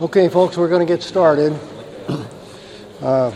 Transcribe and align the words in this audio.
Okay, 0.00 0.28
folks, 0.28 0.56
we're 0.56 0.68
going 0.68 0.84
to 0.84 0.92
get 0.92 1.04
started. 1.04 1.56
Uh, 3.00 3.32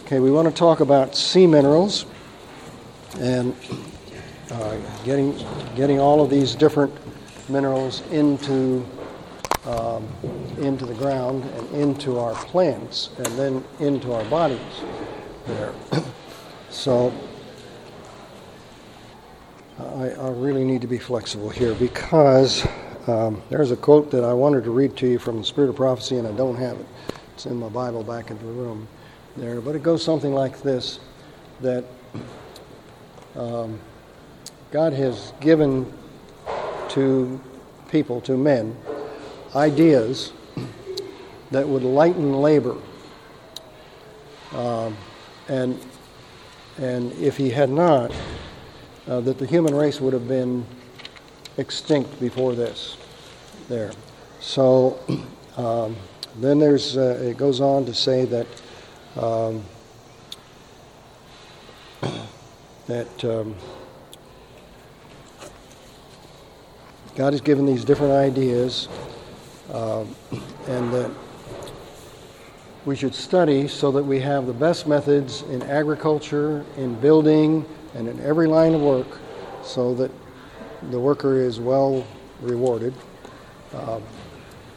okay, 0.00 0.18
we 0.18 0.32
want 0.32 0.48
to 0.48 0.54
talk 0.54 0.80
about 0.80 1.14
sea 1.14 1.46
minerals 1.46 2.04
and 3.20 3.54
uh, 4.50 4.76
getting 5.04 5.38
getting 5.76 6.00
all 6.00 6.20
of 6.20 6.30
these 6.30 6.56
different 6.56 6.92
minerals 7.48 8.00
into 8.10 8.84
um, 9.66 10.08
into 10.58 10.84
the 10.84 10.94
ground 10.94 11.44
and 11.44 11.70
into 11.76 12.18
our 12.18 12.34
plants 12.46 13.10
and 13.18 13.26
then 13.38 13.64
into 13.78 14.12
our 14.12 14.24
bodies 14.24 14.58
there. 15.46 15.72
so 16.70 17.14
I, 19.78 20.08
I 20.10 20.30
really 20.30 20.64
need 20.64 20.80
to 20.80 20.88
be 20.88 20.98
flexible 20.98 21.50
here 21.50 21.74
because 21.74 22.66
um, 23.06 23.42
there's 23.50 23.72
a 23.72 23.76
quote 23.76 24.10
that 24.12 24.22
I 24.22 24.32
wanted 24.32 24.62
to 24.64 24.70
read 24.70 24.96
to 24.98 25.08
you 25.08 25.18
from 25.18 25.38
the 25.38 25.44
Spirit 25.44 25.70
of 25.70 25.76
Prophecy, 25.76 26.18
and 26.18 26.28
I 26.28 26.32
don't 26.32 26.56
have 26.56 26.78
it. 26.78 26.86
It's 27.34 27.46
in 27.46 27.56
my 27.56 27.68
Bible 27.68 28.04
back 28.04 28.30
in 28.30 28.38
the 28.38 28.44
room 28.44 28.86
there. 29.36 29.60
But 29.60 29.74
it 29.74 29.82
goes 29.82 30.04
something 30.04 30.32
like 30.32 30.62
this 30.62 31.00
that 31.60 31.84
um, 33.34 33.80
God 34.70 34.92
has 34.92 35.32
given 35.40 35.92
to 36.90 37.40
people, 37.88 38.20
to 38.22 38.36
men, 38.36 38.76
ideas 39.56 40.32
that 41.50 41.66
would 41.66 41.82
lighten 41.82 42.34
labor. 42.34 42.76
Um, 44.52 44.96
and, 45.48 45.80
and 46.78 47.12
if 47.14 47.36
He 47.36 47.50
had 47.50 47.70
not, 47.70 48.14
uh, 49.08 49.20
that 49.20 49.38
the 49.38 49.46
human 49.46 49.74
race 49.74 50.00
would 50.00 50.12
have 50.12 50.28
been 50.28 50.64
extinct 51.58 52.18
before 52.20 52.54
this. 52.54 52.96
There. 53.68 53.92
So 54.40 54.98
um, 55.56 55.96
then 56.36 56.58
there's, 56.58 56.96
uh, 56.96 57.20
it 57.22 57.36
goes 57.36 57.60
on 57.60 57.84
to 57.86 57.94
say 57.94 58.24
that 58.24 58.46
um, 59.16 59.62
that 62.86 63.24
um, 63.24 63.54
God 67.14 67.34
has 67.34 67.42
given 67.42 67.66
these 67.66 67.84
different 67.84 68.12
ideas, 68.12 68.88
uh, 69.70 70.04
and 70.68 70.92
that 70.92 71.10
we 72.84 72.96
should 72.96 73.14
study 73.14 73.68
so 73.68 73.92
that 73.92 74.02
we 74.02 74.18
have 74.20 74.46
the 74.46 74.52
best 74.52 74.86
methods 74.86 75.42
in 75.42 75.62
agriculture, 75.62 76.64
in 76.76 76.94
building, 76.96 77.64
and 77.94 78.08
in 78.08 78.18
every 78.20 78.46
line 78.46 78.74
of 78.74 78.80
work, 78.80 79.18
so 79.62 79.94
that 79.94 80.10
the 80.90 81.00
worker 81.00 81.36
is 81.40 81.60
well 81.60 82.06
rewarded, 82.40 82.94
um, 83.74 84.02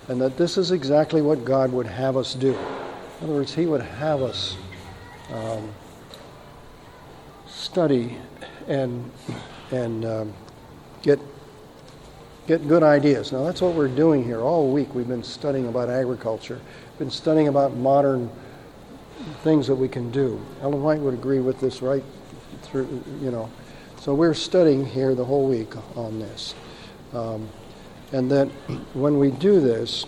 and 0.08 0.22
that 0.22 0.38
this 0.38 0.58
is 0.58 0.72
exactly 0.72 1.22
what 1.22 1.44
God 1.46 1.72
would 1.72 1.88
have 1.88 2.18
us 2.18 2.34
do. 2.34 2.54
In 2.54 3.24
other 3.24 3.34
words, 3.34 3.54
He 3.54 3.66
would 3.66 3.82
have 3.82 4.22
us 4.22 4.56
um, 5.34 5.72
study 7.48 8.18
and 8.68 9.12
and 9.72 10.06
um, 10.06 10.34
get 11.02 11.20
get 12.48 12.68
good 12.68 12.84
ideas. 12.84 13.32
Now 13.32 13.44
that's 13.44 13.62
what 13.62 13.74
we're 13.74 13.88
doing 13.88 14.24
here 14.24 14.42
all 14.42 14.72
week. 14.72 14.94
We've 14.94 15.08
been 15.08 15.24
studying 15.24 15.68
about 15.68 15.90
agriculture, 15.90 16.62
been 17.00 17.12
studying 17.12 17.48
about 17.48 17.76
modern 17.76 18.30
things 19.44 19.68
that 19.68 19.76
we 19.76 19.88
can 19.88 20.12
do. 20.12 20.40
Ellen 20.62 20.84
White 20.84 21.00
would 21.00 21.14
agree 21.14 21.40
with 21.40 21.60
this 21.60 21.82
right 21.82 22.04
through, 22.62 23.04
you 23.22 23.32
know. 23.32 23.50
So 24.06 24.14
we're 24.14 24.36
studying 24.36 24.86
here 24.86 25.16
the 25.16 25.26
whole 25.26 25.48
week 25.48 25.74
on 25.98 26.20
this. 26.20 26.54
Um, 27.12 27.50
and 28.12 28.30
that 28.30 28.46
when 28.94 29.18
we 29.18 29.32
do 29.32 29.60
this, 29.60 30.06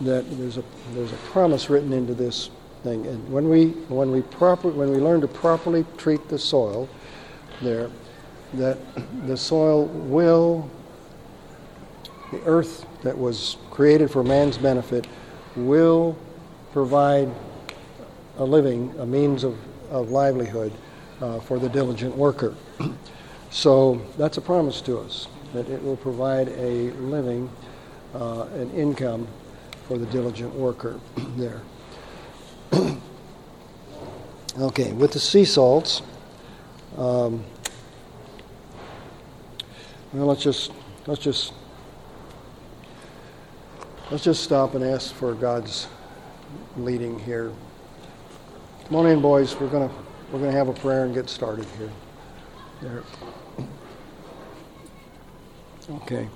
that 0.00 0.28
there's 0.36 0.56
a, 0.56 0.64
there's 0.94 1.12
a 1.12 1.16
promise 1.30 1.70
written 1.70 1.92
into 1.92 2.12
this 2.12 2.50
thing. 2.82 3.06
And 3.06 3.32
when 3.32 3.48
we, 3.48 3.68
when 3.86 4.10
we, 4.10 4.22
proper, 4.22 4.68
when 4.68 4.90
we 4.90 4.96
learn 4.96 5.20
to 5.20 5.28
properly 5.28 5.86
treat 5.96 6.28
the 6.28 6.36
soil 6.40 6.88
there, 7.62 7.88
that 8.54 8.78
the 9.28 9.36
soil 9.36 9.84
will, 9.84 10.68
the 12.32 12.42
earth 12.46 12.84
that 13.04 13.16
was 13.16 13.58
created 13.70 14.10
for 14.10 14.24
man's 14.24 14.58
benefit, 14.58 15.06
will 15.54 16.18
provide 16.72 17.32
a 18.38 18.44
living, 18.44 18.92
a 18.98 19.06
means 19.06 19.44
of, 19.44 19.56
of 19.88 20.10
livelihood 20.10 20.72
uh, 21.20 21.40
for 21.40 21.58
the 21.58 21.68
diligent 21.68 22.16
worker. 22.16 22.54
so 23.50 24.00
that's 24.18 24.36
a 24.36 24.40
promise 24.40 24.80
to 24.82 24.98
us 24.98 25.28
that 25.52 25.68
it 25.68 25.82
will 25.82 25.96
provide 25.96 26.48
a 26.48 26.90
living, 26.92 27.48
uh, 28.14 28.42
an 28.54 28.70
income 28.72 29.26
for 29.86 29.98
the 29.98 30.06
diligent 30.06 30.52
worker 30.54 30.98
there. 31.36 31.60
okay, 34.58 34.92
with 34.92 35.12
the 35.12 35.20
sea 35.20 35.44
salts, 35.44 36.02
um, 36.96 37.44
well, 40.12 40.26
let's 40.26 40.42
just 40.42 40.72
let's 41.06 41.20
just 41.20 41.52
let's 44.10 44.22
just 44.22 44.42
stop 44.42 44.74
and 44.74 44.84
ask 44.84 45.14
for 45.14 45.34
God's 45.34 45.88
leading 46.76 47.18
here. 47.18 47.52
Come 48.86 48.96
on 48.96 49.06
in, 49.06 49.20
boys. 49.20 49.58
We're 49.58 49.68
gonna 49.68 49.90
we're 50.34 50.40
going 50.40 50.50
to 50.50 50.58
have 50.58 50.66
a 50.66 50.72
prayer 50.72 51.04
and 51.04 51.14
get 51.14 51.30
started 51.30 51.64
here. 51.78 51.90
There. 52.82 53.02
Okay. 55.88 56.28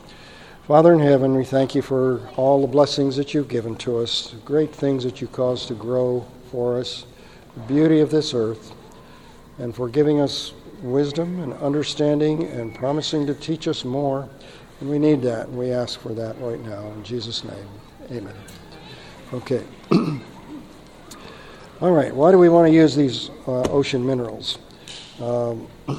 Father 0.69 0.92
in 0.92 1.00
heaven, 1.00 1.34
we 1.34 1.44
thank 1.44 1.75
you 1.75 1.82
for 1.82 2.20
all 2.36 2.60
the 2.60 2.69
blessings 2.69 3.16
that 3.16 3.34
you've 3.34 3.48
given 3.48 3.75
to 3.78 3.98
us, 3.98 4.31
the 4.31 4.36
great 4.36 4.72
things 4.72 5.03
that 5.03 5.20
you 5.20 5.26
cause 5.26 5.66
to 5.66 5.75
grow 5.75 6.25
for 6.53 6.78
us, 6.78 7.06
the 7.54 7.60
beauty 7.62 7.98
of 7.98 8.09
this 8.09 8.34
earth, 8.34 8.72
and 9.59 9.75
for 9.75 9.88
giving 9.88 10.20
us 10.20 10.53
wisdom 10.80 11.41
and 11.41 11.53
understanding 11.54 12.44
and 12.44 12.76
promising 12.76 13.26
to 13.26 13.34
teach 13.34 13.66
us 13.66 13.84
more. 13.84 14.28
And 14.80 14.88
we 14.88 15.00
need 15.00 15.22
that, 15.22 15.48
and 15.48 15.59
we 15.59 15.72
ask 15.72 15.98
for 15.98 16.10
that 16.10 16.38
right 16.38 16.60
now. 16.60 16.86
In 16.92 17.03
Jesus' 17.03 17.42
name, 17.42 17.69
amen. 18.12 18.36
Okay. 19.32 19.65
All 21.81 21.93
right, 21.93 22.12
why 22.12 22.33
do 22.33 22.39
we 22.39 22.49
want 22.49 22.66
to 22.66 22.75
use 22.75 22.97
these 22.97 23.31
uh, 23.47 23.61
ocean 23.71 24.05
minerals? 24.05 24.59
Um, 25.21 25.69
uh, 25.89 25.94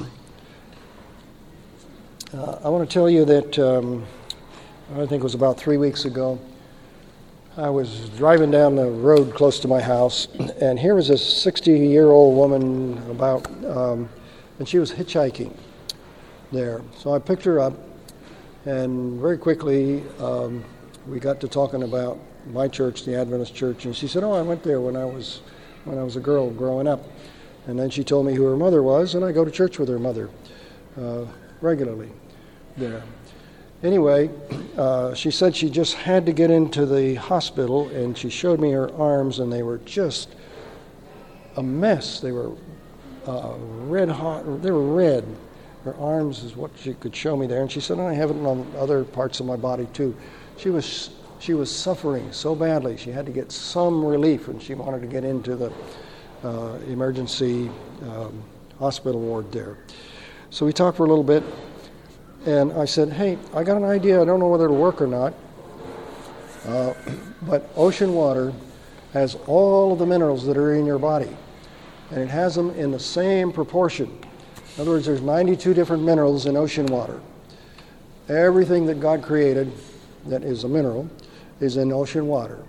I 2.33 2.67
want 2.67 2.89
to 2.89 2.93
tell 2.93 3.09
you 3.09 3.23
that 3.23 3.57
um, 3.59 4.05
I 4.91 5.05
think 5.05 5.21
it 5.21 5.23
was 5.23 5.35
about 5.35 5.57
three 5.57 5.77
weeks 5.77 6.03
ago. 6.03 6.37
I 7.55 7.69
was 7.69 8.09
driving 8.17 8.51
down 8.51 8.75
the 8.75 8.87
road 8.87 9.33
close 9.33 9.57
to 9.61 9.69
my 9.69 9.79
house, 9.79 10.27
and 10.59 10.77
here 10.77 10.95
was 10.95 11.11
a 11.11 11.17
60 11.17 11.71
year 11.71 12.07
old 12.07 12.35
woman 12.35 12.97
about, 13.09 13.47
um, 13.63 14.09
and 14.59 14.67
she 14.67 14.79
was 14.79 14.91
hitchhiking 14.91 15.55
there. 16.51 16.81
So 16.97 17.13
I 17.13 17.19
picked 17.19 17.45
her 17.45 17.57
up, 17.61 17.73
and 18.65 19.17
very 19.17 19.37
quickly 19.37 20.03
um, 20.19 20.61
we 21.07 21.21
got 21.21 21.39
to 21.39 21.47
talking 21.47 21.83
about 21.83 22.19
my 22.47 22.67
church, 22.67 23.05
the 23.05 23.15
Adventist 23.15 23.55
church, 23.55 23.85
and 23.85 23.95
she 23.95 24.09
said, 24.09 24.25
Oh, 24.25 24.33
I 24.33 24.41
went 24.41 24.61
there 24.61 24.81
when 24.81 24.97
I 24.97 25.05
was 25.05 25.39
when 25.89 25.97
I 25.97 26.03
was 26.03 26.15
a 26.15 26.19
girl 26.19 26.51
growing 26.51 26.87
up. 26.87 27.03
And 27.67 27.77
then 27.77 27.89
she 27.89 28.03
told 28.03 28.25
me 28.25 28.33
who 28.35 28.43
her 28.45 28.55
mother 28.55 28.83
was, 28.83 29.15
and 29.15 29.25
I 29.25 29.31
go 29.31 29.43
to 29.43 29.51
church 29.51 29.79
with 29.79 29.89
her 29.89 29.99
mother 29.99 30.29
uh, 30.99 31.25
regularly 31.61 32.09
there. 32.77 33.03
Anyway, 33.83 34.29
uh, 34.77 35.13
she 35.13 35.31
said 35.31 35.55
she 35.55 35.69
just 35.69 35.95
had 35.95 36.25
to 36.25 36.31
get 36.31 36.51
into 36.51 36.85
the 36.85 37.15
hospital, 37.15 37.87
and 37.89 38.17
she 38.17 38.29
showed 38.29 38.59
me 38.59 38.71
her 38.71 38.93
arms, 38.95 39.39
and 39.39 39.51
they 39.51 39.63
were 39.63 39.79
just 39.79 40.29
a 41.57 41.63
mess. 41.63 42.19
They 42.19 42.31
were 42.31 42.51
uh, 43.25 43.55
red 43.57 44.09
hot. 44.09 44.61
They 44.61 44.71
were 44.71 44.93
red. 44.93 45.25
Her 45.85 45.95
arms 45.95 46.43
is 46.43 46.55
what 46.55 46.71
she 46.77 46.93
could 46.93 47.15
show 47.15 47.37
me 47.37 47.47
there, 47.47 47.61
and 47.61 47.71
she 47.71 47.79
said, 47.79 47.99
"I 47.99 48.13
have 48.13 48.31
it 48.31 48.37
on 48.37 48.69
other 48.77 49.03
parts 49.05 49.39
of 49.39 49.45
my 49.45 49.55
body 49.55 49.87
too." 49.93 50.15
She 50.57 50.69
was 50.69 51.11
she 51.39 51.53
was 51.53 51.73
suffering 51.73 52.31
so 52.31 52.53
badly. 52.53 52.97
She 52.97 53.11
had 53.11 53.25
to 53.25 53.31
get 53.31 53.51
some 53.51 54.03
relief, 54.05 54.49
and 54.49 54.61
she 54.61 54.73
wanted 54.73 55.01
to 55.01 55.07
get 55.07 55.23
into 55.23 55.55
the 55.55 55.73
uh, 56.43 56.77
emergency 56.87 57.71
um, 58.03 58.43
hospital 58.77 59.19
ward 59.21 59.51
there. 59.51 59.77
So 60.49 60.65
we 60.65 60.73
talked 60.73 60.97
for 60.97 61.05
a 61.05 61.09
little 61.09 61.23
bit, 61.23 61.43
and 62.45 62.73
I 62.73 62.85
said, 62.85 63.11
Hey, 63.13 63.37
I 63.53 63.63
got 63.63 63.77
an 63.77 63.85
idea. 63.85 64.21
I 64.21 64.25
don't 64.25 64.39
know 64.39 64.49
whether 64.49 64.65
it'll 64.65 64.77
work 64.77 65.01
or 65.01 65.07
not. 65.07 65.33
Uh, 66.65 66.93
but 67.43 67.69
ocean 67.75 68.13
water 68.13 68.53
has 69.13 69.35
all 69.47 69.93
of 69.93 69.99
the 69.99 70.05
minerals 70.05 70.45
that 70.45 70.57
are 70.57 70.75
in 70.75 70.85
your 70.85 70.99
body, 70.99 71.35
and 72.11 72.19
it 72.19 72.29
has 72.29 72.53
them 72.53 72.69
in 72.71 72.91
the 72.91 72.99
same 72.99 73.51
proportion. 73.51 74.07
In 74.75 74.81
other 74.81 74.91
words, 74.91 75.05
there's 75.05 75.21
92 75.21 75.73
different 75.73 76.03
minerals 76.03 76.45
in 76.45 76.57
ocean 76.57 76.85
water. 76.85 77.21
Everything 78.27 78.85
that 78.85 78.99
God 78.99 79.23
created 79.23 79.71
that 80.25 80.43
is 80.43 80.63
a 80.63 80.67
mineral 80.67 81.09
is 81.59 81.77
in 81.77 81.91
ocean 81.91 82.27
water. 82.27 82.59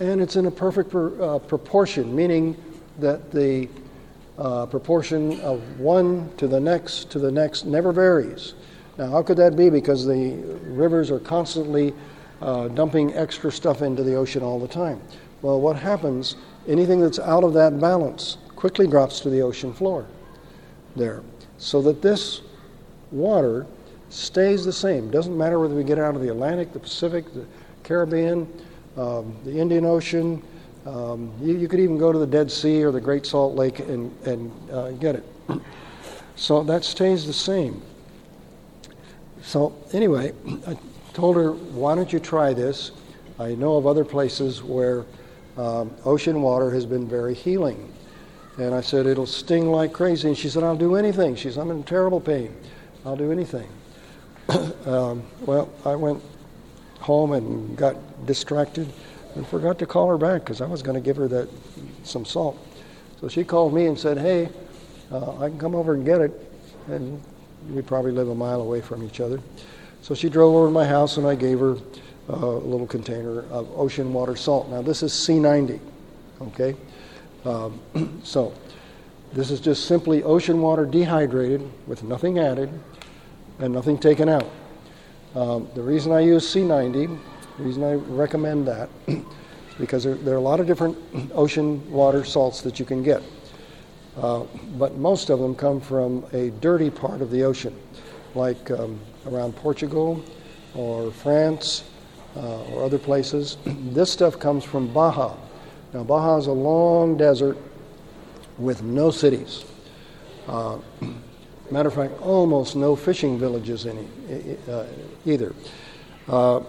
And 0.00 0.20
it's 0.20 0.36
in 0.36 0.46
a 0.46 0.50
perfect 0.50 0.90
per, 0.90 1.22
uh, 1.22 1.38
proportion, 1.38 2.14
meaning 2.14 2.56
that 2.98 3.30
the 3.30 3.68
uh, 4.38 4.66
proportion 4.66 5.40
of 5.40 5.60
one 5.78 6.30
to 6.36 6.48
the 6.48 6.58
next 6.58 7.10
to 7.10 7.18
the 7.18 7.30
next 7.30 7.64
never 7.64 7.92
varies. 7.92 8.54
Now, 8.98 9.10
how 9.10 9.22
could 9.22 9.36
that 9.36 9.56
be? 9.56 9.70
Because 9.70 10.06
the 10.06 10.36
rivers 10.64 11.10
are 11.10 11.20
constantly 11.20 11.92
uh, 12.40 12.68
dumping 12.68 13.14
extra 13.14 13.50
stuff 13.50 13.82
into 13.82 14.02
the 14.02 14.14
ocean 14.14 14.42
all 14.42 14.58
the 14.58 14.68
time. 14.68 15.00
Well, 15.42 15.60
what 15.60 15.76
happens? 15.76 16.36
Anything 16.66 17.00
that's 17.00 17.18
out 17.18 17.44
of 17.44 17.52
that 17.54 17.78
balance 17.80 18.38
quickly 18.56 18.86
drops 18.86 19.20
to 19.20 19.30
the 19.30 19.42
ocean 19.42 19.72
floor 19.72 20.06
there. 20.96 21.22
So 21.58 21.82
that 21.82 22.02
this 22.02 22.40
water 23.10 23.66
stays 24.10 24.64
the 24.64 24.72
same. 24.72 25.10
Doesn't 25.10 25.36
matter 25.36 25.58
whether 25.58 25.74
we 25.74 25.84
get 25.84 25.98
out 25.98 26.14
of 26.14 26.22
the 26.22 26.30
Atlantic, 26.30 26.72
the 26.72 26.78
Pacific, 26.78 27.24
the 27.34 27.44
Caribbean, 27.84 28.48
um, 28.96 29.36
the 29.44 29.56
Indian 29.56 29.84
Ocean. 29.84 30.42
Um, 30.86 31.32
you, 31.40 31.56
you, 31.56 31.68
could 31.68 31.80
even 31.80 31.96
go 31.96 32.12
to 32.12 32.18
the 32.18 32.26
Dead 32.26 32.50
Sea 32.50 32.82
or 32.82 32.90
the 32.90 33.00
Great 33.00 33.24
Salt 33.24 33.54
Lake 33.54 33.78
and, 33.78 34.12
and 34.26 34.70
uh, 34.70 34.90
get 34.92 35.14
it. 35.14 35.24
So 36.36 36.62
that 36.64 36.84
stays 36.84 37.26
the 37.26 37.32
same. 37.32 37.80
So, 39.42 39.74
anyway, 39.92 40.32
I 40.66 40.76
told 41.12 41.36
her, 41.36 41.52
why 41.52 41.94
don't 41.94 42.12
you 42.12 42.18
try 42.18 42.52
this? 42.52 42.90
I 43.38 43.54
know 43.54 43.76
of 43.76 43.86
other 43.86 44.04
places 44.04 44.62
where 44.62 45.04
um, 45.56 45.94
ocean 46.04 46.42
water 46.42 46.70
has 46.70 46.86
been 46.86 47.08
very 47.08 47.34
healing. 47.34 47.92
And 48.58 48.74
I 48.74 48.80
said, 48.80 49.06
it'll 49.06 49.26
sting 49.26 49.70
like 49.70 49.92
crazy. 49.92 50.28
And 50.28 50.36
she 50.36 50.48
said, 50.48 50.62
I'll 50.62 50.76
do 50.76 50.96
anything. 50.96 51.36
She 51.36 51.50
said, 51.50 51.60
I'm 51.60 51.70
in 51.70 51.82
terrible 51.82 52.20
pain. 52.20 52.54
I'll 53.04 53.16
do 53.16 53.32
anything. 53.32 53.68
um, 54.86 55.22
well, 55.42 55.70
I 55.84 55.94
went 55.94 56.22
home 57.04 57.32
and 57.32 57.76
got 57.76 57.96
distracted 58.26 58.90
and 59.34 59.46
forgot 59.46 59.78
to 59.78 59.86
call 59.86 60.08
her 60.08 60.18
back 60.18 60.42
because 60.42 60.60
I 60.60 60.66
was 60.66 60.82
going 60.82 60.94
to 60.94 61.00
give 61.00 61.16
her 61.16 61.28
that 61.28 61.48
some 62.02 62.24
salt. 62.24 62.58
So 63.20 63.28
she 63.28 63.44
called 63.44 63.74
me 63.74 63.86
and 63.86 63.98
said, 63.98 64.18
"Hey, 64.18 64.48
uh, 65.12 65.38
I 65.38 65.48
can 65.48 65.58
come 65.58 65.74
over 65.74 65.94
and 65.94 66.04
get 66.04 66.20
it." 66.20 66.32
And 66.88 67.22
we 67.70 67.82
probably 67.82 68.12
live 68.12 68.28
a 68.28 68.34
mile 68.34 68.60
away 68.60 68.80
from 68.80 69.02
each 69.02 69.20
other. 69.20 69.40
So 70.02 70.14
she 70.14 70.28
drove 70.28 70.54
over 70.54 70.66
to 70.66 70.72
my 70.72 70.86
house 70.86 71.16
and 71.16 71.26
I 71.26 71.34
gave 71.34 71.60
her 71.60 71.76
uh, 72.28 72.34
a 72.34 72.64
little 72.64 72.86
container 72.86 73.40
of 73.50 73.68
ocean 73.78 74.12
water 74.12 74.36
salt. 74.36 74.68
Now 74.68 74.82
this 74.82 75.02
is 75.02 75.12
SEA-90, 75.12 75.80
okay? 76.42 76.76
Um, 77.44 77.80
so 78.22 78.52
this 79.32 79.50
is 79.50 79.60
just 79.60 79.86
simply 79.86 80.22
ocean 80.22 80.60
water 80.60 80.84
dehydrated 80.84 81.68
with 81.86 82.02
nothing 82.02 82.38
added 82.38 82.70
and 83.58 83.72
nothing 83.72 83.98
taken 83.98 84.28
out. 84.28 84.46
Um, 85.34 85.68
the 85.74 85.82
reason 85.82 86.12
I 86.12 86.20
use 86.20 86.48
SEA-90, 86.48 87.18
the 87.58 87.62
reason 87.64 87.82
I 87.82 87.94
recommend 87.94 88.68
that, 88.68 88.88
is 89.08 89.24
because 89.78 90.04
there, 90.04 90.14
there, 90.14 90.34
are 90.34 90.38
a 90.38 90.40
lot 90.40 90.60
of 90.60 90.66
different 90.68 90.96
ocean 91.34 91.90
water 91.90 92.24
salts 92.24 92.60
that 92.60 92.78
you 92.78 92.84
can 92.84 93.02
get. 93.02 93.20
Uh, 94.16 94.44
but 94.78 94.94
most 94.96 95.30
of 95.30 95.40
them 95.40 95.56
come 95.56 95.80
from 95.80 96.24
a 96.32 96.50
dirty 96.60 96.88
part 96.88 97.20
of 97.20 97.32
the 97.32 97.42
ocean, 97.42 97.76
like 98.36 98.70
um, 98.70 99.00
around 99.26 99.56
Portugal 99.56 100.22
or 100.76 101.10
France 101.10 101.82
uh, 102.36 102.62
or 102.66 102.84
other 102.84 102.98
places. 102.98 103.56
this 103.66 104.12
stuff 104.12 104.38
comes 104.38 104.62
from 104.62 104.92
Baja. 104.92 105.36
Now, 105.92 106.04
Baja 106.04 106.36
is 106.36 106.46
a 106.46 106.52
long 106.52 107.16
desert 107.16 107.58
with 108.56 108.84
no 108.84 109.10
cities. 109.10 109.64
Uh, 110.46 110.78
Matter 111.70 111.88
of 111.88 111.94
fact, 111.94 112.20
almost 112.20 112.76
no 112.76 112.94
fishing 112.94 113.38
villages 113.38 113.86
in 113.86 113.96
uh, 114.68 114.86
either. 115.24 115.54
Uh, 116.28 116.60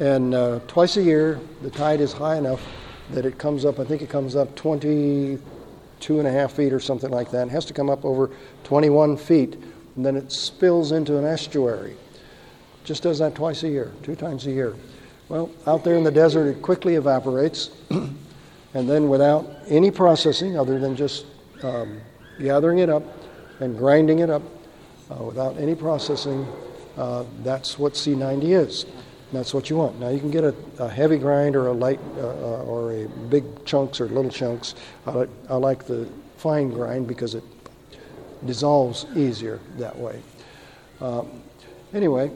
and 0.00 0.34
uh, 0.34 0.60
twice 0.66 0.96
a 0.96 1.02
year, 1.02 1.40
the 1.62 1.70
tide 1.70 2.00
is 2.00 2.12
high 2.12 2.36
enough 2.36 2.60
that 3.10 3.26
it 3.26 3.38
comes 3.38 3.64
up, 3.64 3.78
I 3.78 3.84
think 3.84 4.02
it 4.02 4.08
comes 4.08 4.36
up 4.36 4.54
22 4.56 6.18
and 6.18 6.26
a 6.26 6.30
half 6.30 6.52
feet 6.52 6.72
or 6.72 6.80
something 6.80 7.10
like 7.10 7.30
that. 7.30 7.48
It 7.48 7.50
has 7.50 7.64
to 7.66 7.74
come 7.74 7.90
up 7.90 8.04
over 8.04 8.30
21 8.64 9.16
feet, 9.16 9.56
and 9.96 10.04
then 10.04 10.16
it 10.16 10.32
spills 10.32 10.92
into 10.92 11.18
an 11.18 11.24
estuary. 11.24 11.96
Just 12.84 13.02
does 13.02 13.18
that 13.18 13.34
twice 13.34 13.62
a 13.62 13.68
year, 13.68 13.92
two 14.02 14.16
times 14.16 14.46
a 14.46 14.50
year. 14.50 14.74
Well, 15.28 15.50
out 15.66 15.84
there 15.84 15.96
in 15.96 16.04
the 16.04 16.10
desert, 16.10 16.46
it 16.46 16.62
quickly 16.62 16.96
evaporates, 16.96 17.70
and 17.90 18.88
then 18.88 19.08
without 19.08 19.48
any 19.68 19.90
processing 19.90 20.58
other 20.58 20.78
than 20.78 20.96
just 20.96 21.26
um, 21.62 22.00
gathering 22.40 22.78
it 22.78 22.88
up, 22.88 23.04
and 23.60 23.76
grinding 23.76 24.18
it 24.18 24.30
up 24.30 24.42
uh, 25.10 25.22
without 25.22 25.56
any 25.58 25.74
processing. 25.74 26.46
Uh, 26.96 27.24
that's 27.42 27.78
what 27.78 27.96
SEA-90 27.96 28.42
is. 28.44 28.86
That's 29.32 29.54
what 29.54 29.70
you 29.70 29.76
want. 29.76 30.00
Now 30.00 30.08
you 30.08 30.18
can 30.18 30.30
get 30.30 30.42
a, 30.42 30.54
a 30.78 30.88
heavy 30.88 31.18
grind 31.18 31.54
or 31.54 31.68
a 31.68 31.72
light 31.72 32.00
uh, 32.16 32.20
uh 32.20 32.64
or 32.64 32.92
a 32.92 33.06
big 33.28 33.64
chunks 33.64 34.00
or 34.00 34.06
little 34.06 34.30
chunks. 34.30 34.74
I 35.06 35.12
like, 35.12 35.28
I 35.48 35.54
like 35.54 35.86
the 35.86 36.08
fine 36.36 36.70
grind 36.70 37.06
because 37.06 37.36
it 37.36 37.44
dissolves 38.44 39.06
easier 39.14 39.60
that 39.76 39.96
way. 39.96 40.20
Um, 41.00 41.42
anyway, 41.94 42.30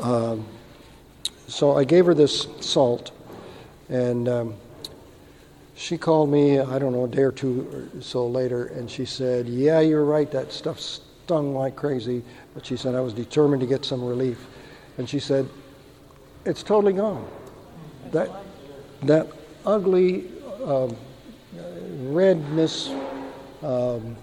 um, 0.00 0.44
so 1.46 1.76
I 1.76 1.84
gave 1.84 2.06
her 2.06 2.14
this 2.14 2.48
salt, 2.60 3.12
and 3.88 4.28
um, 4.28 4.54
she 5.74 5.98
called 5.98 6.30
me, 6.30 6.60
I 6.60 6.78
don't 6.78 6.92
know, 6.92 7.04
a 7.04 7.08
day 7.08 7.22
or 7.22 7.32
two 7.32 7.90
or 7.96 8.00
so 8.00 8.26
later, 8.26 8.66
and 8.66 8.90
she 8.90 9.04
said, 9.04 9.48
Yeah, 9.48 9.80
you're 9.80 10.04
right, 10.04 10.30
that 10.30 10.52
stuff 10.52 10.78
stung 10.78 11.54
like 11.54 11.76
crazy. 11.76 12.22
But 12.54 12.64
she 12.64 12.76
said, 12.76 12.94
I 12.94 13.00
was 13.00 13.12
determined 13.12 13.60
to 13.60 13.66
get 13.66 13.84
some 13.84 14.04
relief. 14.04 14.46
And 14.98 15.08
she 15.08 15.18
said, 15.18 15.48
It's 16.44 16.62
totally 16.62 16.92
gone. 16.92 17.26
That, 18.12 18.30
that 19.02 19.26
ugly 19.66 20.30
um, 20.64 20.96
redness, 22.04 22.90
um, 23.62 24.16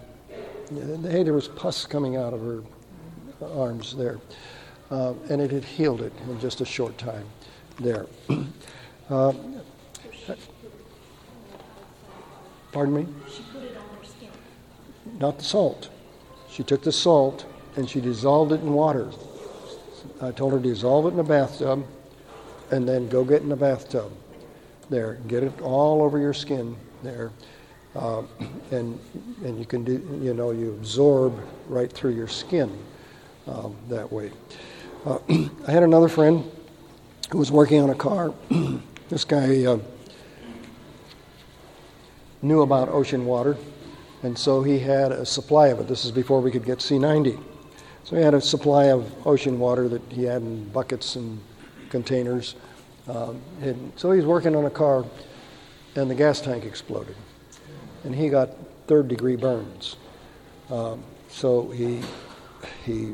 hey, 0.70 1.24
there 1.24 1.34
was 1.34 1.50
pus 1.50 1.86
coming 1.86 2.16
out 2.16 2.34
of 2.34 2.42
her 2.42 2.64
arms 3.42 3.96
there. 3.96 4.20
Uh, 4.90 5.14
and 5.30 5.42
it 5.42 5.52
had 5.52 5.64
healed 5.64 6.02
it 6.02 6.14
in 6.30 6.40
just 6.40 6.62
a 6.62 6.66
short 6.66 6.98
time 6.98 7.26
there. 7.80 8.08
Uh, 9.10 9.34
Pardon 12.72 12.96
me? 12.96 13.08
She 13.30 13.44
put 13.44 13.64
it 13.64 13.76
on 13.78 13.84
her 13.98 14.06
skin. 14.06 14.30
Not 15.20 15.38
the 15.38 15.44
salt. 15.44 15.90
She 16.50 16.64
took 16.64 16.84
the 16.84 16.92
salt 16.92 17.46
and 17.76 17.90
she 17.90 18.02
dissolved 18.02 18.52
it 18.52 18.62
in 18.62 18.74
water. 18.74 19.12
I 20.22 20.32
told 20.32 20.54
her 20.54 20.60
to 20.60 20.64
dissolve 20.64 21.06
it 21.08 21.14
in 21.14 21.20
a 21.20 21.24
bathtub 21.24 21.86
and 22.72 22.88
then 22.88 23.10
go 23.10 23.24
get 23.24 23.42
in 23.42 23.50
the 23.50 23.56
bathtub. 23.56 24.12
There, 24.90 25.16
get 25.28 25.44
it 25.44 25.62
all 25.62 26.02
over 26.02 26.18
your 26.18 26.34
skin 26.34 26.76
there. 27.04 27.32
Uh, 27.96 28.24
and 28.72 28.98
and 29.44 29.60
you 29.60 29.66
can 29.66 29.84
do 29.84 29.94
you 30.22 30.34
know 30.34 30.52
you 30.52 30.72
absorb 30.72 31.38
right 31.68 31.92
through 31.92 32.12
your 32.12 32.28
skin 32.28 32.72
um, 33.48 33.76
that 33.90 34.10
way. 34.12 34.32
Uh, 35.06 35.20
I 35.68 35.72
had 35.72 35.84
another 35.84 36.08
friend 36.08 36.50
who 37.32 37.38
was 37.38 37.52
working 37.52 37.82
on 37.82 37.90
a 37.90 37.96
car. 37.96 38.34
this 39.10 39.26
guy 39.26 39.66
uh, 39.66 39.80
knew 42.42 42.62
about 42.62 42.90
ocean 42.90 43.26
water, 43.26 43.58
and 44.24 44.38
so 44.38 44.64
he 44.64 44.80
had 44.80 45.12
a 45.12 45.26
supply 45.26 45.68
of 45.68 45.80
it. 45.80 45.88
This 45.88 46.06
is 46.06 46.12
before 46.12 46.42
we 46.42 46.52
could 46.52 46.66
get 46.66 46.82
SEA-90. 46.82 47.42
So 48.04 48.16
he 48.16 48.22
had 48.22 48.34
a 48.34 48.42
supply 48.42 48.86
of 48.86 49.28
ocean 49.28 49.60
water 49.60 49.88
that 49.88 50.02
he 50.10 50.24
had 50.24 50.42
in 50.42 50.68
buckets 50.70 51.16
and 51.16 51.40
containers. 51.90 52.56
Um, 53.08 53.42
and 53.62 53.92
so 53.96 54.12
he's 54.12 54.26
working 54.26 54.56
on 54.56 54.66
a 54.66 54.70
car, 54.70 55.06
and 55.96 56.10
the 56.10 56.16
gas 56.16 56.42
tank 56.42 56.66
exploded. 56.66 57.16
And 58.04 58.16
he 58.16 58.30
got 58.30 58.50
third 58.88 59.08
degree 59.08 59.36
burns. 59.36 59.96
Um, 60.70 61.04
so 61.30 61.70
he, 61.70 62.02
he 62.86 63.14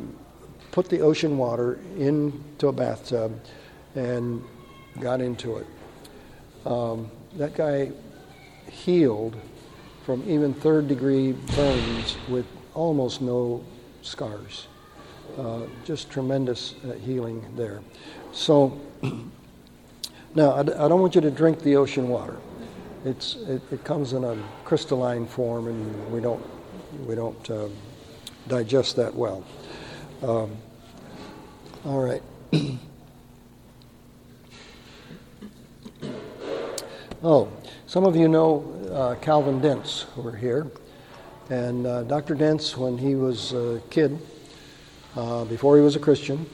put 0.72 0.90
the 0.90 1.02
ocean 1.02 1.38
water 1.38 1.80
into 1.98 2.68
a 2.68 2.72
bathtub 2.72 3.40
and 3.96 4.44
got 5.00 5.22
into 5.22 5.58
it. 5.58 5.68
Um, 6.66 7.10
that 7.36 7.56
guy 7.56 7.92
healed 8.70 9.36
from 10.06 10.24
even 10.30 10.54
third 10.54 10.88
degree 10.88 11.34
burns 11.56 12.18
with 12.30 12.46
almost 12.74 13.22
no 13.22 13.64
scars. 14.02 14.68
Uh, 15.38 15.64
just 15.84 16.10
tremendous 16.10 16.76
uh, 16.86 16.94
healing 16.94 17.46
there. 17.56 17.82
So, 18.32 18.80
now 20.36 20.54
I 20.54 20.64
don't 20.64 21.02
want 21.02 21.16
you 21.16 21.22
to 21.22 21.30
drink 21.32 21.62
the 21.62 21.76
ocean 21.76 22.08
water. 22.08 22.38
It's, 23.06 23.36
it, 23.36 23.62
it 23.72 23.84
comes 23.84 24.14
in 24.14 24.24
a 24.24 24.38
crystalline 24.64 25.26
form, 25.28 25.68
and 25.68 26.12
we 26.12 26.20
don't, 26.20 26.44
we 27.06 27.16
don't 27.16 27.52
uh, 27.52 27.68
digest 28.48 28.96
that 28.96 29.14
well. 29.14 29.44
Um, 30.24 30.58
all 31.86 32.02
right. 32.02 32.24
oh, 37.24 37.50
some 37.88 38.06
of 38.06 38.16
you 38.18 38.28
know 38.28 38.66
uh, 38.92 39.16
Calvin 39.22 39.62
Dents, 39.62 40.06
who 40.14 40.28
are 40.28 40.36
here. 40.36 40.68
And 41.50 41.88
uh, 41.88 42.04
Dr. 42.04 42.36
Dents, 42.36 42.76
when 42.76 42.98
he 42.98 43.16
was 43.16 43.54
a 43.54 43.82
kid, 43.90 44.20
uh, 45.16 45.46
before 45.46 45.78
he 45.78 45.82
was 45.82 45.96
a 45.96 46.00
Christian, 46.00 46.46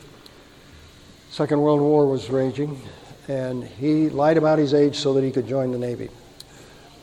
Second 1.31 1.59
World 1.59 1.81
War 1.81 2.05
was 2.05 2.29
raging, 2.29 2.79
and 3.27 3.63
he 3.63 4.09
lied 4.09 4.37
about 4.37 4.59
his 4.59 4.75
age 4.75 4.95
so 4.95 5.13
that 5.15 5.23
he 5.23 5.31
could 5.31 5.47
join 5.47 5.71
the 5.71 5.79
Navy. 5.79 6.09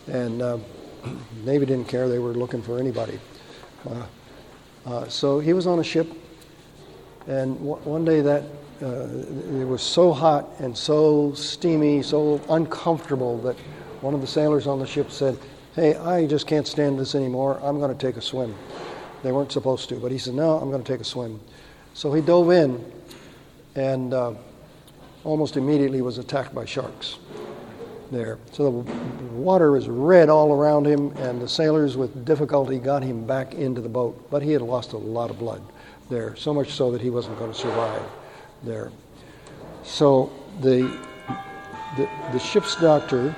And 0.07 0.41
uh, 0.41 0.59
Navy 1.45 1.67
didn't 1.67 1.89
care; 1.89 2.09
they 2.09 2.21
were 2.21 2.33
looking 2.33 2.63
for 2.63 2.79
anybody. 2.79 3.19
Uh, 3.89 4.07
uh, 4.87 5.09
so 5.09 5.41
he 5.41 5.53
was 5.53 5.67
on 5.67 5.81
a 5.81 5.85
ship 5.85 6.09
And 7.27 7.57
w- 7.59 7.77
one 7.85 8.05
day 8.05 8.21
that 8.23 8.45
uh, 8.83 9.07
it 9.61 9.67
was 9.67 9.83
so 9.83 10.13
hot 10.13 10.49
and 10.59 10.77
so 10.77 11.33
steamy, 11.35 12.03
so 12.03 12.41
uncomfortable 12.49 13.39
that 13.39 13.57
one 14.01 14.15
of 14.15 14.21
the 14.21 14.27
sailors 14.27 14.67
on 14.67 14.79
the 14.79 14.87
ship 14.87 15.11
said, 15.11 15.39
Hey, 15.75 15.95
I 15.95 16.27
just 16.27 16.47
can't 16.47 16.67
stand 16.67 16.99
this 16.99 17.15
anymore. 17.15 17.61
I'm 17.63 17.79
going 17.79 17.97
to 17.97 18.07
take 18.07 18.17
a 18.17 18.23
swim. 18.23 18.55
They 19.23 19.33
weren't 19.33 19.53
supposed 19.53 19.89
to, 19.91 19.97
but 19.97 20.11
he 20.11 20.19
said, 20.19 20.35
No, 20.35 20.57
I'm 20.59 20.71
going 20.71 20.83
to 20.83 20.93
take 20.93 21.01
a 21.01 21.05
swim. 21.05 21.41
So 21.95 22.13
he 22.13 22.23
dove 22.23 22.51
in 22.51 22.85
and 23.75 24.15
uh, 24.15 24.35
almost 25.25 25.57
immediately 25.57 26.03
was 26.03 26.19
attacked 26.19 26.55
by 26.55 26.65
sharks 26.65 27.19
there. 28.11 28.39
So 28.53 28.65
the 28.65 28.93
water 29.33 29.77
is 29.77 29.89
red 29.89 30.29
all 30.29 30.53
around 30.53 30.87
him, 30.87 31.11
and 31.19 31.41
the 31.41 31.49
sailors 31.49 31.97
with 31.97 32.25
difficulty 32.25 32.79
got 32.79 33.03
him 33.03 33.25
back 33.27 33.55
into 33.55 33.81
the 33.81 33.89
boat. 33.89 34.29
But 34.31 34.43
he 34.43 34.53
had 34.53 34.63
lost 34.63 34.93
a 34.93 34.97
lot 34.97 35.31
of 35.31 35.39
blood 35.39 35.63
there, 36.09 36.35
so 36.37 36.53
much 36.53 36.73
so 36.73 36.91
that 36.91 37.01
he 37.01 37.11
wasn't 37.11 37.39
going 37.39 37.53
to 37.53 37.59
survive 37.59 38.03
there. 38.65 38.91
So 39.85 40.33
the, 40.61 40.99
the, 41.97 42.09
the 42.33 42.39
ship's 42.39 42.75
doctor, 42.77 43.35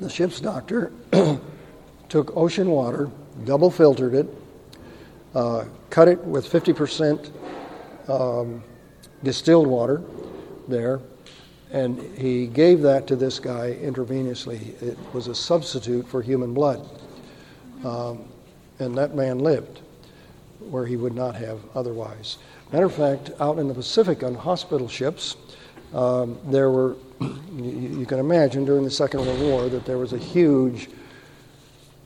the 0.00 0.10
ship's 0.10 0.40
doctor 0.40 0.92
took 2.08 2.36
ocean 2.36 2.70
water, 2.70 3.10
double 3.44 3.70
filtered 3.70 4.14
it, 4.14 4.26
uh, 5.34 5.64
cut 5.90 6.08
it 6.08 6.22
with 6.24 6.48
50% 6.50 7.30
um, 8.08 8.62
distilled 9.22 9.66
water 9.66 10.02
there, 10.68 11.00
and 11.72 12.00
he 12.16 12.46
gave 12.46 12.82
that 12.82 13.06
to 13.06 13.16
this 13.16 13.38
guy 13.38 13.76
intravenously. 13.82 14.80
It 14.82 14.98
was 15.12 15.26
a 15.26 15.34
substitute 15.34 16.06
for 16.08 16.22
human 16.22 16.54
blood. 16.54 16.88
Um, 17.84 18.24
and 18.78 18.96
that 18.96 19.14
man 19.14 19.38
lived 19.38 19.80
where 20.60 20.86
he 20.86 20.96
would 20.96 21.14
not 21.14 21.34
have 21.36 21.60
otherwise. 21.74 22.38
Matter 22.72 22.86
of 22.86 22.94
fact, 22.94 23.30
out 23.40 23.58
in 23.58 23.68
the 23.68 23.74
Pacific 23.74 24.22
on 24.22 24.34
hospital 24.34 24.88
ships, 24.88 25.36
um, 25.94 26.38
there 26.46 26.70
were, 26.70 26.96
you, 27.20 28.06
can 28.06 28.18
imagine 28.18 28.64
during 28.64 28.84
the 28.84 28.90
Second 28.90 29.20
World 29.20 29.40
War 29.40 29.68
that 29.68 29.84
there 29.84 29.98
was 29.98 30.12
a 30.12 30.18
huge 30.18 30.88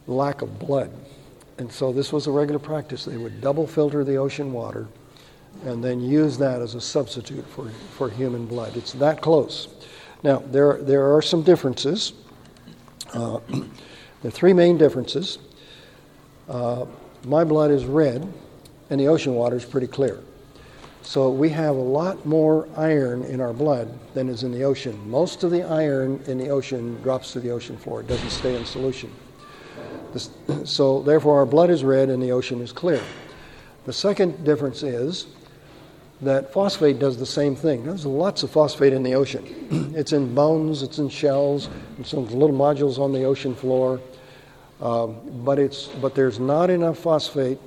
lack 0.06 0.42
of 0.42 0.58
blood. 0.58 0.90
And 1.58 1.70
so 1.70 1.92
this 1.92 2.12
was 2.12 2.26
a 2.26 2.30
regular 2.30 2.58
practice. 2.58 3.04
They 3.04 3.16
would 3.16 3.40
double 3.40 3.66
filter 3.66 4.04
the 4.04 4.16
ocean 4.16 4.52
water 4.52 4.88
and 5.64 5.82
then 5.84 6.00
use 6.00 6.38
that 6.38 6.62
as 6.62 6.74
a 6.74 6.80
substitute 6.80 7.46
for, 7.48 7.68
for 7.70 8.08
human 8.08 8.46
blood. 8.46 8.76
It's 8.76 8.92
that 8.94 9.20
close. 9.20 9.68
Now, 10.22 10.38
there, 10.38 10.78
there 10.82 11.14
are 11.14 11.22
some 11.22 11.42
differences. 11.42 12.12
Uh, 13.12 13.40
there 13.48 14.28
are 14.28 14.30
three 14.30 14.52
main 14.52 14.78
differences. 14.78 15.38
Uh, 16.48 16.86
my 17.24 17.44
blood 17.44 17.70
is 17.70 17.84
red, 17.84 18.26
and 18.88 19.00
the 19.00 19.08
ocean 19.08 19.34
water 19.34 19.56
is 19.56 19.64
pretty 19.64 19.86
clear. 19.86 20.20
So 21.02 21.30
we 21.30 21.48
have 21.50 21.76
a 21.76 21.80
lot 21.80 22.24
more 22.26 22.68
iron 22.76 23.24
in 23.24 23.40
our 23.40 23.52
blood 23.52 23.88
than 24.14 24.28
is 24.28 24.42
in 24.42 24.52
the 24.52 24.62
ocean. 24.62 24.98
Most 25.08 25.42
of 25.42 25.50
the 25.50 25.62
iron 25.62 26.22
in 26.26 26.38
the 26.38 26.48
ocean 26.50 27.00
drops 27.02 27.32
to 27.32 27.40
the 27.40 27.50
ocean 27.50 27.76
floor, 27.76 28.00
it 28.00 28.06
doesn't 28.06 28.30
stay 28.30 28.56
in 28.56 28.64
solution. 28.64 29.10
So, 30.64 31.02
therefore, 31.02 31.38
our 31.38 31.46
blood 31.46 31.70
is 31.70 31.84
red 31.84 32.08
and 32.08 32.20
the 32.20 32.32
ocean 32.32 32.60
is 32.60 32.72
clear. 32.72 33.00
The 33.86 33.92
second 33.92 34.44
difference 34.44 34.82
is 34.82 35.28
that 36.20 36.52
phosphate 36.52 36.98
does 36.98 37.16
the 37.16 37.26
same 37.26 37.54
thing. 37.54 37.84
There's 37.84 38.04
lots 38.04 38.42
of 38.42 38.50
phosphate 38.50 38.92
in 38.92 39.02
the 39.02 39.14
ocean. 39.14 39.92
it's 39.96 40.12
in 40.12 40.34
bones, 40.34 40.82
it's 40.82 40.98
in 40.98 41.08
shells, 41.08 41.68
and 41.96 42.04
some 42.04 42.26
little 42.26 42.56
nodules 42.56 42.98
on 42.98 43.12
the 43.12 43.24
ocean 43.24 43.54
floor. 43.54 44.00
Um, 44.80 45.16
but, 45.44 45.58
it's, 45.58 45.86
but 45.86 46.14
there's 46.14 46.40
not 46.40 46.70
enough 46.70 46.98
phosphate 46.98 47.58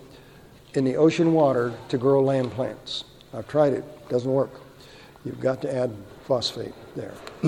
in 0.73 0.83
the 0.83 0.97
ocean 0.97 1.33
water 1.33 1.73
to 1.89 1.97
grow 1.97 2.21
land 2.21 2.51
plants. 2.51 3.05
I've 3.33 3.47
tried 3.47 3.73
it, 3.73 3.83
it 3.83 4.09
doesn't 4.09 4.31
work. 4.31 4.51
You've 5.25 5.39
got 5.39 5.61
to 5.63 5.73
add 5.73 5.91
phosphate 6.25 6.73
there. 6.95 7.13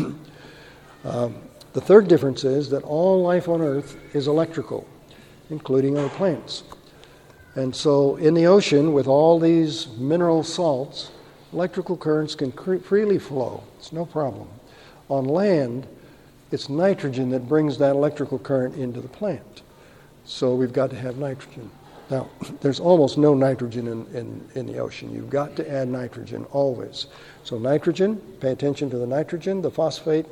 um, 1.04 1.36
the 1.74 1.82
third 1.82 2.08
difference 2.08 2.44
is 2.44 2.70
that 2.70 2.84
all 2.84 3.22
life 3.22 3.48
on 3.50 3.62
Earth 3.62 3.98
is 4.16 4.28
electrical, 4.28 4.88
including 5.50 5.98
our 5.98 6.10
plants. 6.10 6.64
And 7.56 7.76
so, 7.76 8.16
in 8.18 8.34
the 8.34 8.48
ocean, 8.48 8.94
with 8.94 9.08
all 9.08 9.40
these 9.40 9.88
mineral 9.98 10.44
salts, 10.44 11.12
electrical 11.54 11.96
currents 11.96 12.36
can 12.36 12.52
cre- 12.52 12.78
freely 12.78 13.20
flow. 13.20 13.64
It's 13.78 13.94
no 13.94 14.06
problem. 14.06 14.48
On 15.10 15.26
land, 15.26 15.88
it's 16.52 16.68
nitrogen 16.68 17.30
that 17.30 17.48
brings 17.48 17.78
that 17.78 17.92
electrical 17.92 18.40
current 18.40 18.76
into 18.76 19.00
the 19.00 19.08
plant. 19.08 19.62
So, 20.26 20.56
we've 20.56 20.74
got 20.74 20.90
to 20.90 20.98
have 20.98 21.18
nitrogen. 21.18 21.72
Now, 22.10 22.30
there's 22.62 22.80
almost 22.80 23.18
no 23.18 23.34
nitrogen 23.34 23.88
in, 23.88 24.06
in, 24.16 24.50
in 24.54 24.66
the 24.68 24.78
ocean. 24.78 25.12
You've 25.12 25.30
got 25.30 25.56
to 25.56 25.72
add 25.72 25.88
nitrogen 25.88 26.46
always. 26.52 27.08
So, 27.44 27.58
nitrogen, 27.58 28.18
pay 28.40 28.52
attention 28.52 28.90
to 28.92 28.98
the 28.98 29.08
nitrogen, 29.08 29.62
the 29.62 29.72
phosphate, 29.72 30.28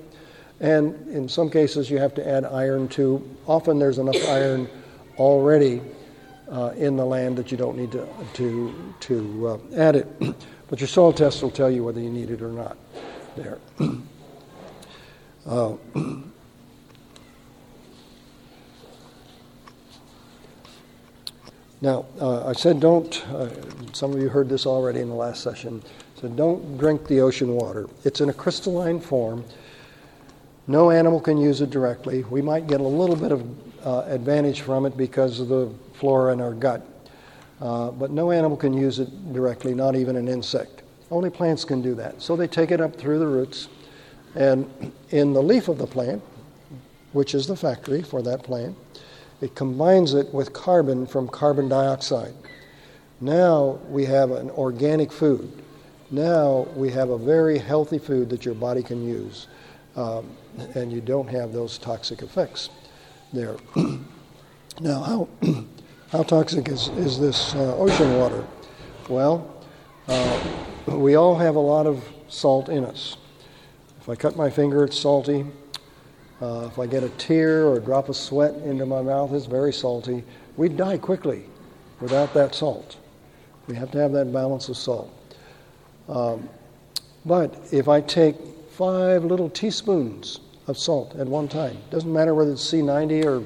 and 0.60 0.94
in 1.10 1.28
some 1.28 1.50
cases, 1.50 1.90
you 1.90 1.98
have 1.98 2.14
to 2.16 2.28
add 2.28 2.46
iron 2.46 2.88
too. 2.88 3.28
Often, 3.48 3.80
there's 3.80 3.98
enough 3.98 4.24
iron 4.28 4.70
already 5.18 5.82
uh, 6.50 6.74
in 6.76 6.96
the 6.96 7.06
land 7.06 7.38
that 7.38 7.52
you 7.52 7.58
don't 7.58 7.78
need 7.78 7.92
to, 7.92 8.08
to, 8.34 8.94
to 9.00 9.48
uh, 9.48 9.58
add 9.76 9.96
it. 9.96 10.36
but 10.70 10.80
your 10.80 10.88
soil 10.88 11.12
test 11.12 11.42
will 11.42 11.52
tell 11.52 11.72
you 11.72 11.84
whether 11.84 12.00
you 12.00 12.10
need 12.10 12.30
it 12.30 12.42
or 12.42 12.52
not 12.52 12.78
there. 13.36 13.60
Uh, 15.46 15.76
now, 21.84 22.06
uh, 22.22 22.48
I 22.48 22.54
said 22.54 22.80
don't, 22.80 23.28
uh, 23.28 23.50
some 23.92 24.14
of 24.14 24.22
you 24.22 24.30
heard 24.30 24.48
this 24.48 24.66
already 24.66 25.02
in 25.02 25.10
the 25.10 25.16
last 25.16 25.44
session, 25.44 25.84
so 26.16 26.30
don't 26.30 26.78
drink 26.78 27.06
the 27.08 27.20
ocean 27.20 27.54
water. 27.54 27.90
It's 28.06 28.22
in 28.22 28.30
a 28.30 28.34
crystalline 28.34 29.02
form. 29.02 29.44
No 30.66 30.92
animal 30.92 31.20
can 31.20 31.38
use 31.38 31.60
it 31.60 31.72
directly. 31.72 32.24
We 32.24 32.42
might 32.42 32.68
get 32.68 32.80
a 32.80 32.88
little 32.88 33.18
bit 33.18 33.34
of 33.34 33.86
uh, 33.86 34.06
advantage 34.08 34.62
from 34.62 34.86
it 34.86 34.96
because 34.96 35.42
of 35.42 35.50
the 35.50 35.70
flora 35.96 36.32
in 36.32 36.40
our 36.40 36.54
gut. 36.54 36.88
Uh, 37.60 37.92
but 37.92 38.12
no 38.12 38.32
animal 38.32 38.56
can 38.56 38.74
use 38.74 39.00
it 39.00 39.34
directly, 39.34 39.76
not 39.76 39.98
even 39.98 40.16
an 40.16 40.30
insect. 40.30 40.84
Only 41.12 41.30
plants 41.30 41.66
can 41.66 41.82
do 41.82 41.96
that. 41.96 42.22
So 42.22 42.38
they 42.38 42.48
take 42.48 42.72
it 42.72 42.80
up 42.80 42.96
through 42.96 43.20
the 43.20 43.28
roots, 43.28 43.68
and 44.36 44.72
in 45.10 45.34
the 45.34 45.44
leaf 45.44 45.68
of 45.68 45.80
the 45.80 45.88
plant, 45.88 46.22
which 47.12 47.36
is 47.36 47.46
the 47.46 47.58
factory 47.58 48.02
for 48.02 48.22
that 48.22 48.42
plant, 48.42 48.78
it 49.44 49.56
combines 49.56 50.14
it 50.14 50.34
with 50.34 50.54
carbon 50.54 51.06
from 51.06 51.28
carbon 51.28 51.68
dioxide. 51.68 52.34
Now 53.20 53.80
we 53.90 54.06
have 54.06 54.32
an 54.32 54.50
organic 54.52 55.12
food. 55.12 55.64
Now 56.12 56.68
we 56.76 56.90
have 56.92 57.10
a 57.10 57.18
very 57.18 57.58
healthy 57.58 58.00
food 58.00 58.30
that 58.30 58.46
your 58.46 58.56
body 58.56 58.84
can 58.84 59.06
use, 59.06 59.48
um, 59.96 60.30
and 60.76 60.92
you 60.92 61.02
don't 61.02 61.28
have 61.28 61.52
those 61.52 61.78
toxic 61.78 62.22
effects 62.22 62.70
there. 63.32 63.58
now, 64.80 65.02
how 65.02 65.28
How 66.14 66.22
toxic 66.22 66.70
is, 66.70 66.90
is 66.90 67.20
this 67.20 67.56
uh, 67.56 67.76
ocean 67.76 68.20
water? 68.20 68.46
Well, 69.10 69.52
uh, 70.08 70.44
we 70.86 71.16
all 71.16 71.36
have 71.36 71.56
a 71.56 71.60
lot 71.60 71.88
of 71.88 72.08
salt 72.28 72.70
in 72.70 72.86
us. 72.86 73.18
If 74.00 74.08
I 74.08 74.14
cut 74.14 74.36
my 74.36 74.52
finger, 74.52 74.84
it's 74.84 74.96
salty. 74.96 75.44
Uh, 76.44 76.66
if 76.66 76.78
I 76.78 76.86
get 76.86 77.04
a 77.04 77.10
tear 77.12 77.66
or 77.66 77.78
a 77.78 77.80
drop 77.80 78.10
of 78.10 78.18
sweat 78.18 78.54
into 78.66 78.86
my 78.86 79.02
mouth, 79.02 79.32
it's 79.32 79.46
very 79.46 79.72
salty. 79.72 80.26
We'd 80.58 80.76
die 80.76 80.98
quickly 80.98 81.46
without 82.02 82.34
that 82.34 82.54
salt. 82.54 82.98
We 83.68 83.76
have 83.76 83.92
to 83.92 83.98
have 84.00 84.12
that 84.12 84.34
balance 84.34 84.68
of 84.68 84.76
salt. 84.76 85.10
Um, 86.10 86.50
but 87.26 87.58
if 87.72 87.88
I 87.88 88.02
take 88.02 88.36
five 88.72 89.24
little 89.24 89.50
teaspoons 89.50 90.42
of 90.68 90.78
salt 90.78 91.16
at 91.16 91.28
one 91.28 91.48
time, 91.48 91.78
doesn't 91.92 92.12
matter 92.12 92.36
whether 92.36 92.52
it's 92.52 92.62
SEA-90 92.62 93.24
or 93.24 93.46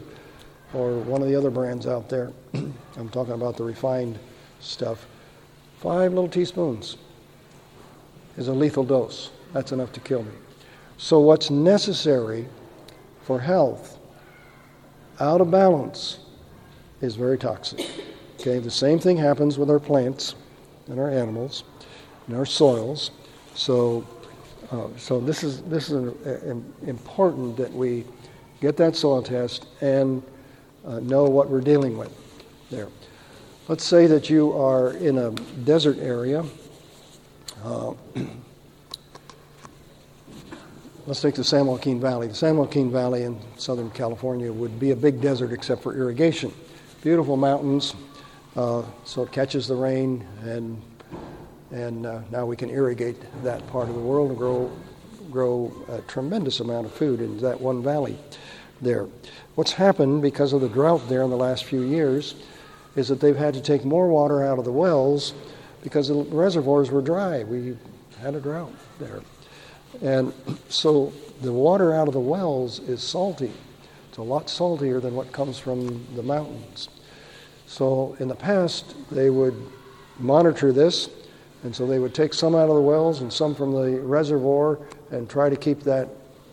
or 0.73 0.97
one 0.97 1.21
of 1.21 1.27
the 1.27 1.35
other 1.35 1.51
brands 1.51 1.85
out 1.85 2.09
there. 2.09 2.31
I'm 2.55 3.09
talking 3.11 3.33
about 3.33 3.57
the 3.57 3.63
refined 3.63 4.17
stuff. 4.59 5.05
Five 5.81 6.13
little 6.13 6.29
teaspoons 6.29 6.97
is 8.37 8.47
a 8.47 8.53
lethal 8.53 8.83
dose. 8.83 9.29
That's 9.53 9.71
enough 9.71 9.93
to 9.93 9.99
kill 9.99 10.23
me. 10.23 10.31
So, 10.97 11.19
what's 11.19 11.51
necessary 11.51 12.47
for 13.27 13.39
health 13.41 13.99
out 15.19 15.41
of 15.41 15.51
balance 15.51 16.19
is 17.01 17.17
very 17.17 17.37
toxic. 17.37 17.85
Okay, 18.39 18.59
the 18.59 18.71
same 18.71 18.99
thing 18.99 19.17
happens 19.17 19.57
with 19.57 19.69
our 19.69 19.79
plants 19.79 20.35
and 20.87 20.97
our 20.97 21.11
animals 21.11 21.65
and 22.27 22.37
our 22.37 22.45
soils. 22.45 23.11
So, 23.53 24.07
uh, 24.71 24.87
so 24.95 25.19
this 25.19 25.43
is 25.43 25.61
this 25.63 25.89
is 25.89 25.91
an, 25.91 26.17
an 26.25 26.73
important 26.85 27.57
that 27.57 27.73
we 27.73 28.05
get 28.61 28.77
that 28.77 28.95
soil 28.95 29.21
test 29.21 29.67
and 29.81 30.23
uh, 30.85 30.99
know 31.01 31.25
what 31.25 31.49
we're 31.49 31.59
dealing 31.59 31.97
with 31.97 32.15
there. 32.71 32.87
Let's 33.67 33.83
say 33.83 34.07
that 34.07 34.29
you 34.29 34.53
are 34.53 34.93
in 34.93 35.17
a 35.17 35.31
desert 35.65 35.97
area. 35.99 36.45
Uh, 37.61 37.93
let's 41.07 41.21
take 41.21 41.35
the 41.35 41.43
San 41.43 41.65
Joaquin 41.65 42.01
Valley. 42.01 42.27
The 42.27 42.35
San 42.35 42.57
Joaquin 42.57 42.91
Valley 42.91 43.23
in 43.23 43.39
Southern 43.55 43.89
California 43.91 44.51
would 44.51 44.77
be 44.77 44.91
a 44.91 44.95
big 44.95 45.21
desert 45.21 45.53
except 45.53 45.81
for 45.81 45.95
irrigation. 45.95 46.53
Beautiful 47.01 47.37
mountains, 47.37 47.95
uh, 48.57 48.83
so 49.05 49.23
it 49.23 49.31
catches 49.31 49.67
the 49.67 49.75
rain 49.75 50.27
and 50.43 50.81
and 51.71 52.05
uh, 52.05 52.21
now 52.31 52.45
we 52.45 52.55
can 52.55 52.69
irrigate 52.69 53.17
that 53.43 53.65
part 53.67 53.89
of 53.89 53.95
the 53.95 54.01
world 54.01 54.29
and 54.29 54.37
grow 54.37 54.71
grow 55.31 55.71
a 55.89 56.01
tremendous 56.01 56.59
amount 56.59 56.85
of 56.85 56.91
food 56.93 57.21
in 57.21 57.37
that 57.39 57.59
one 57.59 57.81
valley 57.81 58.17
there. 58.81 59.07
What's 59.55 59.71
happened 59.71 60.21
because 60.21 60.51
of 60.51 60.61
the 60.61 60.69
drought 60.69 61.07
there 61.07 61.23
in 61.23 61.29
the 61.29 61.37
last 61.37 61.63
few 61.63 61.81
years 61.81 62.35
is 62.95 63.07
that 63.07 63.21
they've 63.21 63.35
had 63.35 63.53
to 63.53 63.61
take 63.61 63.85
more 63.85 64.09
water 64.09 64.43
out 64.43 64.59
of 64.59 64.65
the 64.65 64.71
wells 64.71 65.33
because 65.83 66.09
the 66.09 66.15
reservoirs 66.15 66.91
were 66.91 67.01
dry. 67.01 67.43
We 67.43 67.77
had 68.21 68.35
a 68.35 68.39
drought 68.41 68.73
there. 68.99 69.21
And 70.01 70.33
so 70.69 71.13
the 71.41 71.51
water 71.51 71.93
out 71.93 72.07
of 72.07 72.13
the 72.13 72.19
wells 72.19 72.79
is 72.79 73.01
salty. 73.01 73.51
It's 74.09 74.17
a 74.17 74.23
lot 74.23 74.49
saltier 74.49 74.99
than 74.99 75.15
what 75.15 75.31
comes 75.31 75.57
from 75.57 76.05
the 76.15 76.23
mountains. 76.23 76.89
So 77.67 78.15
in 78.19 78.27
the 78.27 78.35
past, 78.35 78.95
they 79.11 79.29
would 79.29 79.55
monitor 80.19 80.71
this, 80.71 81.09
and 81.63 81.75
so 81.75 81.85
they 81.85 81.99
would 81.99 82.15
take 82.15 82.33
some 82.33 82.55
out 82.55 82.69
of 82.69 82.75
the 82.75 82.81
wells 82.81 83.21
and 83.21 83.31
some 83.31 83.53
from 83.53 83.71
the 83.71 83.99
reservoir 83.99 84.79
and 85.11 85.29
try 85.29 85.49
to 85.49 85.55
keep 85.55 85.81
that 85.81 86.09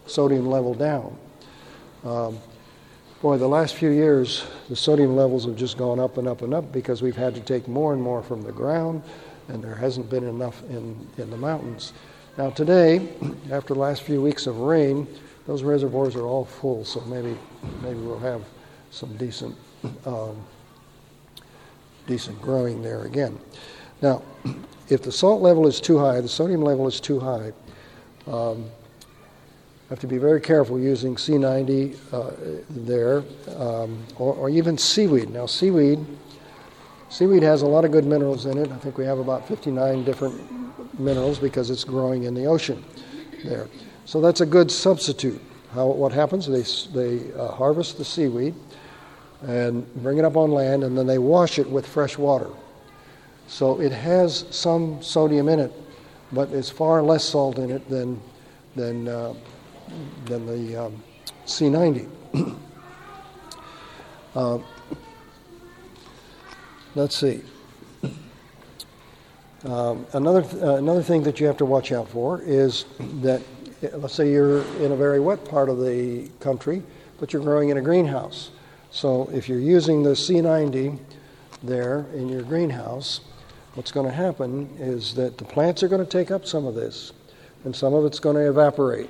sodium 0.07 0.47
level 0.47 0.75
down. 0.75 1.17
Um, 2.05 2.39
boy, 3.23 3.39
the 3.39 3.49
last 3.49 3.75
few 3.75 3.91
years, 3.91 4.45
the 4.69 4.77
sodium 4.77 5.17
levels 5.17 5.47
have 5.47 5.57
just 5.57 5.79
gone 5.79 5.99
up 5.99 6.19
and 6.19 6.29
up 6.29 6.43
and 6.43 6.53
up 6.53 6.73
because 6.73 7.01
we've 7.01 7.17
had 7.17 7.35
to 7.35 7.41
take 7.41 7.69
more 7.69 7.93
and 7.93 8.03
more 8.03 8.23
from 8.23 8.43
the 8.43 8.53
ground, 8.53 9.03
and 9.49 9.63
there 9.63 9.75
hasn't 9.75 10.11
been 10.11 10.25
enough 10.25 10.63
in, 10.69 11.07
in 11.17 11.31
the 11.31 11.37
mountains. 11.37 11.93
Now, 12.37 12.51
today, 12.51 13.09
after 13.53 13.75
the 13.75 13.81
last 13.81 14.03
few 14.03 14.21
weeks 14.21 14.49
of 14.49 14.59
rain, 14.59 15.07
those 15.47 15.63
reservoirs 15.63 16.17
are 16.17 16.27
all 16.27 16.45
full, 16.45 16.85
so 16.85 17.01
maybe, 17.03 17.37
maybe 17.81 18.01
we'll 18.01 18.19
have 18.19 18.43
some 18.91 19.17
decent, 19.17 19.55
um, 20.05 20.43
decent 22.09 22.43
growing 22.43 22.83
there 22.83 23.05
again. 23.05 23.39
Now, 24.03 24.23
if 24.89 25.03
the 25.03 25.13
salt 25.13 25.43
level 25.43 25.69
is 25.69 25.81
too 25.81 25.97
high, 25.97 26.21
the 26.21 26.29
sodium 26.29 26.63
level 26.63 26.89
is 26.89 26.99
too 26.99 27.21
high, 27.21 27.53
um, 28.27 28.69
have 29.89 30.01
to 30.01 30.09
be 30.09 30.19
very 30.19 30.41
careful 30.41 30.77
using 30.77 31.17
SEA-90 31.17 31.97
uh, 32.13 32.63
there, 32.69 33.23
um, 33.57 34.05
or, 34.19 34.35
or, 34.35 34.51
even 34.51 34.77
seaweed. 34.77 35.31
Now, 35.31 35.47
seaweed, 35.47 36.05
seaweed 37.15 37.45
has 37.45 37.63
a 37.63 37.67
lot 37.67 37.85
of 37.85 37.93
good 37.93 38.05
minerals 38.05 38.45
in 38.45 38.59
it. 38.59 38.73
I 38.73 38.77
think 38.79 38.99
we 38.99 39.05
have 39.05 39.21
about 39.21 39.47
59 39.47 40.03
different 40.03 40.99
minerals 40.99 41.39
because 41.39 41.71
it's 41.71 41.85
growing 41.85 42.25
in 42.25 42.35
the 42.35 42.47
ocean 42.47 42.85
there. 43.45 43.69
So 44.05 44.21
that's 44.21 44.41
a 44.41 44.47
good 44.47 44.69
substitute. 44.69 45.41
How, 45.73 45.87
what 45.87 46.11
happens? 46.11 46.49
They, 46.49 46.63
they 46.93 47.33
uh, 47.35 47.53
harvest 47.53 47.99
the 47.99 48.05
seaweed 48.05 48.57
and 49.43 49.87
bring 50.03 50.19
it 50.19 50.25
up 50.25 50.37
on 50.37 50.51
land, 50.51 50.83
and 50.83 50.99
then 50.99 51.07
they 51.07 51.19
wash 51.19 51.61
it 51.61 51.71
with 51.71 51.87
fresh 51.87 52.19
water. 52.19 52.51
So 53.47 53.81
it 53.81 53.93
has 53.93 54.47
some 54.51 55.01
sodium 55.01 55.49
in 55.49 55.61
it, 55.61 55.73
but 56.33 56.51
it's 56.51 56.69
far 56.69 57.01
less 57.01 57.23
salt 57.23 57.59
in 57.59 57.71
it 57.71 57.89
than, 57.89 58.21
than 58.75 59.07
uh, 59.07 59.35
than 60.25 60.47
the 60.47 60.87
um, 60.87 61.03
SEA-90. 61.45 62.09
uh, 64.35 64.59
let's 66.95 67.17
see. 67.17 67.43
Um, 69.65 70.07
another, 70.13 70.43
th- 70.43 70.63
uh, 70.63 70.75
another 70.75 71.03
thing 71.03 71.23
that 71.23 71.41
you 71.41 71.47
have 71.47 71.57
to 71.57 71.65
watch 71.65 71.91
out 71.91 72.09
for 72.09 72.43
is 72.43 72.85
that, 73.23 73.41
let's 73.95 74.13
say 74.13 74.31
you're 74.31 74.63
in 74.77 74.93
a 74.93 74.97
very 74.97 75.21
wet 75.21 75.45
part 75.45 75.71
of 75.71 75.79
the 75.79 76.29
country, 76.41 76.83
but 77.19 77.33
you're 77.33 77.43
growing 77.43 77.71
in 77.71 77.79
a 77.79 77.83
greenhouse. 77.83 78.51
So 78.91 79.31
if 79.33 79.49
you're 79.49 79.59
using 79.59 80.03
the 80.03 80.15
SEA-90 80.15 80.99
there 81.63 82.05
in 82.13 82.29
your 82.29 82.43
greenhouse, 82.43 83.23
what's 83.73 83.91
going 83.91 84.07
to 84.07 84.13
happen 84.13 84.69
is 84.79 85.15
that 85.15 85.39
the 85.39 85.45
plants 85.45 85.83
are 85.83 85.89
going 85.89 86.05
to 86.05 86.11
take 86.11 86.31
up 86.31 86.47
some 86.47 86.67
of 86.67 86.75
this, 86.75 87.13
and 87.65 87.75
some 87.75 87.95
of 87.95 88.05
it's 88.05 88.19
going 88.19 88.37
to 88.37 88.49
evaporate 88.49 89.09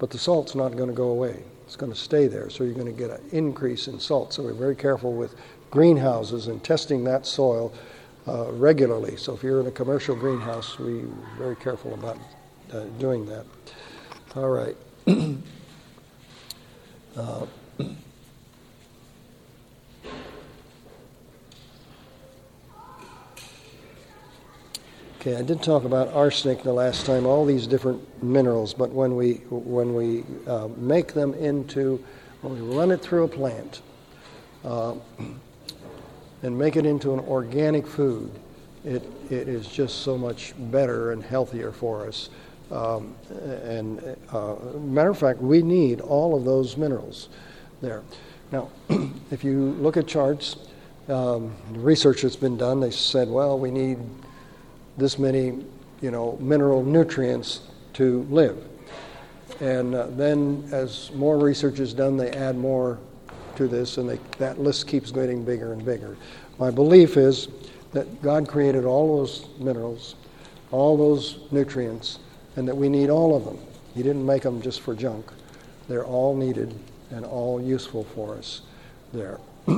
but 0.00 0.10
the 0.10 0.18
salt's 0.18 0.56
not 0.56 0.76
going 0.76 0.88
to 0.88 0.94
go 0.94 1.10
away. 1.10 1.44
It's 1.66 1.76
going 1.76 1.92
to 1.92 1.98
stay 1.98 2.26
there, 2.26 2.50
so 2.50 2.64
you're 2.64 2.74
going 2.74 2.86
to 2.86 2.92
get 2.92 3.10
an 3.10 3.20
increase 3.30 3.86
in 3.86 4.00
salt. 4.00 4.32
So 4.32 4.42
we're 4.42 4.54
very 4.54 4.74
careful 4.74 5.12
with 5.12 5.36
greenhouses 5.70 6.48
and 6.48 6.62
testing 6.62 7.04
that 7.04 7.26
soil 7.26 7.72
uh, 8.26 8.50
regularly. 8.52 9.16
So 9.16 9.34
if 9.34 9.42
you're 9.42 9.60
in 9.60 9.66
a 9.66 9.72
commercial 9.72 10.16
greenhouse, 10.16 10.78
we're 10.78 11.06
very 11.38 11.56
careful 11.56 11.94
about 11.94 12.18
uh, 12.72 12.84
doing 12.98 13.26
that. 13.26 13.46
All 14.36 14.50
right. 14.50 14.76
uh, 17.16 17.46
Okay, 25.20 25.36
I 25.36 25.42
did 25.42 25.62
talk 25.62 25.84
about 25.84 26.08
arsenic 26.14 26.62
the 26.62 26.72
last 26.72 27.04
time, 27.04 27.26
all 27.26 27.44
these 27.44 27.66
different 27.66 28.22
minerals, 28.22 28.72
but 28.72 28.90
when 28.90 29.16
we, 29.16 29.34
when 29.50 29.94
we 29.94 30.24
uh, 30.46 30.68
make 30.78 31.12
them 31.12 31.34
into, 31.34 32.02
when 32.40 32.54
we 32.54 32.74
run 32.74 32.90
it 32.90 33.02
through 33.02 33.24
a 33.24 33.28
plant 33.28 33.82
uh, 34.64 34.94
and 36.42 36.58
make 36.58 36.76
it 36.76 36.86
into 36.86 37.12
an 37.12 37.20
organic 37.20 37.86
food, 37.86 38.30
it, 38.84 39.02
it 39.30 39.48
is 39.48 39.66
just 39.66 40.02
so 40.02 40.16
much 40.16 40.54
better 40.58 41.12
and 41.12 41.22
healthier 41.22 41.70
for 41.70 42.06
us. 42.06 42.30
Um, 42.70 43.14
and 43.64 44.16
uh, 44.32 44.54
matter 44.78 45.10
of 45.10 45.18
fact, 45.18 45.40
we 45.40 45.62
need 45.62 46.00
all 46.00 46.36
of 46.36 46.44
those 46.44 46.76
minerals 46.76 47.28
there. 47.82 48.02
Now, 48.52 48.68
if 49.30 49.44
you 49.44 49.76
look 49.80 49.96
at 49.96 50.06
charts, 50.06 50.56
um, 51.08 51.52
research 51.72 52.22
that's 52.22 52.36
been 52.36 52.56
done, 52.56 52.80
they 52.80 52.90
said, 52.90 53.28
well, 53.28 53.58
we 53.58 53.70
need 53.70 53.98
this 54.96 55.18
many, 55.18 55.64
you 56.00 56.10
know, 56.10 56.38
mineral 56.40 56.84
nutrients 56.84 57.60
to 57.94 58.22
live. 58.30 58.56
And 59.60 59.94
uh, 59.94 60.06
then, 60.10 60.68
as 60.72 61.10
more 61.12 61.38
research 61.38 61.80
is 61.80 61.92
done, 61.92 62.16
they 62.16 62.30
add 62.30 62.56
more 62.56 62.98
to 63.56 63.68
this, 63.68 63.98
and 63.98 64.08
they, 64.08 64.18
that 64.38 64.58
list 64.58 64.86
keeps 64.86 65.10
getting 65.10 65.44
bigger 65.44 65.72
and 65.72 65.84
bigger. 65.84 66.16
My 66.58 66.70
belief 66.70 67.16
is 67.16 67.48
that 67.92 68.22
God 68.22 68.48
created 68.48 68.84
all 68.84 69.18
those 69.18 69.48
minerals, 69.58 70.14
all 70.70 70.96
those 70.96 71.40
nutrients, 71.50 72.18
and 72.56 72.66
that 72.68 72.76
we 72.76 72.88
need 72.88 73.10
all 73.10 73.36
of 73.36 73.44
them. 73.44 73.58
He 73.94 74.02
didn't 74.02 74.24
make 74.24 74.42
them 74.42 74.62
just 74.62 74.80
for 74.80 74.94
junk. 74.94 75.26
They're 75.88 76.04
all 76.04 76.36
needed 76.36 76.74
and 77.10 77.24
all 77.24 77.60
useful 77.60 78.04
for 78.04 78.36
us 78.36 78.62
there. 79.12 79.40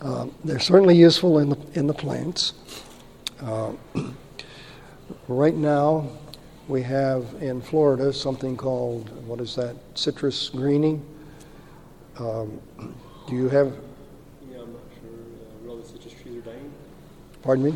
uh, 0.00 0.26
they're 0.44 0.58
certainly 0.58 0.96
useful 0.96 1.38
in 1.38 1.50
the, 1.50 1.58
in 1.74 1.86
the 1.86 1.94
plants. 1.94 2.54
Uh, 3.40 3.72
right 5.28 5.54
now, 5.54 6.08
we 6.68 6.80
have 6.82 7.26
in 7.40 7.60
Florida 7.60 8.12
something 8.12 8.56
called, 8.56 9.10
what 9.26 9.40
is 9.40 9.54
that, 9.56 9.76
citrus 9.94 10.48
greening. 10.48 11.04
Um, 12.18 12.60
do 13.26 13.34
you 13.34 13.48
have? 13.48 13.74
Yeah, 14.50 14.62
I'm 14.62 14.72
not 14.72 14.82
sure. 15.00 15.66
Uh, 15.66 15.70
all 15.70 15.76
the 15.76 15.86
citrus 15.86 16.14
trees 16.14 16.36
are 16.38 16.40
dying. 16.40 16.72
Pardon 17.42 17.64
me? 17.64 17.72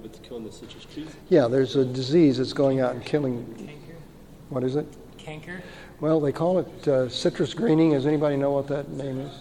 What's 0.00 0.18
killing 0.20 0.44
the 0.44 0.52
citrus 0.52 0.84
trees? 0.84 1.08
Yeah, 1.28 1.48
there's 1.48 1.76
a 1.76 1.84
disease 1.84 2.38
that's 2.38 2.52
going 2.52 2.80
out 2.80 2.94
and 2.94 3.04
killing. 3.04 3.46
Canker? 3.56 3.96
What 4.50 4.64
is 4.64 4.76
it? 4.76 4.86
Canker? 5.16 5.62
Well, 6.00 6.20
they 6.20 6.32
call 6.32 6.58
it 6.58 6.88
uh, 6.88 7.08
citrus 7.08 7.54
greening. 7.54 7.92
Does 7.92 8.06
anybody 8.06 8.36
know 8.36 8.50
what 8.50 8.66
that 8.68 8.90
name 8.90 9.20
is? 9.20 9.32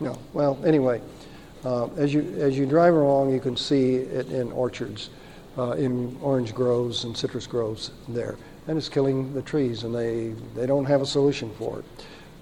No. 0.00 0.18
Well, 0.32 0.58
anyway, 0.64 1.00
uh, 1.64 1.86
as 1.96 2.12
you 2.12 2.22
as 2.38 2.58
you 2.58 2.66
drive 2.66 2.94
along, 2.94 3.32
you 3.32 3.40
can 3.40 3.56
see 3.56 3.94
it 3.94 4.28
in 4.28 4.52
orchards, 4.52 5.10
uh, 5.56 5.70
in 5.72 6.18
orange 6.20 6.54
groves 6.54 7.04
and 7.04 7.16
citrus 7.16 7.46
groves 7.46 7.92
there, 8.08 8.36
and 8.68 8.76
it's 8.76 8.88
killing 8.88 9.32
the 9.34 9.42
trees, 9.42 9.84
and 9.84 9.94
they 9.94 10.34
they 10.54 10.66
don't 10.66 10.84
have 10.84 11.00
a 11.00 11.06
solution 11.06 11.52
for 11.58 11.80
it 11.80 11.84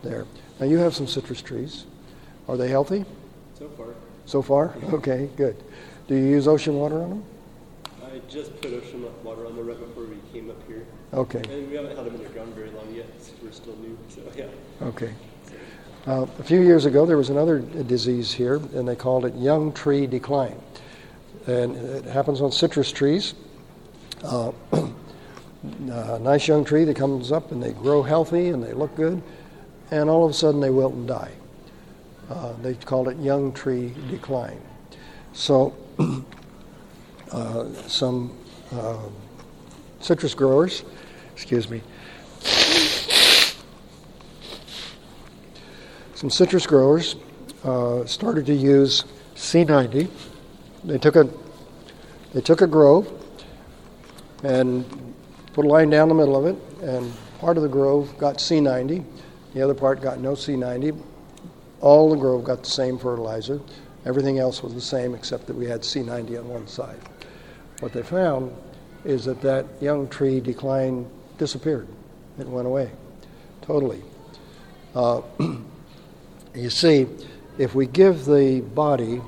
there. 0.03 0.27
Now 0.61 0.67
you 0.67 0.79
have 0.79 0.95
some 0.95 1.07
citrus 1.07 1.43
trees. 1.43 1.87
Are 2.49 2.57
they 2.57 2.69
healthy? 2.69 3.05
So 3.59 3.69
far. 3.71 3.87
So 4.27 4.43
far, 4.43 4.75
okay, 4.93 5.29
good. 5.37 5.57
Do 6.09 6.15
you 6.15 6.25
use 6.25 6.47
ocean 6.47 6.75
water 6.75 7.03
on 7.03 7.11
them? 7.11 7.25
I 8.05 8.21
just 8.29 8.61
put 8.61 8.73
ocean 8.73 9.05
water 9.23 9.47
on 9.47 9.57
them 9.57 9.67
right 9.67 9.79
before 9.79 10.05
we 10.05 10.17
came 10.33 10.51
up 10.51 10.67
here. 10.67 10.87
Okay. 11.13 11.43
And 11.51 11.71
we 11.71 11.77
haven't 11.77 11.97
had 11.97 12.05
them 12.05 12.15
in 12.15 12.23
the 12.23 12.29
ground 12.31 12.55
very 12.55 12.71
long 12.71 12.93
yet. 12.95 13.07
we're 13.43 13.53
still 13.53 13.77
new, 13.77 13.97
so 14.09 14.21
yeah. 14.37 14.47
Okay. 14.83 15.15
Uh, 16.07 16.27
a 16.39 16.43
few 16.43 16.61
years 16.61 16.85
ago, 16.85 17.07
there 17.07 17.17
was 17.17 17.31
another 17.31 17.61
disease 17.61 18.31
here, 18.31 18.57
and 18.57 18.87
they 18.87 18.97
called 18.97 19.25
it 19.25 19.35
young 19.37 19.73
tree 19.73 20.07
decline. 20.07 20.61
And 21.47 21.77
it 21.77 22.05
happens 22.05 22.43
on 22.43 22.53
citrus 22.53 22.93
trees. 22.93 23.35
Uh, 24.23 24.53
a 25.91 26.19
nice 26.19 26.47
young 26.49 26.65
tree 26.65 26.85
that 26.85 26.97
comes 26.97 27.33
up 27.33 27.53
and 27.53 27.63
they 27.63 27.73
grow 27.73 28.03
healthy 28.03 28.49
and 28.49 28.63
they 28.63 28.73
look 28.73 28.95
good, 28.97 29.23
and 29.91 30.11
all 30.11 30.25
of 30.25 30.31
a 30.31 30.35
sudden 30.35 30.61
they 30.61 30.71
wilt 30.71 30.95
and 30.95 31.09
die. 31.09 31.33
Uh, 32.31 32.53
they 32.63 32.75
called 32.75 33.09
it 33.09 33.17
young 33.19 33.53
tree 33.53 33.93
decline. 34.11 34.61
So, 35.33 35.75
uh, 37.33 37.73
some 37.87 38.37
uh, 38.73 38.99
citrus 40.01 40.35
growers, 40.35 40.85
excuse 41.33 41.69
me, 41.69 41.83
some 46.15 46.31
citrus 46.31 46.67
growers 46.67 47.17
uh, 47.65 48.05
started 48.07 48.47
to 48.47 48.55
use 48.55 49.05
SEA-90 49.35 50.09
they 50.85 50.99
took 50.99 51.17
a 51.17 51.29
they 52.35 52.41
took 52.41 52.61
a 52.61 52.67
grove 52.67 53.11
and 54.43 54.85
put 55.55 55.65
a 55.65 55.69
line 55.69 55.89
down 55.89 56.09
the 56.09 56.15
middle 56.15 56.37
of 56.37 56.45
it, 56.45 56.57
and 56.83 57.13
part 57.39 57.57
of 57.57 57.63
the 57.63 57.69
grove 57.69 58.17
got 58.19 58.41
SEA-90, 58.41 59.05
the 59.55 59.63
other 59.63 59.75
part 59.75 60.03
got 60.03 60.21
no 60.21 60.35
SEA-90. 60.35 61.01
All 61.81 62.11
the 62.11 62.17
grove 62.17 62.45
got 62.45 62.63
the 62.63 62.71
same 62.71 62.99
fertilizer. 62.99 63.61
Everything 64.05 64.39
else 64.39 64.63
was 64.63 64.75
the 64.75 64.81
same 64.81 65.15
except 65.15 65.47
that 65.47 65.57
we 65.57 65.67
had 65.67 65.85
SEA-90 65.85 66.39
on 66.41 66.49
one 66.49 66.67
side. 66.67 66.99
What 67.81 67.93
they 67.93 68.03
found 68.03 68.55
is 69.05 69.25
that 69.25 69.41
that 69.41 69.67
young 69.81 70.09
tree 70.09 70.41
decline 70.41 71.07
disappeared. 71.39 71.89
It 72.39 72.47
went 72.47 72.67
away 72.67 72.91
totally. 73.65 74.03
Uh, 74.95 75.23
you 76.55 76.71
see, 76.71 77.07
if 77.59 77.75
we 77.75 77.87
give 77.87 78.25
the 78.25 78.61
body, 78.61 79.23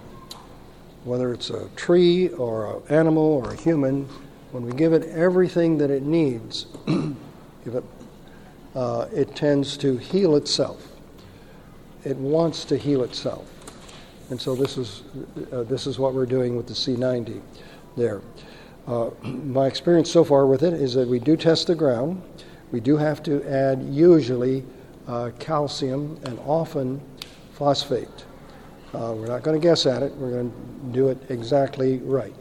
whether 1.05 1.33
it's 1.33 1.51
a 1.51 1.69
tree 1.77 2.29
or 2.31 2.77
an 2.77 2.83
animal 2.91 3.23
or 3.23 3.53
a 3.53 3.57
human, 3.57 4.09
when 4.57 4.65
we 4.65 4.73
give 4.73 4.95
it 4.95 5.03
everything 5.11 5.77
that 5.77 5.91
it 5.91 6.03
needs, 6.03 6.65
give 6.87 7.75
it, 7.75 7.85
uh, 8.75 9.07
it 9.13 9.37
tends 9.37 9.77
to 9.77 9.99
heal 9.99 10.35
itself. 10.35 10.93
It 12.05 12.17
wants 12.17 12.65
to 12.67 12.79
heal 12.79 13.03
itself. 13.03 13.47
And 14.31 14.41
so 14.41 14.55
this 14.55 14.79
is, 14.79 15.03
uh, 15.53 15.65
this 15.65 15.87
is 15.87 15.99
what 15.99 16.15
we're 16.15 16.25
doing 16.25 16.57
with 16.57 16.67
the 16.67 16.75
SEA-90 16.75 17.43
there. 17.99 18.23
Uh, 18.87 19.11
my 19.23 19.67
experience 19.67 20.11
so 20.11 20.25
far 20.25 20.47
with 20.47 20.63
it 20.63 20.73
is 20.73 20.95
that 20.95 21.07
we 21.07 21.19
do 21.19 21.37
test 21.37 21.67
the 21.67 21.75
ground. 21.75 22.23
We 22.73 22.81
do 22.81 22.97
have 22.97 23.23
to 23.25 23.47
add 23.47 23.83
usually 23.83 24.65
uh, 25.07 25.33
calcium 25.39 26.19
and 26.25 26.39
often 26.47 27.03
phosphate. 27.53 28.09
Uh, 28.95 29.13
we're 29.15 29.27
not 29.27 29.43
going 29.43 29.61
to 29.61 29.63
guess 29.63 29.85
at 29.85 30.03
it, 30.03 30.15
we're 30.15 30.31
going 30.31 30.51
to 30.51 30.93
do 30.95 31.09
it 31.09 31.19
exactly 31.29 31.99
right. 31.99 32.33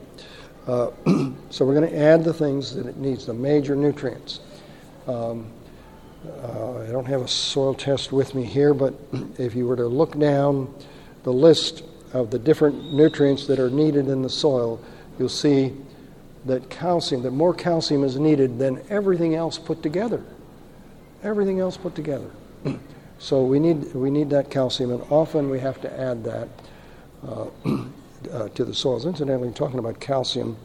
Uh, 0.67 0.89
so 1.51 1.63
we're 1.65 1.75
going 1.75 1.89
to 1.89 1.97
add 1.97 2.23
the 2.23 2.33
things 2.33 2.73
that 2.75 2.87
it 2.87 2.97
needs, 2.97 3.25
the 3.25 3.33
major 3.33 3.75
nutrients. 3.75 4.39
Um, 5.07 5.51
uh, 6.25 6.79
I 6.79 6.87
don't 6.87 7.05
have 7.05 7.21
a 7.21 7.27
soil 7.27 7.75
test 7.75 8.11
with 8.11 8.33
me 8.33 8.43
here, 8.43 8.73
but 8.73 8.95
if 9.37 9.53
you 9.53 9.67
were 9.67 9.75
to 9.75 9.87
look 9.87 10.17
down 10.17 10.73
the 11.23 11.33
list 11.33 11.83
of 12.13 12.31
the 12.31 12.39
different 12.39 12.93
nutrients 12.93 13.45
that 13.47 13.59
are 13.59 13.69
needed 13.69 14.07
in 14.07 14.21
the 14.21 14.29
soil, 14.29 14.81
you'll 15.19 15.29
see 15.29 15.73
that 16.45 16.69
calcium, 16.69 17.21
that 17.23 17.31
more 17.31 17.53
calcium 17.53 18.03
is 18.03 18.17
needed 18.17 18.57
than 18.57 18.81
everything 18.89 19.35
else 19.35 19.57
put 19.57 19.83
together. 19.83 20.23
Everything 21.23 21.59
else 21.59 21.77
put 21.77 21.95
together. 21.95 22.29
so 23.19 23.43
we 23.43 23.59
need, 23.59 23.93
we 23.93 24.09
need 24.09 24.31
that 24.31 24.49
calcium, 24.49 24.91
and 24.91 25.01
often 25.11 25.49
we 25.49 25.59
have 25.59 25.79
to 25.81 25.99
add 25.99 26.23
that 26.23 26.47
uh, 27.27 27.45
uh, 28.31 28.49
to 28.49 28.65
the 28.65 28.73
soils. 28.73 29.05
Incidentally, 29.05 29.51
talking 29.51 29.79
about 29.79 29.99
calcium, 29.99 30.57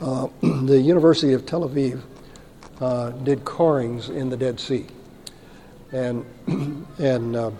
uh, 0.00 0.28
the 0.40 0.80
University 0.80 1.32
of 1.32 1.46
Tel 1.46 1.68
Aviv 1.68 2.02
uh, 2.80 3.10
did 3.10 3.44
corings 3.44 4.08
in 4.08 4.30
the 4.30 4.36
Dead 4.36 4.58
Sea. 4.58 4.86
And, 5.92 6.24
and 6.98 7.36
uh, 7.36 7.50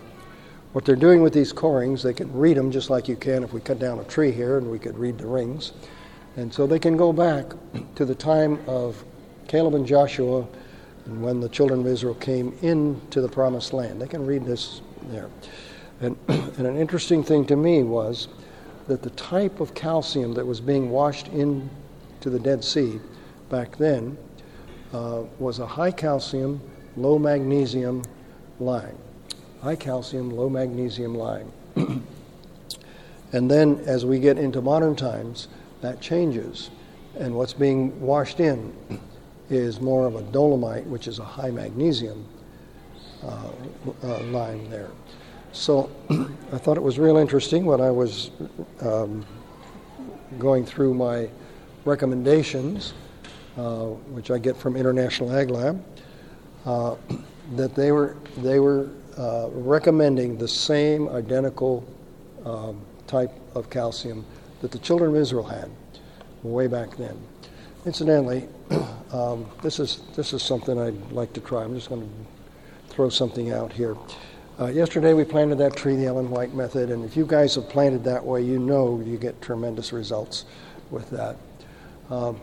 what 0.73 0.85
they're 0.85 0.95
doing 0.95 1.21
with 1.21 1.33
these 1.33 1.53
corings, 1.53 2.01
they 2.01 2.13
can 2.13 2.31
read 2.33 2.57
them 2.57 2.71
just 2.71 2.89
like 2.89 3.07
you 3.07 3.15
can 3.15 3.43
if 3.43 3.53
we 3.53 3.61
cut 3.61 3.79
down 3.79 3.99
a 3.99 4.03
tree 4.05 4.31
here 4.31 4.57
and 4.57 4.69
we 4.69 4.79
could 4.79 4.97
read 4.97 5.17
the 5.17 5.27
rings. 5.27 5.73
And 6.37 6.53
so 6.53 6.65
they 6.65 6.79
can 6.79 6.97
go 6.97 7.11
back 7.11 7.45
to 7.95 8.05
the 8.05 8.15
time 8.15 8.59
of 8.67 9.03
Caleb 9.47 9.75
and 9.75 9.85
Joshua 9.85 10.47
and 11.05 11.21
when 11.21 11.39
the 11.39 11.49
children 11.49 11.81
of 11.81 11.87
Israel 11.87 12.15
came 12.15 12.57
into 12.61 13.21
the 13.21 13.27
promised 13.27 13.73
land. 13.73 14.01
They 14.01 14.07
can 14.07 14.25
read 14.25 14.45
this 14.45 14.81
there. 15.09 15.29
And, 15.99 16.17
and 16.27 16.67
an 16.67 16.77
interesting 16.77 17.23
thing 17.23 17.45
to 17.47 17.55
me 17.55 17.83
was 17.83 18.27
that 18.91 19.01
the 19.01 19.09
type 19.11 19.61
of 19.61 19.73
calcium 19.73 20.33
that 20.33 20.45
was 20.45 20.59
being 20.59 20.89
washed 20.89 21.29
into 21.29 21.69
the 22.23 22.37
Dead 22.37 22.61
Sea 22.61 22.99
back 23.49 23.77
then 23.77 24.17
uh, 24.91 25.21
was 25.39 25.59
a 25.59 25.65
high 25.65 25.91
calcium, 25.91 26.59
low 26.97 27.17
magnesium 27.17 28.03
lime. 28.59 28.97
High 29.61 29.77
calcium, 29.77 30.29
low 30.29 30.49
magnesium 30.49 31.15
lime. 31.15 31.49
and 33.31 33.49
then 33.49 33.81
as 33.85 34.05
we 34.05 34.19
get 34.19 34.37
into 34.37 34.61
modern 34.61 34.97
times, 34.97 35.47
that 35.79 36.01
changes. 36.01 36.69
And 37.17 37.33
what's 37.33 37.53
being 37.53 37.97
washed 38.01 38.41
in 38.41 38.73
is 39.49 39.79
more 39.79 40.05
of 40.05 40.15
a 40.15 40.21
dolomite, 40.21 40.85
which 40.85 41.07
is 41.07 41.17
a 41.19 41.23
high 41.23 41.51
magnesium 41.51 42.25
uh, 43.23 43.51
uh, 44.03 44.19
lime 44.23 44.69
there. 44.69 44.91
So 45.53 45.91
I 46.53 46.57
thought 46.57 46.77
it 46.77 46.83
was 46.83 46.97
real 46.97 47.17
interesting 47.17 47.65
when 47.65 47.81
I 47.81 47.91
was 47.91 48.31
um, 48.81 49.25
going 50.39 50.65
through 50.65 50.93
my 50.93 51.29
recommendations, 51.83 52.93
uh, 53.57 53.85
which 54.13 54.31
I 54.31 54.37
get 54.37 54.55
from 54.55 54.77
International 54.77 55.35
Ag 55.35 55.49
Lab, 55.49 55.83
uh, 56.65 56.95
that 57.55 57.75
they 57.75 57.91
were 57.91 58.15
they 58.37 58.59
were 58.59 58.89
uh, 59.17 59.49
recommending 59.51 60.37
the 60.37 60.47
same 60.47 61.09
identical 61.09 61.85
um, 62.45 62.81
type 63.07 63.31
of 63.53 63.69
calcium 63.69 64.25
that 64.61 64.71
the 64.71 64.79
children 64.79 65.11
of 65.11 65.17
Israel 65.17 65.43
had 65.43 65.69
way 66.43 66.67
back 66.67 66.95
then. 66.95 67.19
Incidentally, 67.85 68.47
um, 69.11 69.45
this 69.61 69.79
is 69.79 70.01
this 70.15 70.31
is 70.31 70.41
something 70.41 70.79
I'd 70.79 71.11
like 71.11 71.33
to 71.33 71.41
try. 71.41 71.63
I'm 71.63 71.75
just 71.75 71.89
going 71.89 72.01
to 72.01 72.93
throw 72.93 73.09
something 73.09 73.51
out 73.51 73.73
here. 73.73 73.97
Uh, 74.59 74.67
yesterday 74.67 75.13
we 75.13 75.23
planted 75.23 75.57
that 75.57 75.75
tree 75.75 75.95
the 75.95 76.05
Ellen 76.05 76.29
White 76.29 76.53
method, 76.53 76.91
and 76.91 77.05
if 77.05 77.15
you 77.15 77.25
guys 77.25 77.55
have 77.55 77.69
planted 77.69 78.03
that 78.03 78.23
way, 78.23 78.41
you 78.41 78.59
know 78.59 79.01
you 79.03 79.17
get 79.17 79.41
tremendous 79.41 79.93
results 79.93 80.45
with 80.89 81.09
that. 81.09 81.37
Um, 82.09 82.39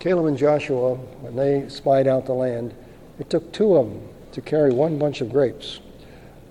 Caleb 0.00 0.26
and 0.26 0.36
Joshua, 0.36 0.96
when 0.96 1.36
they 1.36 1.68
spied 1.68 2.08
out 2.08 2.26
the 2.26 2.32
land, 2.32 2.74
it 3.20 3.30
took 3.30 3.52
two 3.52 3.76
of 3.76 3.88
them 3.88 4.02
to 4.32 4.40
carry 4.40 4.72
one 4.72 4.98
bunch 4.98 5.20
of 5.20 5.30
grapes. 5.30 5.78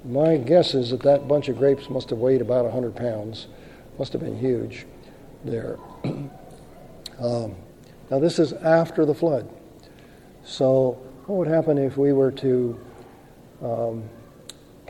My 0.05 0.37
guess 0.37 0.73
is 0.73 0.91
that 0.91 1.01
that 1.01 1.27
bunch 1.27 1.49
of 1.49 1.57
grapes 1.57 1.89
must 1.89 2.09
have 2.09 2.19
weighed 2.19 2.41
about 2.41 2.63
100 2.63 2.95
pounds, 2.95 3.47
must 3.99 4.13
have 4.13 4.21
been 4.21 4.39
huge 4.39 4.85
there. 5.43 5.77
um, 7.19 7.55
now, 8.09 8.19
this 8.19 8.39
is 8.39 8.53
after 8.53 9.05
the 9.05 9.13
flood. 9.13 9.49
So, 10.45 10.97
what 11.25 11.37
would 11.39 11.47
happen 11.47 11.77
if 11.77 11.97
we 11.97 12.13
were 12.13 12.31
to 12.31 12.79
um, 13.61 14.09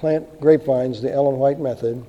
plant 0.03 0.41
grapevines 0.41 1.01
the 1.01 1.09
Ellen 1.09 1.37
White 1.37 1.61
method, 1.61 2.05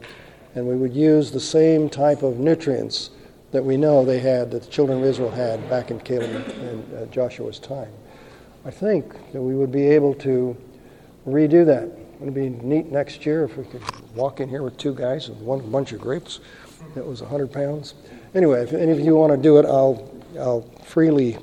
and 0.56 0.66
we 0.66 0.74
would 0.74 0.92
use 0.92 1.30
the 1.30 1.38
same 1.38 1.88
type 1.88 2.24
of 2.24 2.40
nutrients 2.40 3.10
that 3.52 3.64
we 3.64 3.76
know 3.76 4.04
they 4.04 4.18
had, 4.18 4.50
that 4.50 4.64
the 4.64 4.68
children 4.68 4.98
of 4.98 5.04
Israel 5.04 5.30
had 5.30 5.70
back 5.70 5.92
in 5.92 6.00
Caleb 6.00 6.44
and 6.58 6.92
uh, 6.92 7.06
Joshua's 7.12 7.60
time? 7.60 7.92
I 8.64 8.72
think 8.72 9.12
that 9.32 9.40
we 9.40 9.54
would 9.54 9.70
be 9.70 9.86
able 9.86 10.12
to 10.14 10.56
redo 11.24 11.64
that. 11.66 11.84
It 11.84 12.18
would 12.18 12.34
be 12.34 12.48
neat 12.48 12.90
next 12.90 13.24
year 13.24 13.44
if 13.44 13.56
we 13.56 13.62
could 13.62 13.82
walk 14.16 14.40
in 14.40 14.48
here 14.48 14.64
with 14.64 14.76
two 14.76 14.92
guys 14.92 15.28
and 15.28 15.40
one 15.40 15.60
bunch 15.70 15.92
of 15.92 16.00
grapes 16.00 16.40
that 16.96 17.06
was 17.06 17.20
100 17.20 17.52
pounds. 17.52 17.94
Anyway, 18.34 18.60
if 18.60 18.72
any 18.72 18.90
of 18.90 18.98
you 18.98 19.14
want 19.14 19.32
to 19.32 19.38
do 19.40 19.58
it, 19.58 19.66
I'll, 19.66 20.12
I'll 20.36 20.62
freely 20.82 21.38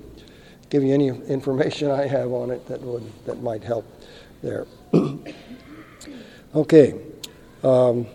give 0.70 0.84
you 0.84 0.94
any 0.94 1.08
information 1.08 1.90
I 1.90 2.08
have 2.08 2.34
on 2.34 2.52
it 2.52 2.68
that, 2.68 2.82
would, 2.82 3.10
that 3.24 3.42
might 3.42 3.64
help 3.64 3.86
there. 4.44 4.68
okay. 6.56 7.00
Um, 7.64 8.08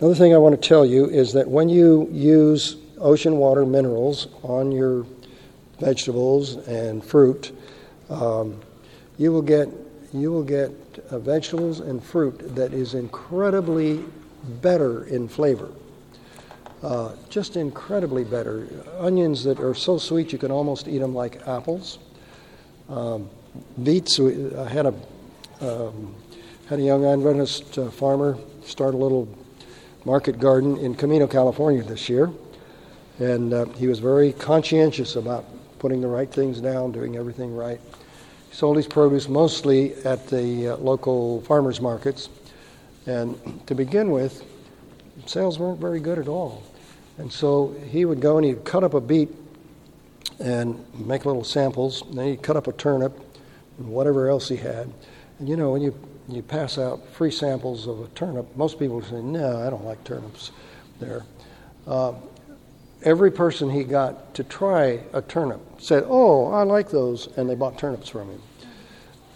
another 0.00 0.14
thing 0.14 0.34
I 0.34 0.38
want 0.38 0.60
to 0.60 0.68
tell 0.68 0.84
you 0.84 1.06
is 1.06 1.32
that 1.34 1.48
when 1.48 1.68
you 1.68 2.08
use 2.10 2.76
ocean 2.98 3.36
water 3.36 3.66
minerals 3.66 4.28
on 4.42 4.72
your 4.72 5.06
vegetables 5.78 6.56
and 6.68 7.04
fruit, 7.04 7.52
um, 8.08 8.60
you 9.18 9.32
will 9.32 9.42
get 9.42 9.68
you 10.12 10.30
will 10.30 10.42
get 10.42 10.70
uh, 11.10 11.18
vegetables 11.18 11.80
and 11.80 12.02
fruit 12.02 12.54
that 12.54 12.74
is 12.74 12.94
incredibly 12.94 14.04
better 14.60 15.04
in 15.04 15.26
flavor. 15.26 15.70
Uh, 16.82 17.14
just 17.30 17.56
incredibly 17.56 18.24
better. 18.24 18.66
Onions 18.98 19.44
that 19.44 19.60
are 19.60 19.74
so 19.74 19.98
sweet 19.98 20.32
you 20.32 20.38
can 20.38 20.50
almost 20.50 20.88
eat 20.88 20.98
them 20.98 21.14
like 21.14 21.46
apples. 21.46 21.98
Um, 22.88 23.30
beets. 23.82 24.18
I 24.20 24.68
had 24.68 24.86
a 24.86 24.94
um, 25.60 26.14
had 26.68 26.78
a 26.78 26.82
young 26.82 27.04
Adventist 27.04 27.78
uh, 27.78 27.90
farmer 27.90 28.38
start 28.64 28.94
a 28.94 28.96
little 28.96 29.28
market 30.04 30.38
garden 30.38 30.76
in 30.78 30.94
Camino, 30.94 31.26
California 31.26 31.82
this 31.82 32.08
year, 32.08 32.30
and 33.18 33.52
uh, 33.52 33.64
he 33.76 33.86
was 33.86 33.98
very 33.98 34.32
conscientious 34.32 35.16
about 35.16 35.44
putting 35.78 36.00
the 36.00 36.08
right 36.08 36.32
things 36.32 36.60
down, 36.60 36.92
doing 36.92 37.16
everything 37.16 37.54
right. 37.54 37.80
He 38.50 38.54
sold 38.54 38.76
his 38.76 38.86
produce 38.86 39.28
mostly 39.28 39.94
at 40.04 40.28
the 40.28 40.68
uh, 40.68 40.76
local 40.76 41.42
farmers 41.42 41.80
markets, 41.80 42.28
and 43.06 43.66
to 43.66 43.74
begin 43.74 44.10
with, 44.10 44.44
sales 45.26 45.58
weren't 45.58 45.80
very 45.80 46.00
good 46.00 46.18
at 46.18 46.28
all. 46.28 46.62
And 47.18 47.32
so 47.32 47.74
he 47.90 48.04
would 48.04 48.20
go 48.20 48.38
and 48.38 48.46
he'd 48.46 48.64
cut 48.64 48.84
up 48.84 48.94
a 48.94 49.00
beet 49.00 49.28
and 50.38 50.84
make 51.06 51.24
little 51.24 51.44
samples. 51.44 52.02
And 52.02 52.18
then 52.18 52.26
he'd 52.28 52.42
cut 52.42 52.56
up 52.56 52.66
a 52.66 52.72
turnip 52.72 53.18
and 53.78 53.88
whatever 53.88 54.28
else 54.28 54.48
he 54.48 54.56
had. 54.56 54.92
And 55.38 55.48
you 55.48 55.56
know, 55.56 55.72
when 55.72 55.82
you, 55.82 55.94
you 56.28 56.42
pass 56.42 56.78
out 56.78 57.06
free 57.08 57.30
samples 57.30 57.86
of 57.86 58.00
a 58.00 58.08
turnip, 58.08 58.56
most 58.56 58.78
people 58.78 59.02
say, 59.02 59.20
no, 59.20 59.66
I 59.66 59.70
don't 59.70 59.84
like 59.84 60.02
turnips 60.04 60.50
there. 61.00 61.24
Uh, 61.86 62.14
every 63.02 63.30
person 63.30 63.70
he 63.70 63.84
got 63.84 64.34
to 64.34 64.44
try 64.44 65.00
a 65.12 65.22
turnip 65.22 65.60
said, 65.78 66.04
Oh, 66.06 66.52
I 66.52 66.62
like 66.62 66.90
those, 66.90 67.28
and 67.36 67.48
they 67.48 67.54
bought 67.54 67.78
turnips 67.78 68.08
from 68.08 68.30
him. 68.30 68.42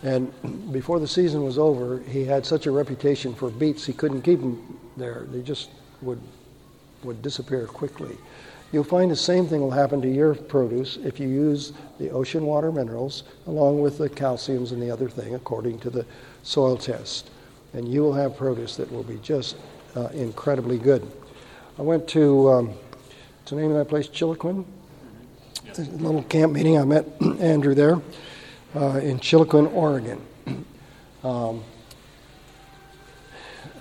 And 0.03 0.73
before 0.73 1.01
the 1.01 1.09
season 1.09 1.43
was 1.43 1.59
over, 1.59 2.01
he 2.01 2.25
had 2.25 2.47
such 2.47 2.67
a 2.67 2.71
reputation 2.71 3.35
for 3.35 3.51
beets, 3.51 3.85
he 3.85 3.93
couldn't 3.93 4.23
keep 4.23 4.41
them 4.41 4.79
there. 4.97 5.27
They 5.31 5.43
just 5.43 5.71
would, 6.03 6.21
would 7.03 7.23
disappear 7.23 7.67
quickly. 7.67 8.17
You'll 8.73 8.85
find 8.85 9.11
the 9.11 9.17
same 9.17 9.47
thing 9.47 9.61
will 9.61 9.71
happen 9.71 10.03
to 10.03 10.09
your 10.09 10.35
produce 10.35 10.97
if 10.99 11.21
you 11.21 11.29
use 11.29 11.73
the 11.99 12.11
ocean 12.11 12.45
water 12.45 12.73
minerals 12.73 13.23
along 13.47 13.81
with 13.81 13.99
the 13.99 14.11
calciums 14.11 14.73
and 14.73 14.83
the 14.83 14.91
other 14.91 15.09
thing 15.09 15.35
according 15.35 15.79
to 15.81 15.91
the 15.91 16.05
soil 16.43 16.77
test. 16.77 17.31
And 17.73 17.87
you 17.89 18.03
will 18.03 18.15
have 18.15 18.37
produce 18.37 18.77
that 18.77 18.91
will 18.91 19.05
be 19.05 19.19
just 19.19 19.57
uh, 19.95 20.09
incredibly 20.09 20.79
good. 20.79 21.09
I 21.79 21.83
went 21.83 22.09
to, 22.09 22.51
um, 22.51 22.69
what's 22.69 23.51
the 23.51 23.57
name 23.57 23.71
of 23.71 23.77
that 23.77 23.89
place, 23.89 24.09
Chiloquin? 24.09 24.65
A 25.79 25.81
little 25.81 26.23
camp 26.25 26.53
meeting. 26.53 26.79
I 26.79 26.85
met 26.85 27.07
Andrew 27.41 27.75
there 27.75 28.01
uh, 28.75 28.99
in 28.99 29.19
Chiloquin, 29.19 29.73
Oregon. 29.73 30.21
Um, 31.25 31.65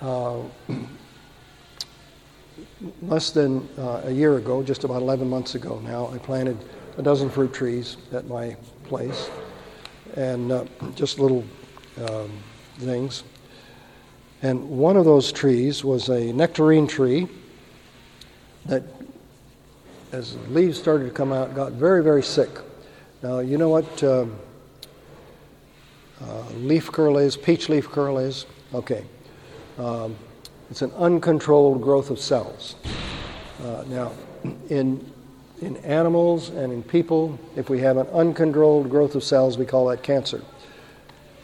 uh, 0.00 0.38
less 3.02 3.30
than 3.30 3.68
uh, 3.78 4.02
a 4.04 4.10
year 4.10 4.36
ago, 4.36 4.62
just 4.62 4.84
about 4.84 5.02
11 5.02 5.28
months 5.28 5.54
ago 5.54 5.80
now, 5.84 6.08
I 6.08 6.18
planted 6.18 6.58
a 6.98 7.02
dozen 7.02 7.30
fruit 7.30 7.52
trees 7.52 7.96
at 8.12 8.26
my 8.26 8.56
place 8.84 9.30
and 10.14 10.52
uh, 10.52 10.64
just 10.94 11.18
little 11.18 11.44
um, 12.08 12.30
things. 12.78 13.24
And 14.42 14.68
one 14.68 14.96
of 14.96 15.04
those 15.04 15.32
trees 15.32 15.84
was 15.84 16.08
a 16.08 16.32
nectarine 16.32 16.86
tree 16.86 17.26
that, 18.66 18.82
as 20.12 20.34
the 20.34 20.40
leaves 20.50 20.78
started 20.78 21.04
to 21.04 21.10
come 21.10 21.32
out, 21.32 21.54
got 21.54 21.72
very, 21.72 22.02
very 22.02 22.22
sick. 22.22 22.50
Now, 23.22 23.38
you 23.38 23.56
know 23.58 23.70
what 23.70 24.04
um, 24.04 24.36
uh, 26.20 26.42
leaf 26.56 26.92
curl 26.92 27.18
is, 27.18 27.36
peach 27.36 27.68
leaf 27.68 27.88
curl 27.88 28.18
is? 28.18 28.46
Okay. 28.74 29.04
Um, 29.78 30.16
it's 30.70 30.82
an 30.82 30.92
uncontrolled 30.92 31.82
growth 31.82 32.10
of 32.10 32.18
cells. 32.18 32.76
Uh, 33.62 33.84
now, 33.88 34.12
in, 34.68 35.04
in 35.60 35.76
animals 35.78 36.50
and 36.50 36.72
in 36.72 36.82
people, 36.82 37.38
if 37.56 37.70
we 37.70 37.80
have 37.80 37.96
an 37.96 38.06
uncontrolled 38.08 38.90
growth 38.90 39.14
of 39.14 39.24
cells, 39.24 39.56
we 39.56 39.64
call 39.64 39.86
that 39.86 40.02
cancer. 40.02 40.42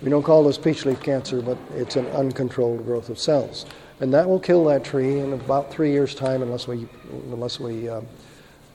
We 0.03 0.11
don't 0.11 0.25
call 0.25 0.43
this 0.43 0.59
peach 0.59 0.85
leaf 0.85 1.01
cancer, 1.01 1.41
but 1.41 1.57
it's 1.75 1.97
an 1.97 2.07
uncontrolled 2.09 2.85
growth 2.85 3.09
of 3.09 3.19
cells. 3.19 3.67
And 4.01 4.13
that 4.13 4.29
will 4.29 4.41
kill 4.41 4.65
that 4.65 4.83
tree 4.83 5.21
in 5.21 5.33
about 5.33 5.71
three 5.71 5.93
years' 5.93 6.15
time 6.15 6.43
unless 6.43 6.67
we, 6.67 6.89
unless 7.31 7.61
we 7.61 7.89
uh, 7.89 8.01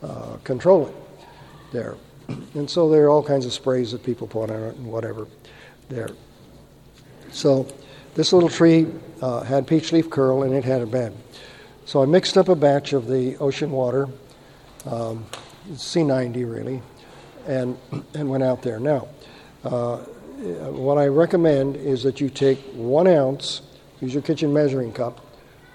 uh, 0.01 0.37
control 0.45 0.87
it 0.87 0.95
there. 1.73 1.97
And 2.53 2.69
so 2.69 2.89
there 2.89 3.05
are 3.05 3.09
all 3.09 3.23
kinds 3.23 3.45
of 3.45 3.51
sprays 3.51 3.91
that 3.91 4.03
people 4.03 4.27
put 4.27 4.49
on 4.49 4.63
it 4.63 4.75
and 4.75 4.85
whatever 4.85 5.27
there. 5.89 6.09
So 7.31 7.67
this 8.17 8.33
little 8.33 8.49
tree 8.49 8.87
uh, 9.21 9.41
had 9.41 9.67
peach 9.67 9.93
leaf 9.93 10.09
curl 10.09 10.41
and 10.41 10.51
it 10.51 10.65
had 10.65 10.81
a 10.81 10.87
bed. 10.87 11.15
So 11.85 12.01
I 12.01 12.07
mixed 12.07 12.35
up 12.35 12.49
a 12.49 12.55
batch 12.55 12.91
of 12.93 13.07
the 13.07 13.37
ocean 13.37 13.71
water, 13.71 14.09
um, 14.87 15.23
SEA-90 15.75 16.51
really, 16.51 16.81
and, 17.45 17.77
and 18.15 18.27
went 18.27 18.43
out 18.43 18.63
there. 18.63 18.79
Now, 18.79 19.07
uh, 19.63 19.97
what 19.97 20.97
I 20.97 21.05
recommend 21.07 21.75
is 21.75 22.01
that 22.03 22.19
you 22.19 22.29
take 22.29 22.57
one 22.73 23.07
ounce, 23.07 23.61
use 24.01 24.15
your 24.15 24.23
kitchen 24.23 24.51
measuring 24.51 24.91
cup, 24.91 25.23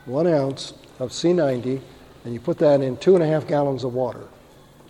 one 0.05 0.26
ounce 0.26 0.74
of 0.98 1.12
SEA-90, 1.12 1.81
and 2.24 2.35
you 2.35 2.40
put 2.40 2.59
that 2.59 2.81
in 2.81 2.96
two 2.96 3.14
and 3.14 3.22
a 3.22 3.26
half 3.26 3.46
gallons 3.46 3.85
of 3.85 3.94
water. 3.94 4.26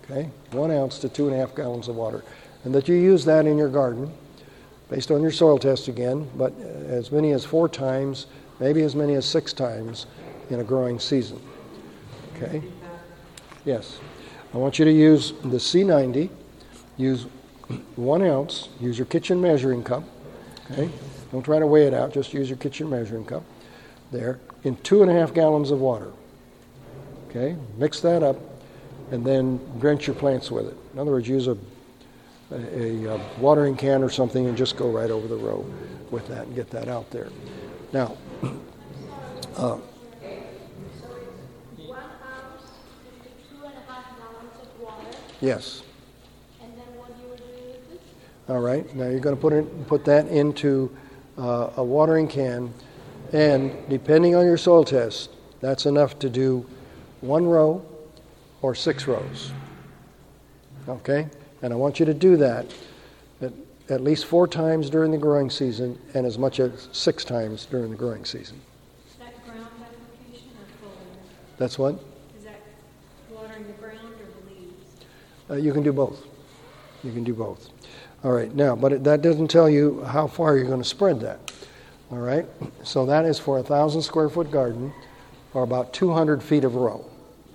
Okay? 0.05 0.31
One 0.53 0.71
ounce 0.71 0.99
to 1.01 1.09
two 1.11 1.27
and 1.27 1.37
a 1.37 1.39
half 1.39 1.55
gallons 1.55 1.89
of 1.89 1.97
water. 1.97 2.25
And 2.65 2.75
that 2.75 2.89
you 2.89 2.95
use 2.95 3.27
that 3.27 3.47
in 3.47 3.59
your 3.59 3.69
garden 3.69 4.11
based 4.93 5.11
on 5.11 5.23
your 5.23 5.31
soil 5.31 5.59
test 5.59 5.89
again, 5.89 6.29
but 6.37 6.53
as 6.87 7.11
many 7.11 7.33
as 7.33 7.47
four 7.47 7.67
times, 7.67 8.27
maybe 8.61 8.83
as 8.83 8.95
many 8.95 9.15
as 9.15 9.25
six 9.25 9.55
times 9.55 10.05
in 10.51 10.61
a 10.61 10.65
growing 10.65 10.99
season. 10.99 11.41
Okay? 12.37 12.63
Yes. 13.65 14.01
I 14.53 14.59
want 14.59 14.79
you 14.79 14.85
to 14.85 14.93
use 14.93 15.33
the 15.45 15.59
SEA-90, 15.59 16.29
use 16.99 17.27
one 17.97 18.21
ounce, 18.21 18.69
use 18.81 18.99
your 18.99 19.07
kitchen 19.07 19.41
measuring 19.41 19.83
cup. 19.83 20.05
Okay? 20.71 20.91
Don't 21.31 21.43
try 21.43 21.59
to 21.59 21.67
weigh 21.67 21.87
it 21.87 21.95
out, 21.95 22.13
just 22.13 22.35
use 22.35 22.51
your 22.51 22.59
kitchen 22.59 22.91
measuring 22.91 23.25
cup 23.25 23.45
there 24.11 24.41
in 24.63 24.77
two 24.83 25.01
and 25.01 25.11
a 25.11 25.15
half 25.15 25.33
gallons 25.33 25.71
of 25.71 25.81
water. 25.81 26.13
Okay? 27.31 27.57
Mix 27.79 28.01
that 28.01 28.23
up 28.23 28.37
and 29.11 29.25
then 29.25 29.59
drench 29.81 30.07
your 30.07 30.17
plants 30.17 30.51
with 30.51 30.67
it. 30.67 30.77
In 30.93 30.99
other 30.99 31.13
words, 31.13 31.27
use 31.27 31.47
a 31.47 31.57
a, 32.53 33.07
a, 33.07 33.21
watering 33.39 33.77
can 33.77 34.03
or 34.03 34.11
something 34.11 34.47
and 34.47 34.57
just 34.57 34.77
go 34.77 34.91
right 34.91 35.11
over 35.11 35.27
the 35.27 35.37
row 35.37 35.65
with 36.11 36.29
that 36.29 36.47
and 36.47 36.55
get 36.55 36.71
that 36.71 36.89
out 36.89 37.11
there. 37.11 37.29
Now, 37.93 38.17
uh, 39.57 39.79
Yes. 45.43 45.83
All 48.49 48.61
right. 48.61 48.95
Now 48.95 49.09
you're 49.09 49.19
going 49.19 49.35
to 49.35 49.41
put 49.41 49.53
it, 49.53 49.89
put 49.89 50.05
that 50.05 50.29
into 50.29 50.97
uh, 51.37 51.71
a 51.77 51.83
watering 51.85 52.29
can, 52.29 52.73
and 53.33 53.73
depending 53.89 54.37
on 54.37 54.45
your 54.45 54.57
soil 54.57 54.85
test, 54.85 55.31
that's 55.61 55.85
enough 55.85 56.19
to 56.21 56.31
do 56.31 56.65
one 57.23 57.45
row 57.45 57.85
or 58.63 58.77
six 58.77 59.09
rows. 59.09 59.51
Okay. 60.89 61.27
And 61.63 61.73
I 61.73 61.77
want 61.77 62.01
you 62.01 62.07
to 62.07 62.15
do 62.15 62.37
that 62.39 62.67
at, 63.41 63.53
at 63.89 64.01
least 64.01 64.27
four 64.27 64.47
times 64.49 64.91
during 64.91 65.13
the 65.13 65.19
growing 65.19 65.49
season 65.49 65.99
and 66.15 66.27
as 66.27 66.37
much 66.37 66.61
as 66.61 66.89
six 66.93 67.25
times 67.25 67.67
during 67.67 67.91
the 67.91 67.97
growing 67.97 68.25
season. 68.25 68.61
Is 69.09 69.17
that 69.17 69.45
ground 69.45 69.69
application 69.81 70.51
or 70.59 70.89
foliar? 70.89 71.59
That's 71.59 71.79
what? 71.79 71.95
Is 72.37 72.45
that 72.45 72.61
watering 73.31 73.67
the 73.67 73.73
ground 73.75 74.01
or 74.01 74.41
the 74.41 74.51
leaves? 74.51 74.97
Uh, 75.49 75.55
you 75.55 75.73
can 75.73 75.83
do 75.83 75.93
both. 75.93 76.27
You 77.05 77.13
can 77.13 77.25
do 77.25 77.35
both. 77.35 77.71
All 78.25 78.33
right, 78.33 78.55
now, 78.55 78.77
but 78.77 78.93
it, 78.93 79.05
that 79.05 79.23
doesn't 79.23 79.49
tell 79.49 79.69
you 79.69 80.03
how 80.05 80.29
far 80.29 80.57
you're 80.57 80.67
going 80.67 80.83
to 80.83 80.89
spread 80.89 81.21
that. 81.21 81.53
All 82.11 82.19
right, 82.19 82.47
so 82.85 83.07
that 83.07 83.25
is 83.25 83.39
for 83.39 83.59
a 83.59 83.63
thousand 83.63 84.03
square 84.03 84.29
foot 84.29 84.51
garden 84.51 84.93
or 85.55 85.63
about 85.63 85.93
200 85.93 86.43
feet 86.43 86.63
of 86.65 86.75
row. 86.75 87.05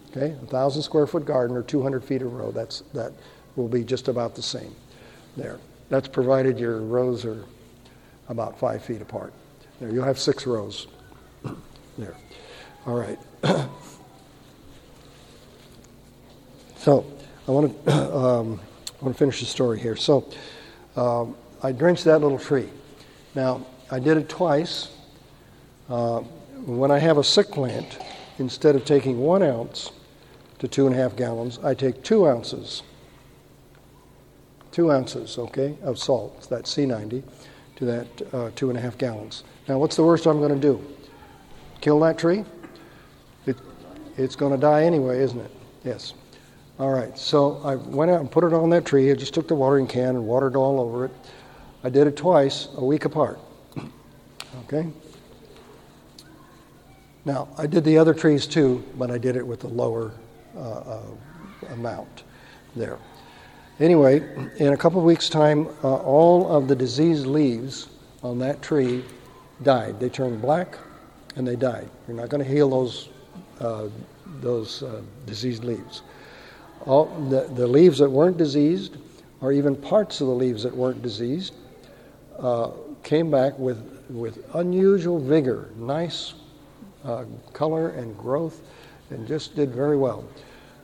Okay, 0.10 0.32
a 0.32 0.46
thousand 0.48 0.82
square 0.82 1.08
foot 1.08 1.26
garden 1.26 1.56
or 1.56 1.62
200 1.62 2.04
feet 2.04 2.22
of 2.22 2.34
row. 2.34 2.52
That's 2.52 2.82
that 2.94 3.14
will 3.58 3.68
be 3.68 3.84
just 3.84 4.08
about 4.08 4.36
the 4.36 4.42
same 4.42 4.74
there. 5.36 5.60
That's 5.90 6.08
provided 6.08 6.58
your 6.60 6.80
rows 6.80 7.26
are 7.26 7.44
about 8.30 8.58
five 8.60 8.84
feet 8.84 9.02
apart. 9.02 9.34
There, 9.80 9.92
you'll 9.92 10.06
have 10.06 10.20
six 10.20 10.48
rows 10.48 10.88
there. 11.98 12.16
All 12.86 12.96
right. 12.96 13.20
so 16.78 17.06
I 17.48 17.52
want 17.52 17.86
to 17.86 17.92
um, 18.16 18.60
want 19.02 19.16
to 19.16 19.20
finish 19.20 19.40
the 19.40 19.46
story 19.46 19.80
here. 19.80 19.96
So 19.96 20.30
um, 20.96 21.36
I 21.64 21.72
drenched 21.72 22.06
that 22.06 22.20
little 22.20 22.40
tree. 22.40 22.70
Now 23.36 23.66
I 23.90 24.00
did 24.00 24.18
it 24.18 24.30
twice. 24.30 24.90
Uh, 25.90 26.20
when 26.66 26.92
I 26.92 27.00
have 27.00 27.18
a 27.18 27.24
sick 27.24 27.50
plant, 27.50 27.98
instead 28.40 28.76
of 28.76 28.84
taking 28.84 29.20
one 29.20 29.42
ounce 29.42 29.92
to 30.60 30.68
two 30.68 30.86
and 30.86 30.94
a 30.96 30.98
half 30.98 31.16
gallons, 31.16 31.60
I 31.64 31.74
take 31.74 32.04
two 32.04 32.28
ounces 32.28 32.84
two 34.78 34.92
ounces, 34.92 35.40
okay, 35.40 35.76
of 35.82 35.98
salt, 35.98 36.48
that's 36.52 36.70
SEA-90, 36.70 37.24
to 37.78 37.86
that 37.86 38.08
uh, 38.32 38.52
two 38.56 38.70
and 38.70 38.78
a 38.78 38.82
half 38.82 38.96
gallons. 38.96 39.44
Now, 39.68 39.80
what's 39.80 39.96
the 39.96 40.04
worst 40.04 40.28
I'm 40.28 40.38
going 40.38 40.54
to 40.54 40.62
do? 40.62 40.80
Kill 41.82 42.00
that 42.02 42.20
tree? 42.20 42.46
It, 43.48 43.58
it's 44.18 44.36
going 44.36 44.52
to 44.52 44.58
die 44.60 44.84
anyway, 44.84 45.18
isn't 45.24 45.40
it? 45.40 45.50
Yes. 45.84 46.14
All 46.78 46.94
right, 46.94 47.18
so 47.18 47.60
I 47.64 47.74
went 47.74 48.12
out 48.12 48.20
and 48.20 48.30
put 48.30 48.44
it 48.44 48.54
on 48.54 48.70
that 48.70 48.86
tree. 48.86 49.10
I 49.10 49.16
just 49.16 49.34
took 49.34 49.48
the 49.48 49.56
watering 49.56 49.88
can 49.88 50.10
and 50.10 50.28
watered 50.28 50.56
all 50.56 50.80
over 50.80 51.06
it. 51.06 51.12
I 51.84 51.90
did 51.90 52.06
it 52.06 52.16
twice, 52.16 52.68
a 52.76 52.86
week 52.86 53.06
apart. 53.06 53.40
Okay? 54.66 54.88
Now, 57.26 57.48
I 57.58 57.66
did 57.66 57.84
the 57.84 57.98
other 57.98 58.14
trees 58.14 58.46
too, 58.46 58.84
but 58.96 59.10
I 59.10 59.18
did 59.18 59.38
it 59.38 59.46
with 59.46 59.64
a 59.64 59.68
lower 59.68 60.12
uh, 60.56 60.60
uh, 60.60 61.02
amount 61.72 62.24
there. 62.76 63.00
Anyway, 63.80 64.24
in 64.58 64.74
a 64.74 64.78
couple 64.78 64.98
of 64.98 65.06
weeks' 65.06 65.30
time, 65.30 65.68
uh, 65.84 65.98
all 65.98 66.52
of 66.52 66.68
the 66.68 66.76
diseased 66.76 67.28
leaves 67.28 67.90
on 68.24 68.40
that 68.40 68.60
tree 68.64 69.04
died. 69.62 70.00
They 70.00 70.10
turned 70.10 70.42
black 70.42 70.80
and 71.36 71.48
they 71.48 71.56
died. 71.56 71.88
You're 72.08 72.18
not 72.18 72.30
going 72.30 72.44
to 72.44 72.50
heal 72.50 72.72
those, 72.72 73.10
uh, 73.60 73.90
those 74.42 74.82
uh, 74.82 75.02
diseased 75.28 75.64
leaves. 75.64 76.02
All 76.88 77.06
the, 77.30 77.48
the 77.54 77.68
leaves 77.68 78.00
that 78.00 78.10
weren't 78.10 78.38
diseased, 78.38 78.98
or 79.42 79.52
even 79.52 79.76
parts 79.76 80.22
of 80.22 80.28
the 80.28 80.34
leaves 80.34 80.64
that 80.64 80.76
weren't 80.76 81.04
diseased, 81.04 81.54
uh, 82.40 82.72
came 83.04 83.30
back 83.30 83.60
with, 83.60 83.78
with 84.10 84.44
unusual 84.56 85.20
vigor, 85.20 85.70
nice 85.78 86.34
uh, 87.04 87.26
color 87.54 87.90
and 87.90 88.18
growth, 88.18 88.62
and 89.12 89.28
just 89.28 89.56
did 89.56 89.70
very 89.70 89.98
well. 89.98 90.26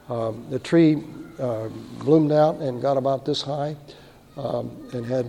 Um, 0.09 0.45
the 0.49 0.59
tree 0.59 1.03
uh, 1.39 1.69
bloomed 1.99 2.31
out 2.31 2.57
and 2.57 2.81
got 2.81 2.97
about 2.97 3.25
this 3.25 3.41
high 3.41 3.75
um, 4.37 4.71
and 4.93 5.05
had 5.05 5.25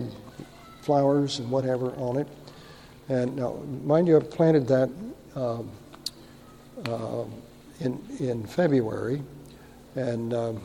flowers 0.81 1.39
and 1.39 1.49
whatever 1.49 1.91
on 1.95 2.17
it. 2.17 2.27
And 3.09 3.35
now, 3.35 3.53
mind 3.83 4.07
you, 4.07 4.17
I 4.17 4.19
planted 4.19 4.67
that 4.67 4.89
um, 5.35 5.69
uh, 6.87 7.23
in, 7.79 8.01
in 8.19 8.45
February. 8.45 9.21
And 9.95 10.33
um, 10.33 10.61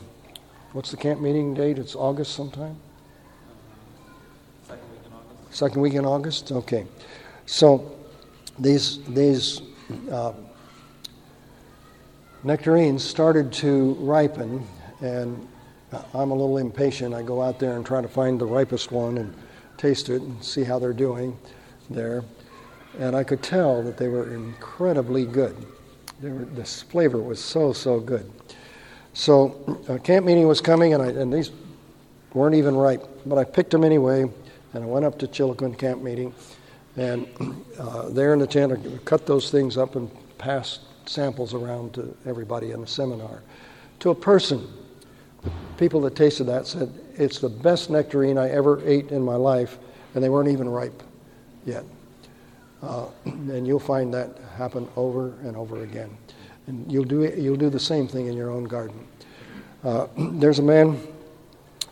what's 0.73 0.91
the 0.91 0.97
camp 0.97 1.21
meeting 1.21 1.53
date? 1.53 1.77
It's 1.79 1.95
August 1.95 2.33
sometime? 2.35 2.75
Second 4.67 4.91
week 4.91 5.05
in 5.05 5.13
August. 5.13 5.57
Second 5.57 5.81
week 5.81 5.93
in 5.93 6.05
August? 6.05 6.51
Okay. 6.51 6.85
So 7.45 7.95
these, 8.59 9.03
these 9.05 9.61
uh, 10.11 10.33
nectarines 12.43 13.03
started 13.03 13.51
to 13.53 13.93
ripen, 13.99 14.65
and 15.01 15.47
I'm 16.13 16.31
a 16.31 16.35
little 16.35 16.57
impatient. 16.57 17.13
I 17.13 17.21
go 17.21 17.41
out 17.41 17.59
there 17.59 17.75
and 17.75 17.85
try 17.85 18.01
to 18.01 18.07
find 18.07 18.39
the 18.39 18.45
ripest 18.45 18.91
one 18.91 19.17
and 19.17 19.33
taste 19.77 20.09
it 20.09 20.21
and 20.21 20.43
see 20.43 20.63
how 20.63 20.79
they're 20.79 20.93
doing 20.93 21.37
there. 21.89 22.23
And 22.99 23.15
I 23.15 23.23
could 23.23 23.41
tell 23.41 23.81
that 23.83 23.97
they 23.97 24.07
were 24.07 24.33
incredibly 24.33 25.25
good. 25.25 25.55
Were, 26.21 26.45
this 26.45 26.81
flavor 26.81 27.21
was 27.21 27.39
so, 27.39 27.73
so 27.73 27.99
good. 27.99 28.31
So 29.13 29.79
a 29.89 29.99
camp 29.99 30.25
meeting 30.25 30.47
was 30.47 30.61
coming, 30.61 30.93
and, 30.93 31.03
I, 31.03 31.07
and 31.07 31.33
these 31.33 31.51
weren't 32.33 32.55
even 32.55 32.75
ripe, 32.75 33.07
but 33.25 33.37
I 33.37 33.43
picked 33.43 33.71
them 33.71 33.83
anyway, 33.83 34.21
and 34.73 34.83
I 34.83 34.87
went 34.87 35.05
up 35.05 35.19
to 35.19 35.27
Chiloquin 35.27 35.77
camp 35.77 36.01
meeting, 36.01 36.33
and 36.95 37.27
uh, 37.77 38.09
there 38.09 38.33
in 38.33 38.39
the 38.39 38.47
tent, 38.47 38.71
I 38.71 38.97
cut 39.03 39.25
those 39.25 39.51
things 39.51 39.77
up 39.77 39.95
and 39.95 40.09
passed 40.37 40.81
samples 41.05 41.53
around 41.53 41.93
to 41.93 42.15
everybody 42.25 42.71
in 42.71 42.81
the 42.81 42.87
seminar. 42.87 43.41
To 43.99 44.09
a 44.11 44.15
person, 44.15 44.67
the 45.43 45.51
people 45.77 46.01
that 46.01 46.15
tasted 46.15 46.45
that 46.45 46.67
said, 46.67 46.91
It's 47.15 47.39
the 47.39 47.49
best 47.49 47.89
nectarine 47.89 48.37
I 48.37 48.49
ever 48.49 48.81
ate 48.85 49.11
in 49.11 49.23
my 49.23 49.35
life, 49.35 49.77
and 50.15 50.23
they 50.23 50.29
weren't 50.29 50.49
even 50.49 50.69
ripe 50.69 51.03
yet. 51.65 51.83
Uh, 52.81 53.05
and 53.25 53.67
you'll 53.67 53.79
find 53.79 54.13
that 54.13 54.37
happen 54.57 54.87
over 54.95 55.33
and 55.43 55.55
over 55.55 55.83
again. 55.83 56.09
And 56.67 56.91
you'll 56.91 57.03
do, 57.03 57.21
you'll 57.23 57.57
do 57.57 57.69
the 57.69 57.79
same 57.79 58.07
thing 58.07 58.27
in 58.27 58.35
your 58.35 58.49
own 58.49 58.63
garden. 58.63 59.07
Uh, 59.83 60.07
there's 60.17 60.59
a 60.59 60.63
man 60.63 60.99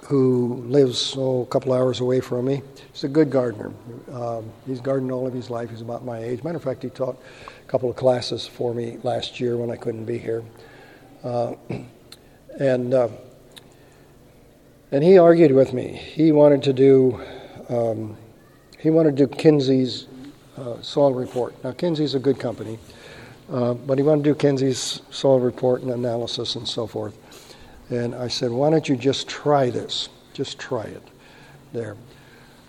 who 0.10 0.56
lives 0.67 1.13
oh, 1.17 1.43
a 1.43 1.45
couple 1.45 1.72
hours 1.72 2.00
away 2.00 2.19
from 2.19 2.45
me. 2.45 2.63
He's 2.91 3.04
a 3.04 3.08
good 3.08 3.30
gardener. 3.30 3.72
Um, 4.12 4.52
he's 4.65 4.82
gardened 4.82 5.12
all 5.12 5.28
of 5.28 5.34
his 5.34 5.52
life. 5.52 5.69
He's 5.69 5.82
about 5.82 6.04
my 6.04 6.17
age. 6.17 6.43
Matter 6.43 6.58
of 6.58 6.63
fact, 6.63 6.82
he 6.82 6.89
taught 6.89 7.22
couple 7.69 7.88
of 7.88 7.95
classes 7.95 8.47
for 8.47 8.73
me 8.73 8.97
last 9.03 9.39
year 9.39 9.55
when 9.55 9.69
I 9.69 9.75
couldn't 9.75 10.05
be 10.05 10.17
here. 10.17 10.43
Uh, 11.23 11.53
and 12.60 12.93
uh, 12.95 13.10
and 14.91 15.03
he 15.03 15.19
argued 15.19 15.51
with 15.51 15.71
me. 15.71 15.89
He 15.89 16.32
wanted 16.32 16.63
to 16.63 16.73
do 16.73 17.21
um, 17.69 18.17
he 18.79 18.89
wanted 18.89 19.15
to 19.17 19.27
do 19.27 19.36
Kinsey's 19.36 20.08
uh, 20.58 20.82
soil 20.82 21.13
report. 21.13 21.63
Now 21.63 21.71
Kinsey's 21.71 22.15
a 22.15 22.19
good 22.19 22.39
company, 22.39 22.79
uh, 23.51 23.75
but 23.75 23.99
he 23.99 24.03
wanted 24.03 24.23
to 24.23 24.32
do 24.32 24.36
Kinsey's 24.36 25.03
soil 25.12 25.39
report 25.39 25.84
and 25.84 25.91
analysis 25.91 26.55
and 26.55 26.67
so 26.67 26.88
forth. 26.88 27.15
And 27.91 28.15
I 28.15 28.29
said, 28.29 28.49
why 28.49 28.71
don't 28.71 28.89
you 28.89 28.95
just 28.95 29.27
try 29.27 29.69
this? 29.69 30.10
Just 30.34 30.58
try 30.58 30.86
it 30.86 31.03
there. 31.71 31.97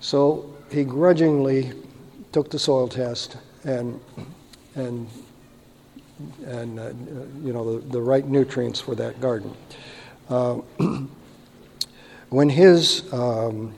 So 0.01 0.55
he 0.71 0.85
grudgingly 0.85 1.73
took 2.33 2.51
the 2.51 2.59
soil 2.59 2.87
test 2.87 3.39
and 3.65 3.99
and 4.75 5.09
and 6.47 6.79
uh, 6.79 6.93
you 7.43 7.53
know 7.53 7.79
the, 7.79 7.87
the 7.89 8.01
right 8.01 8.27
nutrients 8.27 8.81
for 8.81 8.95
that 8.95 9.21
garden. 9.21 9.55
Uh, 10.29 10.55
when 12.29 12.49
his 12.49 13.13
um, 13.13 13.75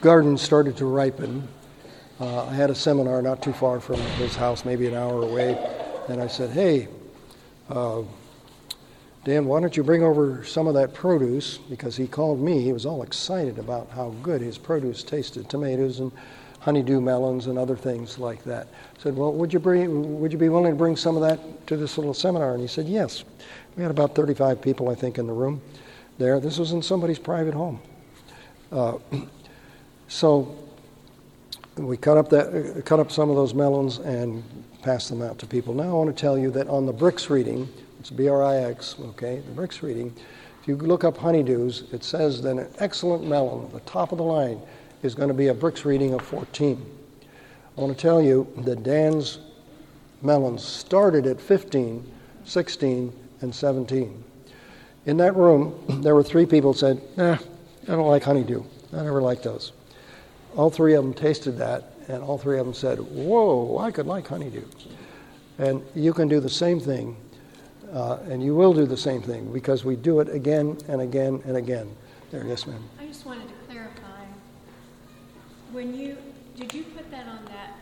garden 0.00 0.38
started 0.38 0.76
to 0.76 0.86
ripen, 0.86 1.46
uh, 2.20 2.46
I 2.46 2.54
had 2.54 2.70
a 2.70 2.74
seminar 2.74 3.22
not 3.22 3.42
too 3.42 3.52
far 3.52 3.80
from 3.80 4.00
his 4.16 4.36
house, 4.36 4.64
maybe 4.64 4.86
an 4.86 4.94
hour 4.94 5.22
away, 5.22 5.58
and 6.08 6.20
I 6.20 6.26
said, 6.26 6.50
"Hey." 6.50 6.88
Uh, 7.68 8.02
Dan, 9.24 9.46
why 9.46 9.60
don't 9.60 9.76
you 9.76 9.84
bring 9.84 10.02
over 10.02 10.44
some 10.44 10.66
of 10.66 10.74
that 10.74 10.92
produce? 10.94 11.56
Because 11.56 11.96
he 11.96 12.08
called 12.08 12.40
me. 12.40 12.60
He 12.60 12.72
was 12.72 12.84
all 12.84 13.04
excited 13.04 13.56
about 13.56 13.88
how 13.90 14.10
good 14.20 14.40
his 14.40 14.58
produce 14.58 15.04
tasted 15.04 15.48
tomatoes 15.48 16.00
and 16.00 16.10
honeydew 16.62 17.00
melons 17.00 17.48
and 17.48 17.58
other 17.58 17.76
things 17.76 18.18
like 18.18 18.42
that. 18.44 18.68
I 18.98 19.02
said, 19.02 19.16
Well, 19.16 19.32
would 19.32 19.52
you, 19.52 19.58
bring, 19.58 20.20
would 20.20 20.32
you 20.32 20.38
be 20.38 20.48
willing 20.48 20.70
to 20.70 20.76
bring 20.76 20.96
some 20.96 21.16
of 21.16 21.22
that 21.22 21.66
to 21.66 21.76
this 21.76 21.98
little 21.98 22.14
seminar? 22.14 22.52
And 22.52 22.60
he 22.60 22.68
said, 22.68 22.86
Yes. 22.86 23.24
We 23.76 23.82
had 23.82 23.90
about 23.90 24.14
35 24.14 24.60
people, 24.60 24.88
I 24.88 24.94
think, 24.94 25.18
in 25.18 25.26
the 25.26 25.32
room 25.32 25.60
there. 26.18 26.38
This 26.40 26.58
was 26.58 26.72
in 26.72 26.82
somebody's 26.82 27.18
private 27.18 27.54
home. 27.54 27.80
Uh, 28.70 28.98
so 30.08 30.56
we 31.76 31.96
cut 31.96 32.16
up, 32.16 32.28
that, 32.30 32.48
uh, 32.78 32.82
cut 32.82 33.00
up 33.00 33.10
some 33.10 33.28
of 33.28 33.36
those 33.36 33.54
melons 33.54 33.98
and 33.98 34.44
passed 34.82 35.08
them 35.08 35.22
out 35.22 35.38
to 35.38 35.46
people. 35.46 35.74
Now 35.74 35.84
I 35.84 35.92
want 35.92 36.14
to 36.14 36.20
tell 36.20 36.38
you 36.38 36.50
that 36.52 36.68
on 36.68 36.86
the 36.86 36.92
Brix 36.92 37.28
reading, 37.28 37.68
it's 37.98 38.10
B-R-I-X, 38.10 38.96
okay, 39.00 39.40
the 39.40 39.52
Brix 39.60 39.82
reading. 39.82 40.14
If 40.60 40.68
you 40.68 40.76
look 40.76 41.02
up 41.02 41.16
honeydews, 41.16 41.92
it 41.92 42.04
says 42.04 42.42
that 42.42 42.56
an 42.56 42.68
excellent 42.78 43.24
melon, 43.24 43.68
the 43.72 43.80
top 43.80 44.12
of 44.12 44.18
the 44.18 44.24
line, 44.24 44.60
is 45.02 45.14
going 45.14 45.28
to 45.28 45.34
be 45.34 45.48
a 45.48 45.54
Brix 45.54 45.84
reading 45.84 46.14
of 46.14 46.22
14. 46.22 46.84
I 47.76 47.80
want 47.80 47.96
to 47.96 48.00
tell 48.00 48.22
you 48.22 48.46
that 48.58 48.82
Dan's 48.82 49.38
melons 50.20 50.64
started 50.64 51.26
at 51.26 51.40
15, 51.40 52.10
16, 52.44 53.12
and 53.40 53.54
17. 53.54 54.24
In 55.06 55.16
that 55.16 55.34
room, 55.36 55.74
there 56.02 56.14
were 56.14 56.22
three 56.22 56.46
people 56.46 56.74
said, 56.74 57.00
"Nah, 57.16 57.38
I 57.88 57.90
don't 57.90 58.06
like 58.06 58.22
honeydew. 58.22 58.62
I 58.92 59.02
never 59.02 59.20
liked 59.22 59.42
those." 59.42 59.72
All 60.56 60.70
three 60.70 60.94
of 60.94 61.02
them 61.02 61.14
tasted 61.14 61.52
that, 61.58 61.94
and 62.08 62.22
all 62.22 62.38
three 62.38 62.58
of 62.58 62.66
them 62.66 62.74
said, 62.74 62.98
"Whoa, 62.98 63.78
I 63.78 63.90
could 63.90 64.06
like 64.06 64.28
honeydew." 64.28 64.64
And 65.58 65.82
you 65.94 66.12
can 66.12 66.28
do 66.28 66.40
the 66.40 66.50
same 66.50 66.78
thing 66.78 67.16
uh, 67.92 68.18
and 68.28 68.42
you 68.42 68.54
will 68.54 68.72
do 68.72 68.86
the 68.86 68.96
same 68.96 69.20
thing 69.20 69.52
because 69.52 69.84
we 69.84 69.96
do 69.96 70.20
it 70.20 70.28
again 70.28 70.78
and 70.88 71.00
again 71.00 71.42
and 71.44 71.56
again. 71.56 71.94
There, 72.30 72.46
yes, 72.46 72.66
ma'am. 72.66 72.82
I 72.98 73.06
just 73.06 73.26
wanted 73.26 73.48
to. 73.48 73.61
When 75.72 75.94
you, 75.98 76.16
did 76.56 76.72
you 76.74 76.82
put 76.84 77.10
that 77.10 77.26
on 77.26 77.44
that 77.46 77.76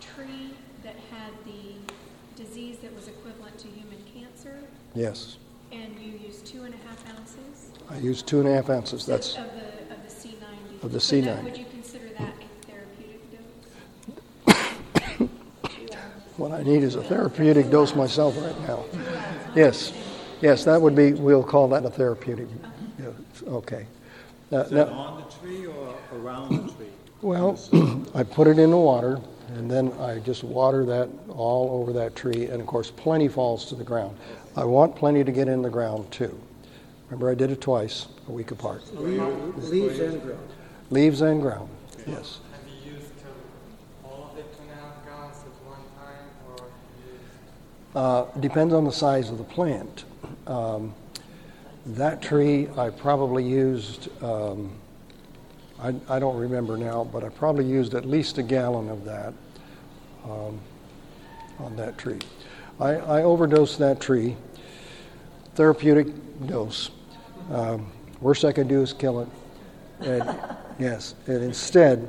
tree 0.00 0.50
that 0.82 0.96
had 1.10 1.32
the 1.44 2.40
disease 2.42 2.78
that 2.78 2.94
was 2.94 3.08
equivalent 3.08 3.56
to 3.58 3.68
human 3.68 3.98
cancer? 4.12 4.56
Yes. 4.94 5.36
And 5.72 5.98
you 5.98 6.18
used 6.18 6.44
two 6.46 6.64
and 6.64 6.74
a 6.74 6.78
half 6.78 7.08
ounces? 7.16 7.70
I 7.88 7.98
used 7.98 8.26
two 8.26 8.40
and 8.40 8.48
a 8.48 8.52
half 8.54 8.68
ounces. 8.70 9.06
That's 9.06 9.36
Of 9.36 9.44
the, 9.44 9.94
of 9.94 10.02
the 10.02 10.10
SEA-90? 10.10 10.82
Of 10.84 10.92
the 10.92 11.00
So 11.00 11.16
that- 11.20 11.24
SEA-90. 11.24 11.44
Would 11.44 11.56
you 11.58 11.64
consider 11.70 12.08
that 12.18 12.34
a 12.34 12.66
therapeutic 12.66 13.20
dose? 14.46 15.28
what 16.36 16.52
I 16.52 16.62
need 16.64 16.82
is 16.82 16.96
a 16.96 17.02
therapeutic 17.02 17.70
dose 17.70 17.94
myself 17.94 18.36
right 18.42 18.60
now. 18.66 18.84
Yes, 19.54 19.92
yes, 20.40 20.64
that 20.64 20.80
would 20.82 20.94
be. 20.96 21.12
We'll 21.12 21.42
call 21.44 21.68
that 21.68 21.84
a 21.84 21.90
therapeutic. 21.90 22.48
Yeah, 22.98 23.06
okay. 23.46 23.86
Uh, 24.52 24.58
Is 24.58 24.70
that 24.70 24.88
on 24.88 25.22
the 25.22 25.30
tree 25.34 25.66
or 25.66 25.94
around 26.12 26.50
the 26.68 26.72
tree? 26.74 26.86
Well, 27.22 27.58
I 28.14 28.22
put 28.22 28.46
it 28.46 28.58
in 28.58 28.70
the 28.70 28.76
water, 28.76 29.20
and 29.54 29.70
then 29.70 29.92
I 30.00 30.18
just 30.18 30.44
water 30.44 30.84
that 30.86 31.08
all 31.28 31.80
over 31.80 31.92
that 31.94 32.14
tree, 32.14 32.46
and 32.46 32.60
of 32.60 32.66
course, 32.66 32.90
plenty 32.90 33.28
falls 33.28 33.64
to 33.66 33.74
the 33.74 33.84
ground. 33.84 34.16
I 34.54 34.64
want 34.64 34.94
plenty 34.96 35.24
to 35.24 35.32
get 35.32 35.48
in 35.48 35.62
the 35.62 35.70
ground 35.70 36.10
too. 36.10 36.38
Remember, 37.08 37.30
I 37.30 37.34
did 37.34 37.50
it 37.50 37.60
twice, 37.60 38.06
a 38.28 38.32
week 38.32 38.50
apart. 38.50 38.82
Leaves 38.94 39.98
and 39.98 40.22
ground. 40.22 40.48
Leaves 40.90 41.20
and 41.20 41.40
ground. 41.40 41.68
Yes. 42.06 42.40
Have 42.52 42.60
you 42.68 42.92
used 42.92 43.10
all 44.04 44.30
of 44.32 44.38
it 44.38 44.44
two 44.56 44.62
and 44.62 44.72
a 44.72 44.74
half 44.82 45.04
gallons 45.06 45.36
at 45.38 45.66
one 45.66 45.78
time, 45.98 46.26
or 46.50 46.64
you 46.98 47.12
used 47.12 47.96
Uh, 47.96 48.24
depends 48.40 48.74
on 48.74 48.84
the 48.84 48.92
size 48.92 49.30
of 49.30 49.38
the 49.38 49.44
plant. 49.44 50.04
Um, 50.46 50.94
that 51.86 52.20
tree, 52.20 52.68
I 52.76 52.90
probably 52.90 53.44
used, 53.44 54.08
um, 54.22 54.72
I, 55.80 55.94
I 56.08 56.18
don't 56.18 56.36
remember 56.36 56.76
now, 56.76 57.04
but 57.04 57.22
I 57.24 57.28
probably 57.28 57.66
used 57.66 57.94
at 57.94 58.04
least 58.04 58.38
a 58.38 58.42
gallon 58.42 58.88
of 58.88 59.04
that 59.04 59.34
um, 60.24 60.58
on 61.58 61.76
that 61.76 61.98
tree. 61.98 62.18
I, 62.80 62.94
I 62.94 63.22
overdosed 63.22 63.78
that 63.78 64.00
tree, 64.00 64.36
therapeutic 65.54 66.08
dose. 66.46 66.90
Um, 67.50 67.90
worst 68.20 68.44
I 68.44 68.52
could 68.52 68.68
do 68.68 68.82
is 68.82 68.92
kill 68.92 69.20
it. 69.20 69.28
And, 70.00 70.38
yes, 70.78 71.14
and 71.26 71.42
instead, 71.42 72.08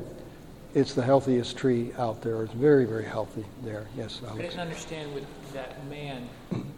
it's 0.73 0.93
the 0.93 1.01
healthiest 1.01 1.57
tree 1.57 1.91
out 1.97 2.21
there. 2.21 2.43
It's 2.43 2.53
very, 2.53 2.85
very 2.85 3.05
healthy 3.05 3.45
there. 3.63 3.87
Yes, 3.97 4.21
I 4.29 4.37
didn't 4.37 4.59
understand 4.59 5.13
with 5.13 5.25
that 5.53 5.83
man, 5.87 6.27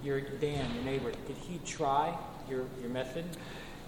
your 0.03 0.21
Dan, 0.21 0.73
your 0.75 0.83
neighbor. 0.83 1.11
Did 1.11 1.35
he 1.37 1.59
try 1.65 2.15
your, 2.49 2.65
your 2.81 2.89
method? 2.89 3.25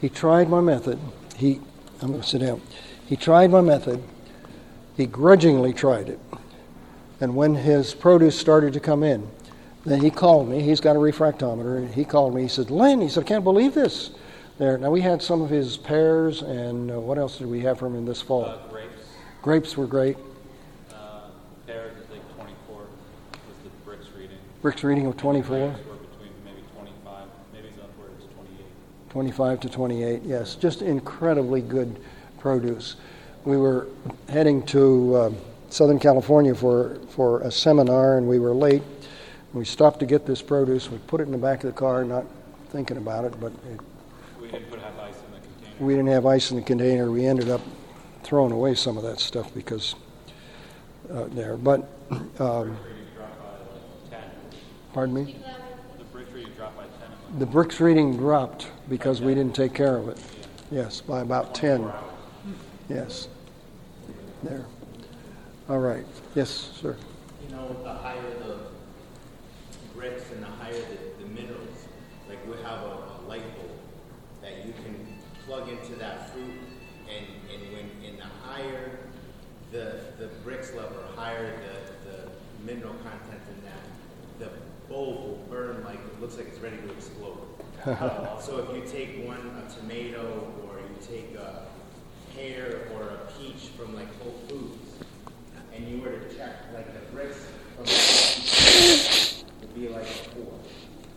He 0.01 0.09
tried 0.09 0.49
my 0.49 0.61
method. 0.61 0.99
He, 1.37 1.61
I'm 2.01 2.09
going 2.09 2.21
to 2.21 2.27
sit 2.27 2.41
down. 2.41 2.61
He 3.11 3.17
tried 3.17 3.51
my 3.51 3.59
method. 3.59 4.01
He 4.95 5.05
grudgingly 5.05 5.73
tried 5.73 6.07
it. 6.07 6.17
And 7.19 7.35
when 7.35 7.55
his 7.55 7.93
produce 7.93 8.39
started 8.39 8.71
to 8.71 8.79
come 8.79 9.03
in, 9.03 9.29
then 9.85 9.99
he 9.99 10.09
called 10.09 10.47
me. 10.47 10.61
He's 10.61 10.79
got 10.79 10.95
a 10.95 10.99
refractometer. 10.99 11.75
And 11.75 11.93
he 11.93 12.05
called 12.05 12.33
me. 12.33 12.43
He 12.43 12.47
said, 12.47 12.71
Lynn, 12.71 13.01
he 13.01 13.09
said, 13.09 13.25
I 13.25 13.27
can't 13.27 13.43
believe 13.43 13.73
this. 13.73 14.11
There. 14.59 14.77
Now, 14.77 14.91
we 14.91 15.01
had 15.01 15.21
some 15.21 15.41
of 15.41 15.49
his 15.49 15.75
pears, 15.75 16.41
and 16.41 16.89
uh, 16.89 17.01
what 17.01 17.17
else 17.17 17.37
did 17.37 17.47
we 17.47 17.59
have 17.61 17.77
from 17.79 17.95
him 17.95 18.05
this 18.05 18.21
fall? 18.21 18.45
Uh, 18.45 18.57
grapes, 18.69 18.95
Grapes 19.41 19.75
were 19.75 19.87
great. 19.87 20.15
uh, 20.93 21.23
pears, 21.67 21.91
I 21.97 22.13
think 22.13 22.23
24 22.35 22.77
was 22.77 22.87
the 23.63 23.91
Brix 23.91 24.17
reading. 24.17 24.37
Rick's 24.61 24.85
reading 24.85 25.07
of 25.07 25.17
24, 25.17 25.57
Grapes 25.57 25.85
were 25.85 25.95
between 25.95 26.31
maybe 26.45 26.61
25, 26.77 27.27
maybe 27.51 27.67
it's 27.67 27.79
upwards 27.79 28.23
28. 28.35 28.65
25 29.09 29.59
to 29.59 29.69
28. 29.69 30.21
Yes, 30.23 30.55
just 30.55 30.81
incredibly 30.81 31.61
good 31.61 31.99
produce. 32.41 32.95
We 33.45 33.57
were 33.57 33.87
heading 34.27 34.65
to 34.67 35.15
uh, 35.15 35.31
Southern 35.69 35.99
California 35.99 36.53
for, 36.53 36.99
for 37.09 37.41
a 37.41 37.51
seminar, 37.51 38.17
and 38.17 38.27
we 38.27 38.39
were 38.39 38.53
late. 38.53 38.83
We 39.53 39.63
stopped 39.63 39.99
to 39.99 40.05
get 40.05 40.25
this 40.25 40.41
produce. 40.41 40.89
We 40.89 40.97
put 40.99 41.21
it 41.21 41.23
in 41.23 41.31
the 41.31 41.37
back 41.37 41.63
of 41.63 41.73
the 41.73 41.79
car, 41.79 42.03
not 42.03 42.25
thinking 42.69 42.97
about 42.97 43.25
it, 43.25 43.39
but 43.39 43.51
it, 43.51 43.79
We 44.39 44.49
didn't 44.49 44.69
put 44.69 44.79
have 44.79 44.97
ice 44.99 45.13
in 45.13 45.31
the 45.31 45.39
container. 45.39 45.85
we 45.85 45.93
didn't 45.93 46.09
have 46.09 46.25
ice 46.25 46.51
in 46.51 46.57
the 46.57 46.63
container. 46.63 47.11
We 47.11 47.25
ended 47.25 47.49
up 47.49 47.61
throwing 48.23 48.51
away 48.51 48.75
some 48.75 48.97
of 48.97 49.03
that 49.03 49.19
stuff 49.19 49.53
because 49.53 49.95
uh, 51.11 51.25
there. 51.31 51.57
But, 51.57 51.87
um, 52.39 52.77
reading 52.83 53.05
dropped 53.15 53.37
by 53.39 54.15
like 54.15 54.21
10. 54.21 54.29
pardon 54.93 55.15
me? 55.15 55.37
The 55.97 56.05
Brix 56.05 56.33
reading 56.33 56.53
dropped 56.53 56.77
by 56.77 56.83
10. 56.83 57.39
The 57.39 57.45
Brix 57.45 57.79
reading 57.79 58.17
dropped 58.17 58.67
because 58.89 59.21
we 59.21 59.35
didn't 59.35 59.55
take 59.55 59.73
care 59.73 59.97
of 59.97 60.09
it. 60.09 60.17
Yes, 60.71 61.01
by 61.01 61.21
about 61.21 61.53
10. 61.53 61.91
Yes. 62.93 63.29
There. 64.43 64.65
All 65.69 65.79
right. 65.79 66.05
Yes, 66.35 66.49
sir. 66.49 66.97
You 67.41 67.55
know, 67.55 67.73
the 67.83 67.93
higher 67.93 68.33
the 68.39 68.57
Brix 69.95 70.29
and 70.33 70.43
the 70.43 70.47
higher 70.47 70.73
the, 70.73 71.23
the 71.23 71.29
minerals, 71.29 71.87
like 72.27 72.45
we 72.45 72.61
have 72.63 72.81
a, 72.81 72.97
a 73.15 73.17
light 73.29 73.43
bulb 73.55 73.71
that 74.41 74.65
you 74.65 74.73
can 74.83 75.07
plug 75.45 75.69
into 75.69 75.95
that 75.95 76.31
fruit, 76.31 76.51
and, 77.07 77.25
and 77.53 77.71
when 77.71 77.89
in 78.03 78.17
the 78.17 78.25
higher 78.43 78.99
the 79.71 80.01
the 80.19 80.29
Brix 80.43 80.75
level, 80.75 80.97
higher 81.15 81.57
the, 81.61 82.11
the 82.11 82.29
mineral 82.65 82.95
content 82.95 83.41
in 83.55 83.63
that, 83.63 84.49
the 84.51 84.57
bulb 84.89 85.15
will 85.15 85.45
burn 85.49 85.81
like 85.85 85.95
it 85.95 86.19
looks 86.19 86.35
like 86.35 86.47
it's 86.47 86.59
ready 86.59 86.75
to 86.75 86.91
explode. 86.91 87.47
so 88.41 88.67
if 88.67 88.75
you 88.75 88.91
take 88.91 89.25
one 89.25 89.39
a 89.65 89.79
tomato 89.79 90.51
or 90.67 90.79
you 90.79 91.07
take 91.07 91.35
a 91.35 91.67
pear 92.41 92.87
or 92.95 93.03
a 93.03 93.31
peach 93.37 93.69
from 93.77 93.93
like 93.93 94.07
Whole 94.21 94.33
Foods, 94.47 95.03
and 95.75 95.87
you 95.87 96.01
were 96.01 96.11
to 96.11 96.35
check 96.35 96.55
like 96.73 96.87
the 96.87 97.15
Brix 97.15 97.35
from 97.75 97.85
the 97.85 99.43
would 99.61 99.75
be 99.75 99.89
like 99.89 100.03
a 100.03 100.29
four 100.33 100.53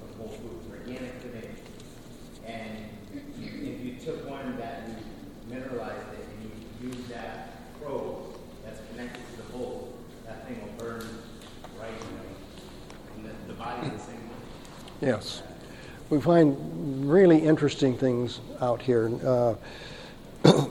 from 0.01 0.19
Whole 0.19 0.37
Foods, 0.37 0.67
organic 0.71 1.23
tomato. 1.23 1.49
And 2.47 2.91
if 3.41 3.85
you 3.85 3.95
took 4.05 4.29
one 4.29 4.59
that 4.59 4.87
you 4.87 5.55
mineralized 5.55 6.13
it 6.13 6.27
and 6.29 6.51
you 6.83 6.89
used 6.91 7.09
that 7.09 7.81
probe 7.81 8.37
that's 8.65 8.81
connected 8.91 9.23
to 9.31 9.37
the 9.39 9.53
bulb, 9.59 9.95
that 10.27 10.47
thing 10.47 10.61
will 10.61 10.85
burn 10.85 11.09
right 11.81 11.89
away. 11.89 12.29
And 13.17 13.25
the, 13.25 13.53
the 13.53 13.55
body's 13.55 13.93
the 13.93 13.99
same 13.99 14.17
way. 14.17 14.37
Yes. 15.01 15.43
We 16.11 16.21
find 16.21 17.11
really 17.11 17.39
interesting 17.39 17.97
things 17.97 18.41
out 18.61 18.83
here. 18.83 19.11
Uh, 19.25 19.55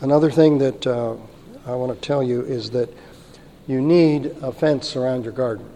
another 0.00 0.30
thing 0.30 0.58
that 0.58 0.86
uh, 0.86 1.16
I 1.66 1.74
want 1.74 1.94
to 1.94 2.06
tell 2.06 2.22
you 2.22 2.42
is 2.42 2.70
that 2.70 2.88
you 3.66 3.80
need 3.80 4.26
a 4.42 4.52
fence 4.52 4.96
around 4.96 5.24
your 5.24 5.32
garden. 5.32 5.68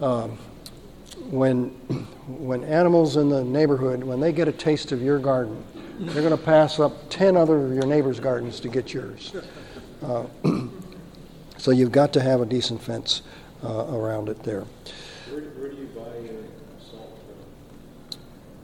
Um, 0.00 0.38
when, 1.30 1.68
when 2.26 2.64
animals 2.64 3.16
in 3.16 3.28
the 3.28 3.44
neighborhood, 3.44 4.02
when 4.02 4.20
they 4.20 4.32
get 4.32 4.48
a 4.48 4.52
taste 4.52 4.92
of 4.92 5.00
your 5.00 5.18
garden, 5.18 5.64
they're 5.98 6.22
going 6.22 6.36
to 6.36 6.44
pass 6.44 6.80
up 6.80 7.08
10 7.10 7.36
other 7.36 7.64
of 7.64 7.72
your 7.72 7.86
neighbors' 7.86 8.18
gardens 8.18 8.58
to 8.60 8.68
get 8.68 8.92
yours. 8.92 9.34
Uh, 10.02 10.26
so 11.58 11.70
you've 11.70 11.92
got 11.92 12.12
to 12.14 12.20
have 12.20 12.40
a 12.40 12.46
decent 12.46 12.82
fence 12.82 13.22
uh, 13.62 13.86
around 13.94 14.28
it 14.28 14.42
there. 14.42 14.64
Where, 15.30 15.42
where 15.42 15.70
do 15.70 15.76
you 15.76 15.86
buy 15.94 16.18
your 16.18 16.42
salt 16.78 17.18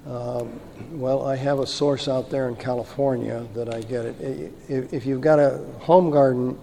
well, 0.09 1.27
I 1.27 1.37
have 1.37 1.59
a 1.59 1.67
source 1.67 2.09
out 2.09 2.31
there 2.31 2.49
in 2.49 2.57
California 2.57 3.47
that 3.55 3.73
I 3.75 3.81
get 3.83 4.07
it. 4.07 4.53
If, 4.69 5.05
you've 5.05 5.21
got 5.21 5.39
a 5.39 5.59
home 5.81 6.11
garden, 6.11 6.59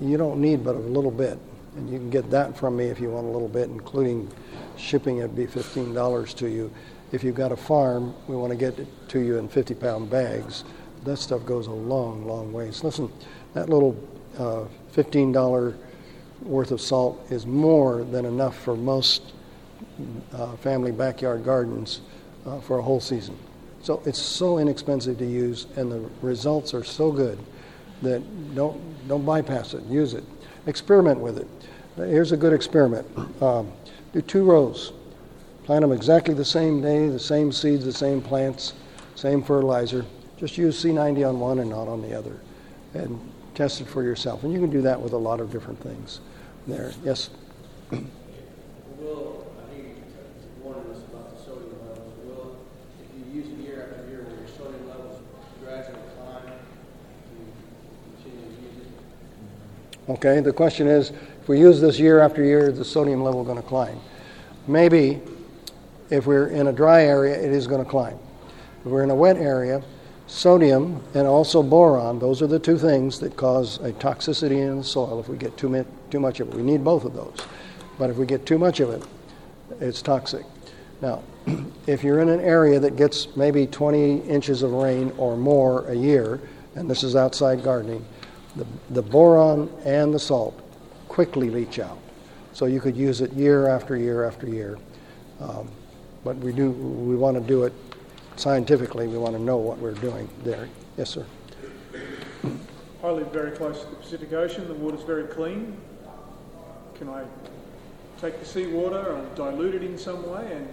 you 0.00 0.16
don't 0.16 0.40
need 0.40 0.62
but 0.64 0.76
a 0.76 0.78
little 0.78 1.10
bit, 1.10 1.38
and 1.76 1.90
you 1.90 1.98
can 1.98 2.08
get 2.08 2.30
that 2.30 2.56
from 2.56 2.76
me 2.76 2.84
if 2.84 3.00
you 3.00 3.10
want 3.10 3.26
a 3.26 3.30
little 3.30 3.48
bit, 3.48 3.68
including 3.68 4.30
shipping. 4.76 5.18
It'd 5.18 5.34
be 5.34 5.46
fifteen 5.46 5.92
dollars 5.92 6.34
to 6.34 6.48
you. 6.48 6.70
If 7.12 7.24
you've 7.24 7.34
got 7.34 7.50
a 7.50 7.56
farm, 7.56 8.14
we 8.28 8.36
want 8.36 8.52
to 8.52 8.56
get 8.56 8.78
it 8.78 8.88
to 9.08 9.18
you 9.18 9.38
in 9.38 9.48
fifty-pound 9.48 10.08
bags. 10.08 10.64
That 11.04 11.16
stuff 11.16 11.44
goes 11.46 11.66
a 11.66 11.72
long, 11.72 12.26
long 12.26 12.52
ways. 12.52 12.84
Listen, 12.84 13.10
that 13.54 13.68
little 13.68 13.96
uh, 14.38 14.66
fifteen 14.92 15.32
dollar 15.32 15.74
worth 16.42 16.70
of 16.70 16.80
salt 16.80 17.26
is 17.30 17.46
more 17.46 18.04
than 18.04 18.24
enough 18.24 18.56
for 18.56 18.76
most 18.76 19.32
uh, 20.32 20.54
family 20.56 20.92
backyard 20.92 21.44
gardens 21.44 22.02
uh, 22.46 22.60
for 22.60 22.78
a 22.78 22.82
whole 22.82 23.00
season. 23.00 23.36
So 23.82 24.02
it's 24.04 24.18
so 24.18 24.58
inexpensive 24.58 25.18
to 25.18 25.26
use, 25.26 25.66
and 25.76 25.90
the 25.90 26.08
results 26.22 26.74
are 26.74 26.84
so 26.84 27.12
good 27.12 27.38
that 28.02 28.22
don't 28.54 29.08
don't 29.08 29.24
bypass 29.24 29.74
it. 29.74 29.84
Use 29.84 30.14
it. 30.14 30.24
Experiment 30.66 31.20
with 31.20 31.38
it. 31.38 31.48
Here's 31.96 32.32
a 32.32 32.36
good 32.36 32.52
experiment. 32.52 33.06
Um, 33.42 33.72
do 34.12 34.20
two 34.20 34.44
rows. 34.44 34.92
Plant 35.64 35.82
them 35.82 35.92
exactly 35.92 36.34
the 36.34 36.44
same 36.44 36.80
day, 36.80 37.08
the 37.08 37.18
same 37.18 37.50
seeds, 37.50 37.84
the 37.84 37.92
same 37.92 38.20
plants, 38.20 38.74
same 39.14 39.42
fertilizer. 39.42 40.04
Just 40.36 40.58
use 40.58 40.78
SEA-90 40.78 41.28
on 41.28 41.40
one 41.40 41.58
and 41.60 41.70
not 41.70 41.88
on 41.88 42.02
the 42.02 42.16
other, 42.16 42.38
and 42.94 43.18
test 43.54 43.80
it 43.80 43.88
for 43.88 44.02
yourself. 44.02 44.44
And 44.44 44.52
you 44.52 44.60
can 44.60 44.70
do 44.70 44.82
that 44.82 45.00
with 45.00 45.12
a 45.12 45.16
lot 45.16 45.40
of 45.40 45.50
different 45.50 45.80
things. 45.80 46.20
There. 46.66 46.92
Yes. 47.02 47.30
Will, 47.90 49.46
I 49.58 49.70
think 49.70 49.86
you 49.86 50.62
warned 50.62 50.90
us 50.90 51.02
about 51.04 51.36
the 51.36 51.42
sodium 51.42 51.78
levels. 51.88 52.12
Will, 52.24 52.58
if 53.00 53.08
you 53.16 53.40
use 53.40 53.46
it 53.46 53.58
year 53.64 53.88
after 53.90 54.08
year, 54.10 54.24
will 54.24 54.36
your 54.36 54.48
sodium 54.48 54.88
levels 54.88 55.20
gradually 55.62 55.98
climb? 56.16 56.42
if 56.46 57.38
You 57.38 57.46
continue 58.22 58.44
to 58.44 58.62
use 58.62 58.86
it? 58.86 59.95
Okay, 60.08 60.38
the 60.38 60.52
question 60.52 60.86
is 60.86 61.10
if 61.10 61.48
we 61.48 61.58
use 61.58 61.80
this 61.80 61.98
year 61.98 62.20
after 62.20 62.44
year, 62.44 62.70
is 62.70 62.78
the 62.78 62.84
sodium 62.84 63.24
level 63.24 63.42
going 63.42 63.56
to 63.60 63.68
climb? 63.68 63.98
Maybe 64.68 65.20
if 66.10 66.26
we're 66.26 66.48
in 66.48 66.68
a 66.68 66.72
dry 66.72 67.02
area, 67.02 67.34
it 67.34 67.50
is 67.50 67.66
going 67.66 67.84
to 67.84 67.90
climb. 67.90 68.16
If 68.80 68.86
we're 68.86 69.02
in 69.02 69.10
a 69.10 69.14
wet 69.16 69.36
area, 69.36 69.82
sodium 70.28 71.02
and 71.14 71.26
also 71.26 71.60
boron, 71.60 72.20
those 72.20 72.40
are 72.40 72.46
the 72.46 72.58
two 72.58 72.78
things 72.78 73.18
that 73.18 73.36
cause 73.36 73.78
a 73.78 73.92
toxicity 73.92 74.58
in 74.58 74.78
the 74.78 74.84
soil 74.84 75.18
if 75.18 75.28
we 75.28 75.36
get 75.36 75.56
too, 75.56 75.68
mi- 75.68 75.84
too 76.10 76.20
much 76.20 76.38
of 76.38 76.48
it. 76.48 76.54
We 76.54 76.62
need 76.62 76.84
both 76.84 77.04
of 77.04 77.14
those. 77.14 77.38
But 77.98 78.10
if 78.10 78.16
we 78.16 78.26
get 78.26 78.46
too 78.46 78.58
much 78.58 78.78
of 78.78 78.90
it, 78.90 79.02
it's 79.80 80.02
toxic. 80.02 80.44
Now, 81.02 81.24
if 81.88 82.04
you're 82.04 82.20
in 82.20 82.28
an 82.28 82.40
area 82.40 82.78
that 82.78 82.94
gets 82.94 83.34
maybe 83.36 83.66
20 83.66 84.20
inches 84.20 84.62
of 84.62 84.72
rain 84.72 85.12
or 85.18 85.36
more 85.36 85.88
a 85.88 85.94
year, 85.94 86.40
and 86.76 86.88
this 86.88 87.02
is 87.02 87.16
outside 87.16 87.64
gardening, 87.64 88.04
the, 88.56 88.66
the 88.90 89.02
boron 89.02 89.70
and 89.84 90.12
the 90.12 90.18
salt 90.18 90.60
quickly 91.08 91.50
leach 91.50 91.78
out. 91.78 91.98
So 92.52 92.66
you 92.66 92.80
could 92.80 92.96
use 92.96 93.20
it 93.20 93.32
year 93.32 93.68
after 93.68 93.96
year 93.96 94.24
after 94.24 94.48
year. 94.48 94.78
Um, 95.40 95.68
but 96.24 96.36
we 96.38 96.52
do 96.52 96.70
we 96.70 97.14
want 97.14 97.36
to 97.36 97.42
do 97.42 97.64
it 97.64 97.72
scientifically. 98.36 99.06
We 99.06 99.18
want 99.18 99.36
to 99.36 99.42
know 99.42 99.58
what 99.58 99.78
we're 99.78 99.92
doing 99.92 100.28
there. 100.42 100.68
Yes, 100.96 101.10
sir. 101.10 101.26
I 103.04 103.10
live 103.10 103.30
very 103.30 103.52
close 103.52 103.84
to 103.84 103.90
the 103.90 103.96
Pacific 103.96 104.32
Ocean. 104.32 104.66
The 104.66 104.74
water's 104.74 105.02
very 105.02 105.24
clean. 105.24 105.76
Can 106.94 107.08
I 107.08 107.24
take 108.20 108.40
the 108.40 108.46
seawater 108.46 109.12
and 109.12 109.34
dilute 109.34 109.74
it 109.74 109.82
in 109.82 109.98
some 109.98 110.28
way 110.28 110.50
and 110.50 110.68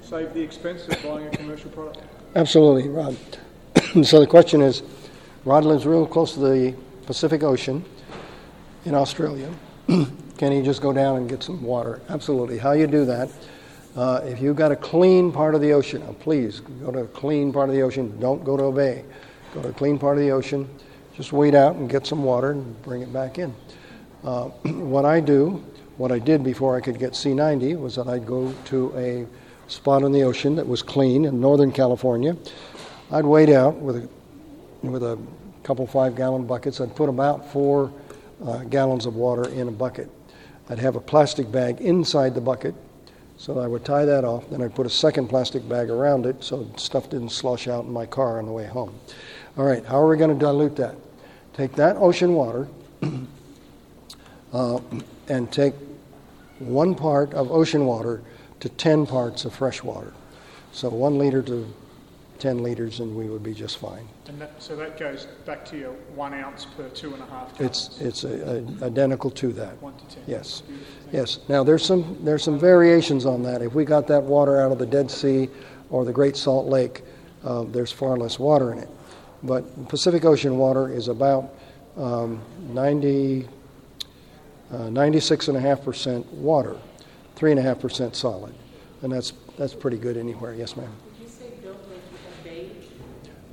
save 0.00 0.32
the 0.32 0.40
expense 0.40 0.86
of 0.86 1.02
buying 1.02 1.26
a 1.26 1.30
commercial 1.30 1.70
product? 1.70 1.98
Absolutely, 2.36 2.88
Rod. 2.88 3.16
so 4.04 4.20
the 4.20 4.26
question 4.26 4.62
is, 4.62 4.82
Rod 5.44 5.64
lives 5.64 5.86
real 5.86 6.06
close 6.06 6.34
to 6.34 6.40
the 6.40 6.74
Pacific 7.04 7.42
Ocean 7.42 7.84
in 8.84 8.94
Australia. 8.94 9.52
Can 9.88 10.52
he 10.52 10.62
just 10.62 10.80
go 10.80 10.92
down 10.92 11.16
and 11.16 11.28
get 11.28 11.42
some 11.42 11.60
water? 11.64 12.00
Absolutely. 12.08 12.58
How 12.58 12.72
you 12.72 12.86
do 12.86 13.04
that? 13.06 13.28
Uh, 13.96 14.20
if 14.22 14.40
you've 14.40 14.54
got 14.54 14.70
a 14.70 14.76
clean 14.76 15.32
part 15.32 15.56
of 15.56 15.60
the 15.60 15.72
ocean, 15.72 16.00
now 16.02 16.12
please 16.20 16.60
go 16.60 16.92
to 16.92 17.00
a 17.00 17.06
clean 17.08 17.52
part 17.52 17.68
of 17.68 17.74
the 17.74 17.82
ocean. 17.82 18.16
Don't 18.20 18.44
go 18.44 18.56
to 18.56 18.64
a 18.64 18.72
bay. 18.72 19.04
Go 19.52 19.62
to 19.62 19.70
a 19.70 19.72
clean 19.72 19.98
part 19.98 20.16
of 20.16 20.22
the 20.22 20.30
ocean. 20.30 20.68
Just 21.16 21.32
wait 21.32 21.56
out 21.56 21.74
and 21.74 21.90
get 21.90 22.06
some 22.06 22.22
water 22.22 22.52
and 22.52 22.80
bring 22.84 23.02
it 23.02 23.12
back 23.12 23.38
in. 23.38 23.52
Uh, 24.22 24.44
what 24.62 25.04
I 25.04 25.18
do, 25.18 25.64
what 25.96 26.12
I 26.12 26.20
did 26.20 26.44
before 26.44 26.76
I 26.76 26.80
could 26.80 27.00
get 27.00 27.16
SEA-90, 27.16 27.80
was 27.80 27.96
that 27.96 28.06
I'd 28.06 28.26
go 28.26 28.54
to 28.66 28.96
a 28.96 29.26
spot 29.68 30.04
in 30.04 30.12
the 30.12 30.22
ocean 30.22 30.54
that 30.54 30.68
was 30.68 30.82
clean 30.82 31.24
in 31.24 31.40
Northern 31.40 31.72
California. 31.72 32.36
I'd 33.10 33.26
wait 33.26 33.48
out 33.48 33.74
with 33.74 33.96
a, 33.96 34.08
with 34.82 35.02
a 35.02 35.18
couple 35.62 35.86
five 35.86 36.16
gallon 36.16 36.46
buckets. 36.46 36.80
I'd 36.80 36.94
put 36.94 37.08
about 37.08 37.52
four 37.52 37.92
uh, 38.44 38.64
gallons 38.64 39.06
of 39.06 39.14
water 39.14 39.48
in 39.50 39.68
a 39.68 39.72
bucket. 39.72 40.10
I'd 40.68 40.78
have 40.78 40.96
a 40.96 41.00
plastic 41.00 41.50
bag 41.50 41.80
inside 41.80 42.34
the 42.34 42.40
bucket. 42.40 42.74
So 43.36 43.58
I 43.58 43.66
would 43.66 43.84
tie 43.84 44.04
that 44.04 44.24
off. 44.24 44.48
Then 44.50 44.62
I'd 44.62 44.74
put 44.74 44.86
a 44.86 44.90
second 44.90 45.28
plastic 45.28 45.68
bag 45.68 45.90
around 45.90 46.26
it 46.26 46.44
so 46.44 46.70
stuff 46.76 47.10
didn't 47.10 47.30
slosh 47.30 47.66
out 47.66 47.84
in 47.84 47.92
my 47.92 48.06
car 48.06 48.38
on 48.38 48.46
the 48.46 48.52
way 48.52 48.66
home. 48.66 48.94
All 49.56 49.64
right, 49.64 49.84
how 49.84 50.00
are 50.00 50.08
we 50.08 50.16
going 50.16 50.32
to 50.32 50.38
dilute 50.38 50.76
that? 50.76 50.94
Take 51.52 51.72
that 51.72 51.96
ocean 51.96 52.34
water 52.34 52.68
uh, 54.52 54.80
and 55.28 55.50
take 55.52 55.74
one 56.58 56.94
part 56.94 57.34
of 57.34 57.50
ocean 57.50 57.84
water 57.84 58.22
to 58.60 58.68
10 58.68 59.06
parts 59.06 59.44
of 59.44 59.54
fresh 59.54 59.82
water. 59.82 60.12
So 60.72 60.88
one 60.88 61.18
liter 61.18 61.42
to 61.42 61.66
10 62.38 62.62
liters, 62.62 63.00
and 63.00 63.14
we 63.14 63.28
would 63.28 63.42
be 63.42 63.54
just 63.54 63.78
fine. 63.78 64.08
And 64.28 64.40
that, 64.40 64.62
so 64.62 64.76
that 64.76 64.98
goes 64.98 65.26
back 65.46 65.64
to 65.66 65.76
your 65.76 65.90
one 66.14 66.32
ounce 66.32 66.64
per 66.64 66.88
two 66.90 67.12
and 67.12 67.22
a 67.22 67.26
half 67.26 67.60
It's, 67.60 67.88
gallons. 67.88 68.00
it's 68.00 68.24
a, 68.24 68.56
a, 68.82 68.86
identical 68.86 69.30
to 69.32 69.52
that. 69.54 69.82
One 69.82 69.96
to 69.96 70.06
ten. 70.06 70.22
Yes. 70.28 70.62
Yes. 71.10 71.40
Now 71.48 71.64
there's 71.64 71.84
some 71.84 72.18
there's 72.22 72.44
some 72.44 72.58
variations 72.58 73.26
on 73.26 73.42
that. 73.42 73.62
If 73.62 73.74
we 73.74 73.84
got 73.84 74.06
that 74.06 74.22
water 74.22 74.60
out 74.60 74.70
of 74.70 74.78
the 74.78 74.86
Dead 74.86 75.10
Sea 75.10 75.48
or 75.90 76.04
the 76.04 76.12
Great 76.12 76.36
Salt 76.36 76.66
Lake, 76.68 77.02
uh, 77.44 77.64
there's 77.64 77.90
far 77.90 78.16
less 78.16 78.38
water 78.38 78.72
in 78.72 78.78
it. 78.78 78.88
But 79.42 79.88
Pacific 79.88 80.24
Ocean 80.24 80.56
water 80.56 80.88
is 80.88 81.08
about 81.08 81.52
um, 81.96 82.40
90, 82.68 83.48
uh, 84.70 84.76
96.5% 84.76 86.24
water, 86.26 86.76
3.5% 87.36 88.14
solid, 88.14 88.54
and 89.02 89.12
that's 89.12 89.32
that's 89.58 89.74
pretty 89.74 89.98
good 89.98 90.16
anywhere. 90.16 90.54
Yes, 90.54 90.76
ma'am. 90.76 90.92
Did 91.18 91.22
you 91.24 91.28
say 91.28 91.50
don't 91.60 91.74
go 91.74 91.94
to 91.94 92.44
the 92.44 92.48
bay? 92.48 92.70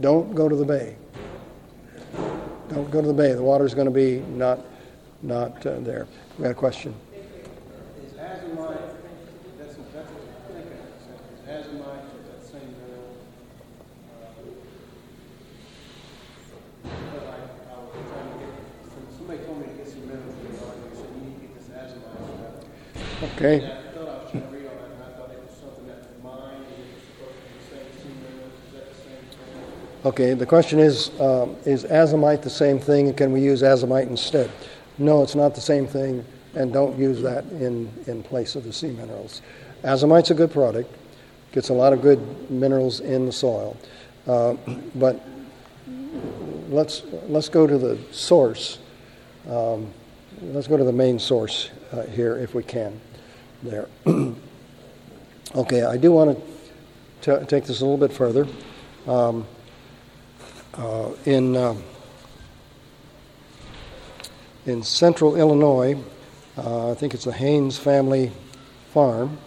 Don't 0.01 0.33
go 0.33 0.47
to 0.47 0.55
the 0.55 0.65
bay. 0.65 0.95
Don't 2.69 2.89
go 2.89 3.01
to 3.01 3.07
the 3.07 3.13
bay. 3.13 3.33
The 3.33 3.43
water's 3.43 3.73
going 3.73 3.87
to 3.87 3.91
be 3.91 4.19
not 4.19 4.59
not 5.21 5.65
uh, 5.65 5.79
there. 5.81 6.07
We 6.37 6.43
got 6.43 6.51
a 6.51 6.53
question. 6.53 6.95
Is 23.51 23.78
Okay. 30.05 30.33
The 30.33 30.45
question 30.45 30.79
is, 30.79 31.09
um, 31.19 31.57
is 31.65 31.83
azomite 31.83 32.41
the 32.41 32.49
same 32.49 32.79
thing, 32.79 33.07
and 33.07 33.17
can 33.17 33.33
we 33.33 33.41
use 33.41 33.61
azomite 33.61 34.07
instead? 34.07 34.49
No, 34.97 35.23
it's 35.23 35.35
not 35.35 35.55
the 35.55 35.61
same 35.61 35.87
thing, 35.87 36.23
and 36.55 36.71
don't 36.71 36.97
use 36.97 37.21
that 37.21 37.43
in 37.45 37.91
in 38.07 38.23
place 38.23 38.55
of 38.55 38.63
the 38.63 38.71
sea 38.71 38.91
minerals. 38.91 39.41
Azomite's 39.83 40.31
a 40.31 40.33
good 40.33 40.51
product, 40.51 40.93
gets 41.51 41.69
a 41.69 41.73
lot 41.73 41.91
of 41.91 42.01
good 42.01 42.49
minerals 42.49 43.01
in 43.01 43.25
the 43.25 43.31
soil, 43.31 43.75
uh, 44.27 44.55
but 44.95 45.21
let's 46.69 47.03
let's 47.27 47.49
go 47.49 47.67
to 47.67 47.77
the 47.77 47.97
source. 48.11 48.79
Um, 49.49 49.91
let's 50.41 50.67
go 50.67 50.77
to 50.77 50.83
the 50.83 50.93
main 50.93 51.19
source 51.19 51.71
uh, 51.91 52.03
here, 52.03 52.37
if 52.37 52.55
we 52.55 52.63
can. 52.63 52.99
There. 53.63 53.89
okay, 55.55 55.83
I 55.83 55.97
do 55.97 56.13
want 56.13 56.39
to 57.21 57.45
take 57.45 57.65
this 57.65 57.81
a 57.81 57.85
little 57.85 57.97
bit 57.97 58.13
further. 58.13 58.47
Um, 59.05 59.45
uh, 60.80 61.11
in 61.25 61.57
uh, 61.57 61.75
in 64.65 64.82
central 64.82 65.36
Illinois, 65.36 65.97
uh, 66.57 66.91
I 66.91 66.93
think 66.95 67.13
it's 67.13 67.25
the 67.25 67.34
Haynes 67.34 67.77
family 67.77 68.32
farm. 68.91 69.38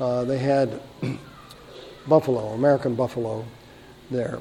Uh, 0.00 0.24
they 0.24 0.38
had 0.38 0.80
buffalo, 2.08 2.48
American 2.48 2.94
buffalo, 2.94 3.44
there, 4.10 4.40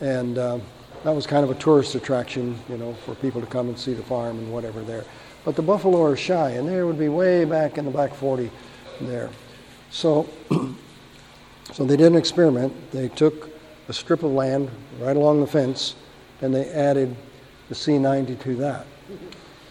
and 0.00 0.38
uh, 0.38 0.58
that 1.02 1.10
was 1.10 1.26
kind 1.26 1.42
of 1.42 1.50
a 1.50 1.54
tourist 1.54 1.94
attraction, 1.94 2.56
you 2.68 2.76
know, 2.76 2.94
for 3.04 3.14
people 3.16 3.40
to 3.40 3.46
come 3.46 3.68
and 3.68 3.78
see 3.78 3.94
the 3.94 4.02
farm 4.02 4.38
and 4.38 4.52
whatever 4.52 4.82
there. 4.82 5.04
But 5.44 5.56
the 5.56 5.62
buffalo 5.62 6.02
are 6.04 6.16
shy, 6.16 6.50
and 6.50 6.68
they 6.68 6.82
would 6.82 6.98
be 6.98 7.08
way 7.08 7.44
back 7.44 7.78
in 7.78 7.84
the 7.84 7.90
back 7.90 8.14
40 8.14 8.50
there. 9.00 9.30
So, 9.90 10.28
so 11.72 11.84
they 11.84 11.96
did 11.96 12.06
an 12.06 12.16
experiment. 12.16 12.90
They 12.92 13.08
took 13.08 13.57
a 13.88 13.92
strip 13.92 14.22
of 14.22 14.30
land 14.32 14.70
right 15.00 15.16
along 15.16 15.40
the 15.40 15.46
fence, 15.46 15.94
and 16.42 16.54
they 16.54 16.68
added 16.70 17.14
the 17.68 17.74
SEA-90 17.74 18.38
to 18.40 18.56
that. 18.56 18.86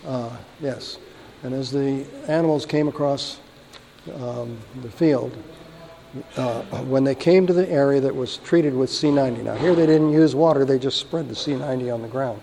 Uh, 0.06 0.36
yes, 0.60 0.98
and 1.44 1.54
as 1.54 1.72
the 1.72 2.06
animals 2.28 2.66
came 2.66 2.88
across 2.88 3.40
um, 4.16 4.58
the 4.82 4.90
field, 4.90 5.38
uh, 6.36 6.62
when 6.86 7.04
they 7.04 7.14
came 7.14 7.46
to 7.46 7.54
the 7.54 7.70
area 7.70 8.00
that 8.00 8.16
was 8.16 8.38
treated 8.38 8.74
with 8.74 8.90
SEA-90. 8.90 9.44
Now 9.44 9.56
here 9.56 9.76
they 9.76 9.86
didn't 9.86 10.12
use 10.12 10.34
water; 10.34 10.66
they 10.66 10.80
just 10.80 10.98
spread 10.98 11.30
the 11.30 11.36
SEA-90 11.36 11.94
on 11.94 12.02
the 12.02 12.08
ground. 12.08 12.42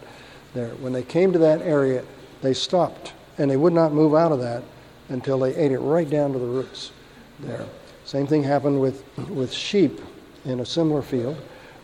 There, 0.52 0.68
when 0.76 0.92
they 0.92 1.02
came 1.02 1.32
to 1.32 1.38
that 1.40 1.62
area, 1.62 2.04
they 2.42 2.54
stopped, 2.54 3.14
and 3.38 3.50
they 3.50 3.56
would 3.56 3.72
not 3.72 3.92
move 3.92 4.14
out 4.14 4.30
of 4.30 4.40
that 4.40 4.62
until 5.08 5.38
they 5.38 5.54
ate 5.56 5.72
it 5.72 5.78
right 5.78 6.08
down 6.08 6.32
to 6.34 6.38
the 6.38 6.46
roots. 6.46 6.92
There. 7.40 7.66
Same 8.04 8.26
thing 8.26 8.44
happened 8.44 8.80
with 8.80 9.02
with 9.28 9.52
sheep 9.52 10.00
in 10.44 10.60
a 10.60 10.66
similar 10.66 11.02
field. 11.02 11.36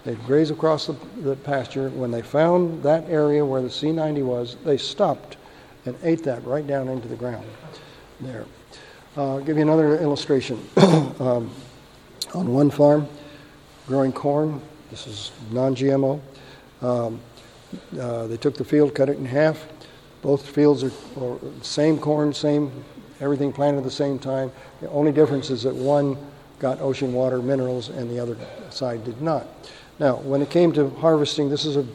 They'd 0.04 0.22
graze 0.24 0.50
across 0.50 0.86
the, 0.86 0.96
the 1.22 1.36
pasture. 1.36 1.90
When 1.90 2.10
they 2.10 2.22
found 2.22 2.82
that 2.82 3.08
area 3.08 3.44
where 3.44 3.60
the 3.60 3.70
SEA-90 3.70 4.24
was, 4.24 4.56
they 4.64 4.78
stopped 4.78 5.36
and 5.84 5.96
ate 6.02 6.22
that 6.24 6.44
right 6.44 6.66
down 6.66 6.88
into 6.88 7.08
the 7.08 7.16
ground. 7.16 7.46
There. 8.20 8.46
Uh, 9.16 9.34
I'll 9.34 9.40
give 9.40 9.56
you 9.56 9.62
another 9.62 9.98
illustration. 9.98 10.60
um, 10.76 11.50
on 12.34 12.52
one 12.52 12.70
farm, 12.70 13.08
growing 13.86 14.12
corn. 14.12 14.60
This 14.90 15.06
is 15.06 15.32
non-GMO. 15.50 16.20
Um, 16.82 17.20
uh, 17.98 18.26
they 18.26 18.36
took 18.36 18.56
the 18.56 18.64
field, 18.64 18.94
cut 18.94 19.08
it 19.08 19.18
in 19.18 19.24
half. 19.24 19.66
Both 20.22 20.46
fields 20.46 20.84
are, 20.84 20.92
are 21.20 21.38
same 21.62 21.98
corn, 21.98 22.32
same 22.32 22.84
everything 23.20 23.52
planted 23.52 23.78
at 23.78 23.84
the 23.84 23.90
same 23.90 24.18
time. 24.18 24.50
The 24.80 24.88
only 24.90 25.12
difference 25.12 25.50
is 25.50 25.62
that 25.62 25.74
one 25.74 26.16
got 26.58 26.80
ocean 26.80 27.12
water 27.12 27.40
minerals 27.40 27.88
and 27.88 28.10
the 28.10 28.18
other 28.18 28.36
side 28.70 29.04
did 29.04 29.20
not. 29.20 29.46
Now, 30.00 30.16
when 30.16 30.40
it 30.40 30.48
came 30.48 30.72
to 30.72 30.88
harvesting, 30.88 31.50
this 31.50 31.66
is 31.66 31.76
a, 31.76 31.86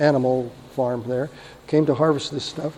animal 0.00 0.52
farm 0.72 1.04
there. 1.06 1.30
Came 1.68 1.86
to 1.86 1.94
harvest 1.94 2.32
this 2.32 2.44
stuff. 2.44 2.76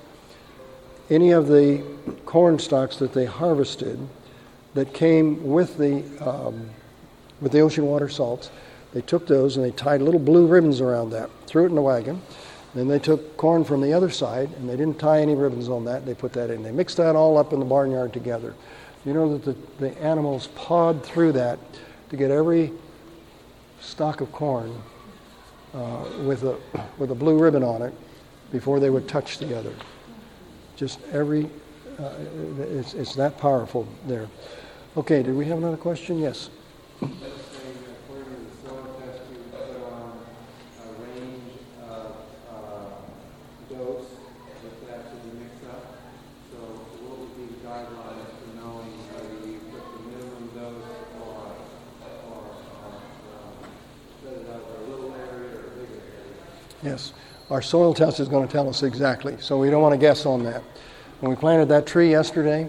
Any 1.08 1.30
of 1.30 1.48
the 1.48 1.82
corn 2.26 2.58
stalks 2.58 2.96
that 2.98 3.14
they 3.14 3.24
harvested 3.24 3.98
that 4.74 4.92
came 4.92 5.42
with 5.44 5.78
the 5.78 6.04
um, 6.20 6.68
with 7.40 7.52
the 7.52 7.60
ocean 7.60 7.86
water 7.86 8.08
salts, 8.08 8.50
they 8.92 9.00
took 9.00 9.26
those 9.26 9.56
and 9.56 9.64
they 9.64 9.70
tied 9.70 10.02
little 10.02 10.20
blue 10.20 10.46
ribbons 10.46 10.80
around 10.80 11.10
that, 11.10 11.30
threw 11.46 11.64
it 11.64 11.68
in 11.68 11.74
the 11.74 11.82
wagon. 11.82 12.20
Then 12.74 12.88
they 12.88 12.98
took 12.98 13.36
corn 13.36 13.64
from 13.64 13.80
the 13.80 13.92
other 13.92 14.10
side 14.10 14.50
and 14.58 14.68
they 14.68 14.76
didn't 14.76 14.98
tie 14.98 15.20
any 15.20 15.34
ribbons 15.34 15.68
on 15.68 15.84
that. 15.86 16.04
They 16.04 16.14
put 16.14 16.32
that 16.34 16.50
in. 16.50 16.62
They 16.62 16.72
mixed 16.72 16.98
that 16.98 17.16
all 17.16 17.38
up 17.38 17.52
in 17.52 17.60
the 17.60 17.64
barnyard 17.64 18.12
together. 18.12 18.54
You 19.04 19.14
know 19.14 19.36
that 19.36 19.44
the, 19.44 19.86
the 19.86 19.98
animals 20.02 20.48
pawed 20.48 21.04
through 21.04 21.32
that 21.32 21.58
to 22.10 22.16
get 22.16 22.30
every 22.30 22.72
stalk 23.84 24.20
of 24.20 24.32
corn 24.32 24.82
uh, 25.74 26.04
with 26.24 26.42
a 26.44 26.58
with 26.98 27.10
a 27.10 27.14
blue 27.14 27.38
ribbon 27.38 27.62
on 27.62 27.82
it 27.82 27.94
before 28.50 28.80
they 28.80 28.90
would 28.90 29.06
touch 29.08 29.38
the 29.38 29.56
other. 29.58 29.72
Just 30.76 30.98
every, 31.12 31.48
uh, 31.98 32.10
it's, 32.58 32.94
it's 32.94 33.14
that 33.14 33.38
powerful 33.38 33.86
there. 34.06 34.28
Okay, 34.96 35.22
did 35.22 35.34
we 35.34 35.44
have 35.46 35.58
another 35.58 35.76
question? 35.76 36.18
Yes. 36.18 36.50
That's 37.00 37.12
saying 37.12 37.78
that 37.82 37.94
according 38.06 38.34
to 38.34 38.40
the 38.42 38.54
soil 38.62 38.86
test, 39.02 39.22
you 39.30 39.38
put 39.50 39.70
on 39.92 40.18
a 40.82 41.02
range 41.02 41.58
of, 41.82 42.16
uh, 42.50 43.74
dose 43.74 44.06
with 44.62 44.88
that 44.88 45.10
to 45.10 45.16
be 45.26 45.30
mixed 45.42 45.64
up. 45.70 45.84
So 46.50 46.58
what 47.06 47.18
would 47.18 47.34
be 47.38 47.54
the 47.54 47.60
guidelines 47.66 48.30
for 48.38 48.50
knowing 48.58 48.90
whether 49.14 49.34
you 49.46 49.58
put 49.70 49.82
the 49.94 50.00
minimum 50.10 50.46
dose 50.54 50.90
or, 51.22 51.54
or, 52.30 52.42
uh, 52.82 53.66
set 54.22 54.34
it 54.42 54.46
out 54.50 54.62
for 54.62 54.76
a 54.78 54.86
little 54.90 55.14
area 55.14 55.54
or 55.54 55.66
a 55.66 55.74
bigger 55.78 56.02
area? 56.02 56.34
Yes. 56.82 57.12
Our 57.50 57.60
soil 57.60 57.92
test 57.92 58.20
is 58.20 58.28
going 58.28 58.46
to 58.46 58.52
tell 58.52 58.68
us 58.68 58.82
exactly, 58.82 59.36
so 59.38 59.58
we 59.58 59.68
don't 59.70 59.82
want 59.82 59.92
to 59.92 59.98
guess 59.98 60.24
on 60.24 60.44
that. 60.44 60.62
When 61.20 61.30
we 61.30 61.36
planted 61.36 61.68
that 61.68 61.86
tree 61.86 62.10
yesterday, 62.10 62.68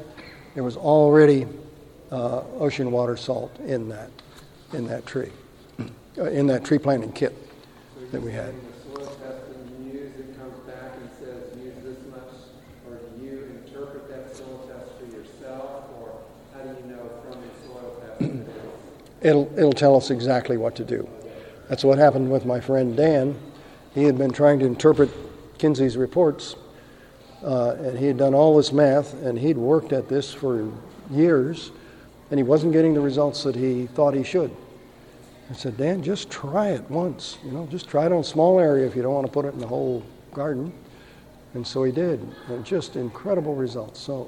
there 0.53 0.63
was 0.63 0.75
already 0.75 1.47
uh, 2.11 2.41
ocean 2.59 2.91
water 2.91 3.15
salt 3.15 3.57
in 3.61 3.89
that 3.89 4.09
in 4.73 4.85
that 4.87 5.05
tree, 5.05 5.31
uh, 6.17 6.23
in 6.25 6.47
that 6.47 6.65
tree 6.65 6.77
planting 6.77 7.13
kit 7.13 7.33
that 8.11 8.21
we 8.21 8.31
had. 8.33 8.53
The 8.53 8.99
soil 8.99 9.05
testing 9.15 9.85
you 9.85 9.99
use, 9.99 10.11
it 10.19 10.37
comes 10.37 10.57
back 10.67 10.91
and 10.99 11.09
says 11.19 11.57
use 11.57 11.75
this 11.81 11.97
much, 12.11 12.21
or 12.89 12.97
do 12.97 13.25
you 13.25 13.61
interpret 13.65 14.09
that 14.09 14.35
soil 14.35 14.67
test 14.67 14.91
for 14.99 15.05
yourself, 15.15 15.85
or 16.01 16.19
how 16.53 16.61
do 16.63 16.75
you 16.81 16.95
know 16.95 17.09
from 17.23 17.41
the 17.41 17.67
soil 17.67 18.01
test 18.01 18.19
that 18.19 18.29
it's 18.29 19.25
It'll 19.25 19.51
it'll 19.57 19.73
tell 19.73 19.95
us 19.95 20.11
exactly 20.11 20.57
what 20.57 20.75
to 20.75 20.83
do. 20.83 21.07
That's 21.69 21.83
what 21.83 21.97
happened 21.97 22.29
with 22.29 22.45
my 22.45 22.59
friend 22.59 22.95
Dan. 22.97 23.39
He 23.95 24.03
had 24.03 24.17
been 24.17 24.31
trying 24.31 24.59
to 24.59 24.65
interpret 24.65 25.09
Kinsey's 25.57 25.97
reports 25.97 26.55
Uh, 27.43 27.75
and 27.79 27.99
he 27.99 28.07
had 28.07 28.17
done 28.17 28.33
all 28.33 28.57
this 28.57 28.71
math, 28.73 29.13
and 29.23 29.37
he'd 29.37 29.57
worked 29.57 29.93
at 29.93 30.07
this 30.09 30.33
for 30.33 30.67
years, 31.11 31.71
and 32.31 32.39
he 32.39 32.43
wasn't 32.43 32.73
getting 32.73 32.95
the 32.95 32.99
results 32.99 33.43
that 33.43 33.55
he 33.55 33.85
thought 33.93 34.15
he 34.15 34.23
should. 34.23 34.49
I 35.51 35.53
said, 35.53 35.77
Dan, 35.77 36.01
just 36.01 36.31
try 36.31 36.69
it 36.69 36.89
once. 36.89 37.37
You 37.45 37.51
know, 37.51 37.67
just 37.67 37.87
try 37.87 38.07
it 38.07 38.11
on 38.11 38.21
a 38.21 38.23
small 38.23 38.59
area 38.59 38.87
if 38.87 38.95
you 38.95 39.03
don't 39.03 39.13
want 39.13 39.27
to 39.27 39.31
put 39.31 39.45
it 39.45 39.53
in 39.53 39.59
the 39.59 39.67
whole 39.67 40.01
garden. 40.33 40.73
And 41.53 41.67
so 41.67 41.83
he 41.83 41.91
did, 41.91 42.19
and 42.47 42.65
just 42.65 42.95
incredible 42.95 43.53
results. 43.53 43.99
So 43.99 44.27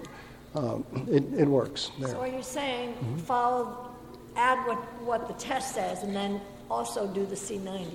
um, 0.54 0.86
it, 1.10 1.24
it 1.34 1.48
works 1.48 1.90
there. 2.00 2.10
So 2.10 2.20
are 2.20 2.28
you 2.28 2.44
saying 2.44 2.94
Mm-hmm. 2.94 3.18
follow, 3.20 3.96
add 4.36 4.60
what, 4.68 4.78
what 5.02 5.28
the 5.28 5.34
test 5.44 5.74
says 5.74 6.04
and 6.04 6.16
then 6.16 6.40
also 6.70 7.08
do 7.08 7.26
the 7.26 7.36
SEA-90? 7.36 7.88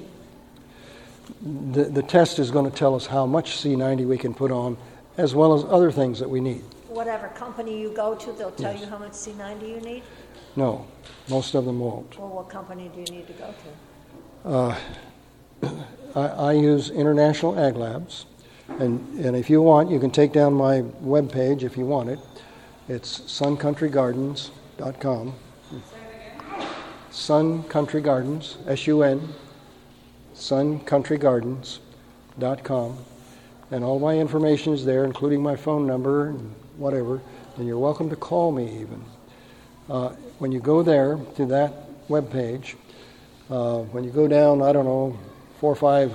The, 1.73 1.85
the 1.85 2.03
test 2.03 2.39
is 2.39 2.51
going 2.51 2.70
to 2.70 2.77
tell 2.77 2.95
us 2.95 3.07
how 3.07 3.25
much 3.27 3.57
SEA-90 3.59 4.07
we 4.07 4.18
can 4.18 4.35
put 4.35 4.51
on, 4.51 4.77
as 5.16 5.35
well 5.35 5.55
as 5.55 5.64
other 5.64 5.91
things 5.93 6.18
that 6.18 6.29
we 6.29 6.41
need. 6.41 6.62
Whatever 6.89 7.29
company 7.29 7.81
you 7.81 7.91
go 7.91 8.14
to, 8.14 8.33
they'll 8.33 8.51
tell 8.51 8.73
Yes. 8.73 8.83
you 8.83 8.89
how 8.89 8.99
much 8.99 9.14
SEA-90 9.14 9.68
you 9.68 9.81
need? 9.81 10.03
No, 10.57 10.87
most 11.29 11.55
of 11.55 11.64
them 11.64 11.79
won't. 11.81 12.18
Or 12.18 12.29
what 12.29 12.49
company 12.51 12.91
do 12.95 13.01
you 13.01 13.07
need 13.07 13.27
to 13.27 13.33
go 13.35 13.55
to? 14.45 14.49
Uh, 14.49 14.77
I, 16.16 16.27
I 16.49 16.53
use 16.53 16.91
International 16.91 17.59
Ag 17.59 17.77
Labs, 17.77 18.27
and, 18.79 19.01
and 19.25 19.35
if 19.37 19.49
you 19.49 19.62
want, 19.62 19.91
you 19.91 19.99
can 19.99 20.11
take 20.11 20.33
down 20.33 20.53
my 20.55 20.83
web 21.01 21.33
page 21.33 21.64
if 21.64 21.77
you 21.77 21.87
want 21.87 22.11
it. 22.11 22.18
It's 22.89 23.20
suncountrygardens.com. 23.20 25.35
Sun 27.11 27.62
Country 27.64 28.01
Gardens, 28.01 28.57
S 28.66 28.87
U 28.87 29.03
N, 29.03 29.29
suncountrygardens.com. 30.43 32.99
And 33.70 33.84
all 33.84 34.01
my 34.01 34.18
information 34.18 34.74
is 34.74 34.84
there, 34.84 35.05
including 35.05 35.43
my 35.43 35.57
phone 35.57 35.86
number 35.86 36.28
and 36.28 36.55
whatever. 36.76 37.22
And 37.57 37.66
you're 37.66 37.78
welcome 37.78 38.11
to 38.11 38.16
call 38.16 38.53
me 38.53 38.80
even. 38.80 39.03
Uh, 39.88 40.11
when 40.38 40.53
you 40.53 40.61
go 40.61 40.82
there 40.82 41.16
to 41.36 41.47
that 41.47 41.72
webpage, 42.09 42.74
uh, 43.51 43.78
when 43.93 44.05
you 44.05 44.11
go 44.11 44.26
down, 44.26 44.62
I 44.62 44.72
don't 44.72 44.84
know, 44.84 45.18
four 45.61 45.72
or 45.72 45.76
five 45.76 46.12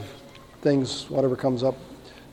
things, 0.61 1.09
whatever 1.09 1.35
comes 1.35 1.63
up 1.63 1.75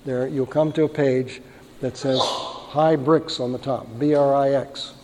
there, 0.05 0.26
you'll 0.26 0.47
come 0.47 0.72
to 0.72 0.84
a 0.84 0.88
page 0.88 1.40
that 1.80 1.97
says 1.97 2.20
High 2.20 2.97
Brix 2.97 3.40
on 3.40 3.53
the 3.53 3.59
top, 3.59 3.86
B 3.99 4.14
R 4.14 4.34
I 4.34 4.51
X 4.51 4.95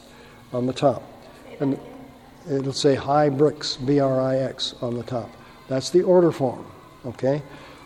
on 0.53 0.67
the 0.67 0.73
top. 0.73 1.03
And 1.61 1.79
it'll 2.51 2.73
say 2.73 2.97
High 2.97 3.31
Brix, 3.31 3.77
B 3.87 4.01
R 4.01 4.21
I 4.21 4.39
X 4.39 4.75
on 4.83 4.97
the 4.97 5.05
top. 5.05 5.31
That's 5.69 5.91
the 5.91 6.03
order 6.03 6.33
form, 6.33 6.67
okay? 7.07 7.43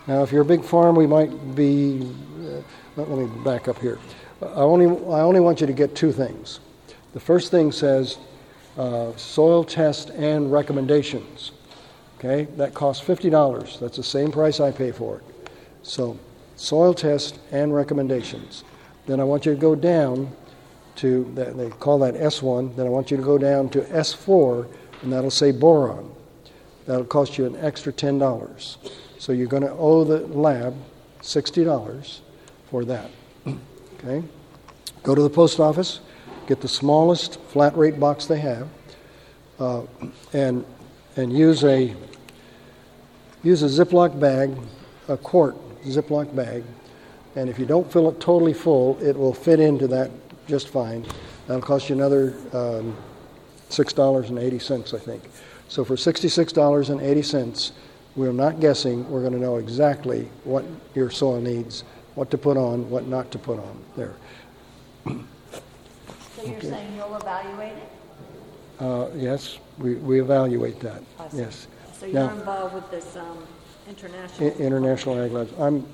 Now, 0.07 0.23
if 0.23 0.33
you're 0.33 0.43
a 0.43 0.47
big 0.47 0.65
farm, 0.65 0.97
we 0.97 1.07
might 1.07 1.55
be. 1.55 2.03
Uh, 2.39 2.63
let, 2.97 3.09
me 3.09 3.27
back 3.43 3.69
up 3.69 3.79
here. 3.79 3.99
I 4.43 4.47
only, 4.47 4.87
I 4.87 5.21
only 5.21 5.41
want 5.41 5.61
you 5.61 5.67
to 5.67 5.73
get 5.73 5.97
two 5.97 6.13
things. 6.13 6.61
The 7.13 7.21
first 7.21 7.51
thing 7.51 7.73
says 7.73 8.19
uh, 8.77 9.17
soil 9.17 9.65
test 9.65 10.11
and 10.11 10.53
recommendations. 10.53 11.53
Okay, 12.19 12.45
that 12.57 12.75
costs 12.75 13.07
$50. 13.07 13.81
That's 13.81 13.97
the 13.97 14.03
same 14.03 14.33
price 14.33 14.61
I 14.61 14.71
pay 14.71 14.93
for 14.93 15.19
it. 15.19 15.51
So, 15.83 16.19
soil 16.57 16.95
test 16.95 17.39
and 17.51 17.75
recommendations. 17.75 18.65
Then 19.07 19.21
I 19.21 19.25
want 19.25 19.45
you 19.45 19.55
to 19.55 19.61
go 19.61 19.75
down 19.75 20.31
to, 20.97 21.31
that- 21.35 21.57
they 21.57 21.71
call 21.71 21.99
that 21.99 22.15
S1, 22.15 22.77
then 22.77 22.87
I 22.87 22.89
want 22.89 23.11
you 23.11 23.17
to 23.17 23.23
go 23.23 23.37
down 23.37 23.69
to 23.71 23.81
S4, 23.83 24.67
and 25.03 25.13
that'll 25.13 25.31
say 25.31 25.51
boron. 25.51 26.11
That'll 26.87 27.05
cost 27.05 27.37
you 27.39 27.47
an 27.47 27.57
extra 27.57 27.93
$10. 27.93 28.77
So 29.19 29.33
you're 29.33 29.47
going 29.47 29.63
to 29.63 29.73
owe 29.73 30.05
the 30.05 30.27
lab 30.27 30.77
$60 31.23 32.21
for 32.71 32.85
that. 32.85 33.11
Okay? 33.47 34.23
Go 35.03 35.15
to 35.15 35.23
the 35.23 35.31
post 35.31 35.61
office, 35.61 36.01
get 36.47 36.61
the 36.61 36.69
smallest 36.69 37.41
flat 37.41 37.77
rate 37.77 37.99
box 37.99 38.27
they 38.27 38.41
have, 38.41 38.69
uh, 39.59 39.83
and, 40.33 40.65
and 41.17 41.33
use 41.33 41.65
a, 41.65 41.95
use 43.43 43.63
a 43.63 43.85
Ziploc 43.85 44.19
bag, 44.19 44.57
a 45.09 45.17
quart 45.17 45.57
Ziploc 45.85 46.35
bag, 46.35 46.65
and 47.37 47.51
if 47.51 47.59
you 47.59 47.67
don't 47.67 47.91
fill 47.91 48.09
it 48.11 48.21
totally 48.21 48.55
full, 48.55 48.99
it 49.03 49.17
will 49.17 49.35
fit 49.35 49.61
into 49.61 49.87
that 49.89 50.11
just 50.47 50.69
fine. 50.69 51.05
That'll 51.47 51.63
cost 51.63 51.89
you 51.89 51.97
another 51.97 52.35
um, 52.53 52.97
$6.80, 53.71 54.95
I 54.95 54.99
think. 54.99 55.23
So 55.69 55.85
for 55.85 55.97
$66.80, 55.97 57.73
we're 58.17 58.33
not 58.33 58.61
guessing, 58.61 59.09
we're 59.11 59.21
going 59.21 59.33
to 59.33 59.39
know 59.39 59.57
exactly 59.57 60.29
what 60.45 60.65
your 60.95 61.11
soil 61.11 61.41
needs, 61.41 61.83
what 62.15 62.31
to 62.31 62.39
put 62.39 62.57
on, 62.57 62.89
what 62.91 63.07
not 63.07 63.31
to 63.33 63.39
put 63.39 63.59
on 63.59 63.79
there. 63.97 64.15
So 65.05 65.13
you're 66.43 66.57
Okay. 66.57 66.69
saying 66.71 66.95
you'll 66.97 67.17
evaluate 67.17 67.73
it? 67.73 67.91
Uh, 68.81 69.09
yes, 69.15 69.59
we, 69.79 69.95
we 69.97 70.21
evaluate 70.21 70.81
that. 70.81 71.03
I 71.19 71.29
see. 71.29 71.39
Yes. 71.39 71.67
So 71.99 72.07
you're 72.07 72.15
Now, 72.15 72.31
involved 72.31 72.75
with 72.75 72.91
this 72.91 73.17
um, 73.17 73.39
international? 73.89 74.49
I- 74.49 74.53
International 74.63 75.21
Ag 75.23 75.33
Labs. 75.33 75.53
I'm, 75.59 75.87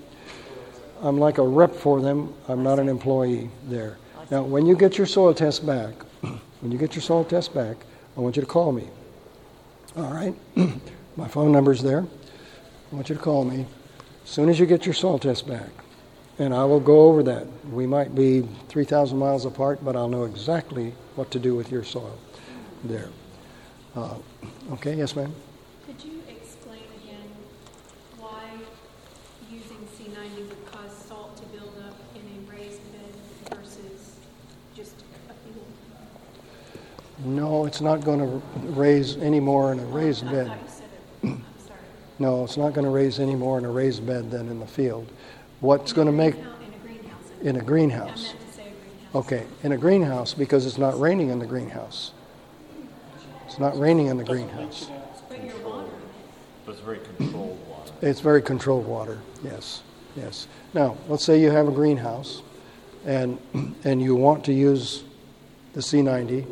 I'm 1.03 1.19
like 1.19 1.39
a 1.39 1.47
rep 1.47 1.75
for 1.75 2.01
them. 2.01 2.33
I'm 2.49 2.63
not 2.63 2.79
an 2.79 2.89
employee 2.89 3.51
there. 3.69 3.97
Now, 4.31 4.43
when 4.43 4.65
you 4.67 4.77
get 4.77 4.97
your 4.97 5.07
soil 5.07 5.35
test 5.35 5.67
back, 5.67 5.95
when 6.61 6.71
you 6.73 6.79
get 6.79 6.95
your 6.95 7.03
soil 7.03 7.25
test 7.25 7.55
back, 7.55 7.77
I 8.17 8.21
want 8.21 8.37
you 8.37 8.43
to 8.43 8.49
call 8.49 8.73
me. 8.73 8.89
All 9.97 10.13
right? 10.13 10.35
My 11.21 11.29
phone 11.29 11.53
number's 11.53 11.83
there. 11.83 12.07
I 12.91 12.95
want 12.95 13.11
you 13.11 13.15
to 13.15 13.21
call 13.21 13.45
me 13.45 13.67
as 14.25 14.31
soon 14.31 14.49
as 14.49 14.59
you 14.59 14.65
get 14.65 14.87
your 14.87 14.95
soil 14.95 15.19
test 15.19 15.47
back. 15.47 15.69
And 16.39 16.55
I 16.55 16.65
will 16.65 16.81
go 16.81 17.03
over 17.03 17.23
that. 17.25 17.47
We 17.71 17.87
might 17.87 18.15
be 18.15 18.49
3,000 18.71 19.19
miles 19.19 19.45
apart, 19.45 19.85
but 19.85 19.97
I'll 19.97 20.09
know 20.09 20.25
exactly 20.25 20.95
what 21.17 21.31
to 21.33 21.39
do 21.39 21.55
with 21.55 21.71
your 21.71 21.85
soil 21.85 22.19
there. 22.85 23.11
Uh, 23.95 24.15
okay, 24.73 24.95
yes, 24.95 25.15
ma'am? 25.15 25.35
Could 25.85 26.03
you 26.03 26.23
explain 26.27 26.85
again 27.05 27.29
why 28.19 28.53
using 29.53 29.77
SEA-90 29.99 30.49
would 30.49 30.73
cause 30.73 30.97
salt 31.07 31.37
to 31.37 31.45
build 31.49 31.75
up 31.87 31.99
in 32.15 32.23
a 32.23 32.51
raised 32.51 32.81
bed 32.93 33.59
versus 33.59 34.17
just 34.75 34.95
a 35.29 35.35
field? 35.35 35.67
No, 37.27 37.67
it's 37.67 37.83
not 37.83 38.01
going 38.01 38.21
to 38.21 38.43
raise 38.71 39.19
any 39.19 39.39
more 39.39 39.71
in 39.71 39.81
a 39.81 39.85
raised 39.85 40.25
bed. 40.25 40.47
thought 40.47 40.59
you 40.63 40.69
said 40.69 40.85
it. 40.85 40.91
I'm 41.23 41.45
sorry. 41.67 41.81
No, 42.21 42.45
it's 42.45 42.59
not 42.59 42.75
going 42.75 42.85
to 42.85 42.91
raise 42.91 43.19
any 43.19 43.35
more 43.35 43.57
in 43.59 43.65
a 43.65 43.71
raised 43.71 44.07
bed 44.07 44.31
than 44.31 44.49
in 44.49 44.61
the 44.61 44.67
field. 44.67 45.11
What's 45.61 45.93
going 45.95 46.07
to 46.07 46.13
make 46.13 46.35
In 46.37 46.45
a 46.45 46.51
greenhouse. 46.83 47.25
in 47.43 47.57
a 47.57 47.61
I 47.61 47.63
greenhouse? 47.65 48.23
meant 48.35 48.47
to 48.47 48.53
say 48.57 48.63
a 48.63 48.65
greenhouse. 48.65 49.15
Okay, 49.15 49.47
in 49.63 49.73
a 49.73 49.79
greenhouse 49.79 50.35
because 50.35 50.67
it's 50.67 50.77
not 50.79 51.01
raining 51.01 51.31
in 51.31 51.39
the 51.39 51.47
greenhouse. 51.47 52.13
It's 53.47 53.59
not 53.59 53.77
raining 53.81 54.09
in 54.09 54.19
the 54.19 54.25
greenhouse. 54.25 54.91
But 55.31 55.43
you're 55.43 55.55
But 56.67 56.73
it's 56.73 56.81
very 56.83 56.99
controlled 56.99 57.59
water. 57.69 57.93
It's 58.03 58.21
very 58.21 58.43
controlled 58.43 58.87
water. 58.87 59.19
Yes, 59.43 59.83
yes. 60.15 60.47
Now, 60.75 60.99
let's 61.09 61.25
say 61.25 61.41
you 61.41 61.51
have 61.51 61.69
a 61.69 61.73
greenhouse, 61.73 62.43
and 63.07 63.39
and 63.85 64.01
you 64.03 64.15
want 64.15 64.45
to 64.45 64.53
use 64.53 65.05
the 65.73 65.81
SEA-90. 65.81 66.47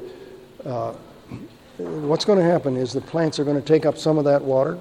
Uh, 0.65 0.93
what's 1.77 2.25
going 2.25 2.39
to 2.39 2.45
happen 2.45 2.75
is 2.77 2.93
the 2.95 3.01
plants 3.03 3.39
are 3.39 3.45
going 3.45 3.61
to 3.61 3.67
take 3.67 3.85
up 3.87 3.99
some 3.99 4.17
of 4.19 4.25
that 4.25 4.43
water, 4.43 4.79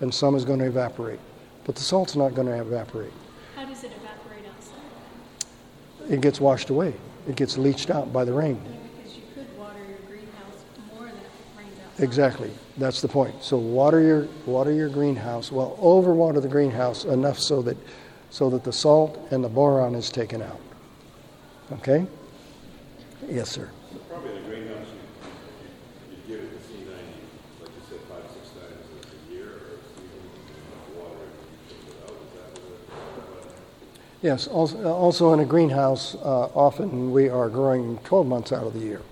and 0.00 0.12
some 0.12 0.34
is 0.34 0.44
going 0.44 0.58
to 0.58 0.66
evaporate. 0.66 1.20
But 1.64 1.74
the 1.74 1.82
salt's 1.82 2.16
not 2.16 2.34
going 2.34 2.48
to 2.48 2.60
evaporate. 2.60 3.12
How 3.54 3.64
does 3.64 3.82
it 3.84 3.92
evaporate 3.92 4.44
outside? 4.48 6.10
It 6.10 6.20
gets 6.20 6.40
washed 6.40 6.70
away. 6.70 6.94
It 7.28 7.36
gets 7.36 7.58
leached 7.58 7.90
out 7.90 8.12
by 8.12 8.24
the 8.24 8.32
rain. 8.32 8.62
Mean, 8.62 8.78
because 9.02 9.16
you 9.16 9.22
could 9.34 9.58
water 9.58 9.80
your 9.88 9.98
greenhouse 10.06 10.64
more 10.94 11.06
than 11.06 11.16
it 11.16 11.30
rains 11.58 11.74
outside. 11.84 12.04
Exactly. 12.04 12.50
That's 12.78 13.00
the 13.00 13.08
point. 13.08 13.42
So 13.42 13.56
water 13.56 14.00
your 14.00 14.28
water 14.44 14.72
your 14.72 14.88
greenhouse. 14.88 15.50
Well, 15.50 15.76
overwater 15.80 16.40
the 16.40 16.48
greenhouse 16.48 17.04
enough 17.04 17.38
so 17.38 17.62
that 17.62 17.76
so 18.30 18.50
that 18.50 18.62
the 18.64 18.72
salt 18.72 19.18
and 19.30 19.42
the 19.42 19.48
boron 19.48 19.94
is 19.94 20.10
taken 20.10 20.42
out. 20.42 20.60
Okay? 21.72 22.06
Yes, 23.28 23.50
sir. 23.50 23.70
Probably 24.08 24.36
in 24.36 24.36
a 24.36 24.40
greenhouse, 24.46 24.86
you, 24.86 26.16
you 26.16 26.36
give 26.36 26.44
it 26.44 26.52
the 26.52 26.62
SEA 26.68 26.84
ninety, 26.84 27.18
like 27.60 27.70
you 27.70 27.82
said, 27.88 28.00
five, 28.08 28.22
six 28.30 28.50
times 28.50 28.86
a 29.02 29.32
year 29.32 29.46
or 29.46 29.74
a 29.74 29.82
season, 29.96 30.20
and 30.22 31.00
water 31.00 31.24
it, 31.24 31.32
and 31.32 31.48
you 31.50 31.74
take 31.74 31.86
it 31.90 31.96
out, 32.04 32.12
is 32.12 32.30
that 32.36 32.50
what 32.62 33.42
it? 33.46 33.58
Yes. 34.22 34.46
Also, 34.48 34.82
also 34.92 35.32
in 35.32 35.40
a 35.40 35.44
greenhouse, 35.44 36.14
uh, 36.16 36.48
often 36.54 37.12
we 37.12 37.28
are 37.28 37.48
growing 37.48 37.98
12 37.98 38.26
months 38.26 38.52
out 38.52 38.66
of 38.66 38.72
the 38.72 38.80
year, 38.80 39.02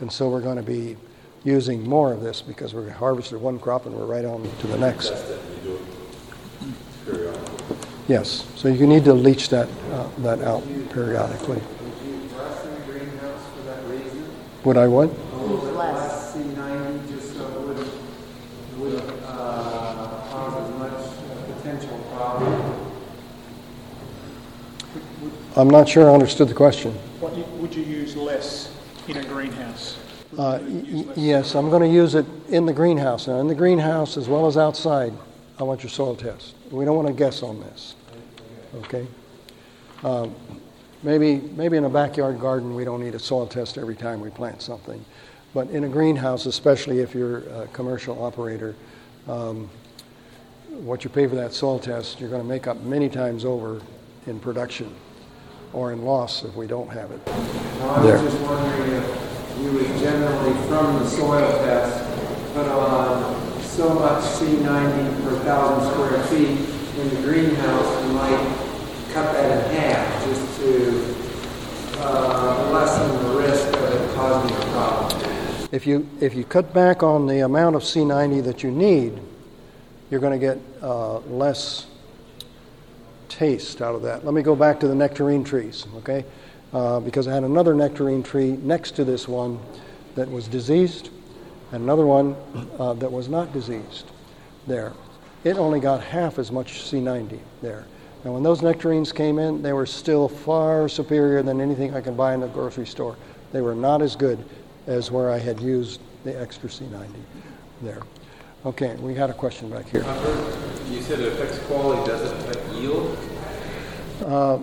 and 0.00 0.12
so 0.12 0.28
we're 0.28 0.40
going 0.40 0.56
to 0.56 0.62
be 0.62 0.96
using 1.44 1.88
more 1.88 2.12
of 2.12 2.20
this 2.20 2.42
because 2.42 2.74
we're 2.74 2.90
harvested 2.90 3.40
one 3.40 3.58
crop 3.58 3.86
and 3.86 3.94
we're 3.94 4.04
right 4.06 4.24
on 4.24 4.42
to 4.60 4.66
the 4.66 4.78
next. 4.78 5.08
Test 5.10 5.30
it, 5.30 5.40
and 5.40 5.64
you 5.64 5.70
do 5.70 6.66
it 6.66 7.04
periodically. 7.04 7.76
Yes. 8.08 8.44
So 8.56 8.68
you 8.68 8.86
need 8.86 9.04
to 9.04 9.14
leach 9.14 9.48
that 9.50 9.68
uh, 9.92 10.08
that 10.18 10.40
out 10.42 10.62
periodically. 10.90 11.56
Would 11.60 12.06
you 12.06 12.36
less 12.36 12.64
in 12.64 12.74
the 12.74 12.80
greenhouse 12.92 13.40
for 13.56 13.62
that 13.62 13.84
reason? 13.86 14.24
Would 14.64 14.76
I 14.76 14.88
what? 14.88 15.08
Use 15.08 15.62
less 15.74 16.34
SEA 16.34 16.44
ninety 16.56 17.12
just 17.14 17.34
so 17.36 17.46
it 17.46 17.60
wouldn't, 17.66 17.90
wouldn't, 18.78 19.22
uh, 19.24 20.20
cause 20.30 20.68
as 20.68 20.78
much 20.78 21.56
potential 21.56 21.98
problem? 22.14 22.52
Would- 24.94 25.22
would- 25.22 25.41
I'm 25.54 25.68
not 25.68 25.86
sure 25.86 26.10
I 26.10 26.14
understood 26.14 26.48
the 26.48 26.54
question. 26.54 26.92
What 27.20 27.36
would 27.36 27.74
you 27.74 27.82
use 27.82 28.16
less 28.16 28.72
in 29.06 29.18
a 29.18 29.24
greenhouse? 29.24 29.98
Uh, 30.38 30.60
yes, 31.14 31.54
I'm 31.54 31.68
going 31.68 31.82
to 31.82 31.94
use 31.94 32.14
it 32.14 32.24
in 32.48 32.64
the 32.64 32.72
greenhouse. 32.72 33.26
Now, 33.26 33.38
in 33.38 33.48
the 33.48 33.54
greenhouse 33.54 34.16
as 34.16 34.30
well 34.30 34.46
as 34.46 34.56
outside, 34.56 35.12
I 35.58 35.64
want 35.64 35.82
your 35.82 35.90
soil 35.90 36.16
test. 36.16 36.54
We 36.70 36.86
don't 36.86 36.96
want 36.96 37.08
to 37.08 37.12
guess 37.12 37.42
on 37.42 37.60
this. 37.60 37.96
Okay? 38.76 39.06
Um, 40.02 40.34
maybe, 41.02 41.36
maybe 41.54 41.76
in 41.76 41.84
a 41.84 41.90
backyard 41.90 42.40
garden, 42.40 42.74
we 42.74 42.86
don't 42.86 43.04
need 43.04 43.14
a 43.14 43.18
soil 43.18 43.46
test 43.46 43.76
every 43.76 43.96
time 43.96 44.22
we 44.22 44.30
plant 44.30 44.62
something. 44.62 45.04
But 45.52 45.68
in 45.68 45.84
a 45.84 45.88
greenhouse, 45.88 46.46
especially 46.46 47.00
if 47.00 47.14
you're 47.14 47.40
a 47.62 47.68
commercial 47.74 48.24
operator, 48.24 48.74
um, 49.28 49.68
what 50.70 51.04
you 51.04 51.10
pay 51.10 51.26
for 51.26 51.34
that 51.34 51.52
soil 51.52 51.78
test, 51.78 52.20
you're 52.20 52.30
going 52.30 52.40
to 52.40 52.48
make 52.48 52.66
up 52.66 52.80
many 52.80 53.10
times 53.10 53.44
over 53.44 53.82
in 54.26 54.40
production 54.40 54.90
or 55.72 55.92
in 55.92 56.04
loss 56.04 56.44
if 56.44 56.54
we 56.54 56.66
don't 56.66 56.88
have 56.90 57.10
it. 57.10 57.20
I 57.28 58.02
There. 58.02 58.22
was 58.22 58.32
just 58.32 58.42
wondering 58.42 58.92
if 58.92 59.58
you 59.60 59.72
would 59.72 59.98
generally, 59.98 60.52
from 60.68 60.98
the 60.98 61.06
soil 61.08 61.50
test, 61.64 62.54
put 62.54 62.66
on 62.68 63.60
so 63.62 63.94
much 63.94 64.22
SEA-90 64.24 65.24
per 65.24 65.38
thousand 65.44 65.90
square 65.92 66.22
feet 66.24 66.58
in 66.98 67.08
the 67.08 67.22
greenhouse, 67.22 68.06
you 68.06 68.12
might 68.12 68.56
cut 69.12 69.32
that 69.32 69.70
in 69.70 69.76
half 69.76 70.24
just 70.26 70.60
to 70.60 71.14
uh, 72.00 72.70
lessen 72.72 73.24
the 73.26 73.38
risk 73.38 73.68
of 73.68 73.92
it 73.94 74.14
causing 74.14 74.54
a 74.56 74.60
problem. 74.72 75.68
If 75.72 75.86
you, 75.86 76.06
if 76.20 76.34
you 76.34 76.44
cut 76.44 76.74
back 76.74 77.02
on 77.02 77.26
the 77.26 77.40
amount 77.40 77.76
of 77.76 77.84
SEA-90 77.84 78.44
that 78.44 78.62
you 78.62 78.70
need, 78.70 79.18
you're 80.10 80.20
going 80.20 80.38
to 80.38 80.46
get 80.46 80.58
uh, 80.82 81.18
less 81.20 81.86
taste 83.32 83.80
out 83.80 83.94
of 83.94 84.02
that. 84.02 84.24
Let 84.24 84.34
me 84.34 84.42
go 84.42 84.54
back 84.54 84.78
to 84.80 84.88
the 84.88 84.94
nectarine 84.94 85.42
trees, 85.42 85.86
okay? 85.96 86.24
Uh, 86.72 87.00
because 87.00 87.26
I 87.26 87.34
had 87.34 87.44
another 87.44 87.74
nectarine 87.74 88.22
tree 88.22 88.52
next 88.62 88.92
to 88.92 89.04
this 89.04 89.26
one 89.26 89.58
that 90.14 90.30
was 90.30 90.46
diseased, 90.46 91.08
and 91.72 91.82
another 91.82 92.06
one 92.06 92.36
uh, 92.78 92.92
that 92.94 93.10
was 93.10 93.28
not 93.28 93.52
diseased 93.52 94.10
there. 94.66 94.92
It 95.44 95.56
only 95.56 95.80
got 95.80 96.02
half 96.02 96.38
as 96.38 96.52
much 96.52 96.82
SEA-90 96.82 97.38
there. 97.62 97.86
Now, 98.24 98.32
when 98.32 98.42
those 98.42 98.62
nectarines 98.62 99.12
came 99.12 99.38
in, 99.38 99.62
they 99.62 99.72
were 99.72 99.86
still 99.86 100.28
far 100.28 100.88
superior 100.88 101.42
than 101.42 101.60
anything 101.60 101.94
I 101.94 102.00
could 102.00 102.16
buy 102.16 102.34
in 102.34 102.40
the 102.40 102.46
grocery 102.48 102.86
store. 102.86 103.16
They 103.50 103.62
were 103.62 103.74
not 103.74 104.02
as 104.02 104.14
good 104.14 104.44
as 104.86 105.10
where 105.10 105.30
I 105.30 105.38
had 105.38 105.60
used 105.60 106.00
the 106.24 106.38
extra 106.38 106.70
SEA-90 106.70 107.08
there. 107.80 108.02
Okay, 108.64 108.94
we 108.96 109.14
had 109.14 109.30
a 109.30 109.34
question 109.34 109.68
back 109.70 109.88
here. 109.88 110.04
You 110.88 111.02
said 111.02 111.18
it 111.18 111.32
affects 111.32 111.58
quality, 111.66 112.08
does 112.08 112.30
it 112.30 112.36
affect 112.38 112.61
Uh, 114.24 114.58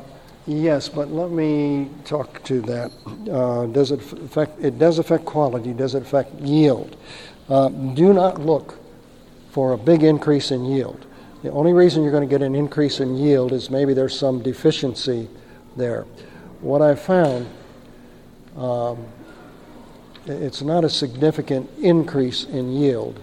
yes, 0.45 0.89
but 0.89 1.09
let 1.09 1.31
me 1.31 1.89
talk 2.05 2.43
to 2.43 2.61
that. 2.61 2.91
Uh, 3.31 3.65
does 3.67 3.91
it 3.91 3.99
affect? 3.99 4.61
It 4.63 4.77
does 4.77 4.99
affect 4.99 5.25
quality. 5.25 5.73
Does 5.73 5.95
it 5.95 6.01
affect 6.01 6.33
yield? 6.41 6.97
Uh, 7.47 7.69
do 7.69 8.13
not 8.13 8.41
look 8.41 8.77
for 9.51 9.73
a 9.73 9.77
big 9.77 10.03
increase 10.03 10.51
in 10.51 10.65
yield. 10.65 11.05
The 11.43 11.51
only 11.51 11.73
reason 11.73 12.03
you're 12.03 12.11
going 12.11 12.27
to 12.27 12.29
get 12.29 12.41
an 12.41 12.55
increase 12.55 12.99
in 12.99 13.15
yield 13.15 13.53
is 13.53 13.69
maybe 13.69 13.93
there's 13.93 14.17
some 14.17 14.43
deficiency 14.43 15.29
there. 15.77 16.03
What 16.61 16.81
I 16.81 16.95
found, 16.95 17.47
um, 18.57 19.05
it's 20.25 20.61
not 20.61 20.83
a 20.83 20.89
significant 20.89 21.69
increase 21.79 22.43
in 22.43 22.73
yield. 22.73 23.19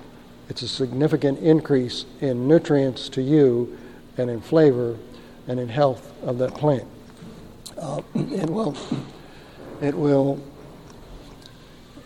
It's 0.48 0.62
a 0.62 0.68
significant 0.68 1.38
increase 1.40 2.06
in 2.20 2.48
nutrients 2.48 3.08
to 3.10 3.22
you 3.22 3.76
and 4.18 4.30
in 4.30 4.40
flavor 4.40 4.96
and 5.48 5.60
in 5.60 5.68
health 5.68 6.12
of 6.22 6.38
that 6.38 6.54
plant. 6.54 6.86
Uh, 7.78 8.00
it 8.14 8.48
will, 8.48 8.74
it 9.80 9.94
will, 9.94 10.40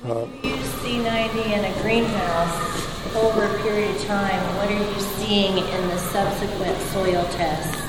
uh, 0.05 0.27
SEA-90 0.43 1.47
in 1.47 1.65
a 1.65 1.83
greenhouse 1.83 3.15
over 3.15 3.45
a 3.45 3.63
period 3.63 3.95
of 3.95 4.05
time, 4.05 4.57
what 4.57 4.71
are 4.71 4.73
you 4.73 5.01
seeing 5.01 5.59
in 5.59 5.89
the 5.89 5.99
subsequent 5.99 6.79
soil 6.89 7.25
tests? 7.33 7.81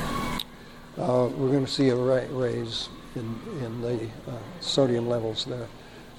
uh, 0.97 1.29
we're 1.35 1.49
going 1.49 1.65
to 1.65 1.71
see 1.71 1.89
a 1.89 1.95
ra- 1.95 2.21
raise 2.31 2.89
in, 3.15 3.39
in 3.63 3.81
the 3.81 4.03
uh, 4.27 4.37
sodium 4.59 5.07
levels 5.07 5.45
there. 5.45 5.67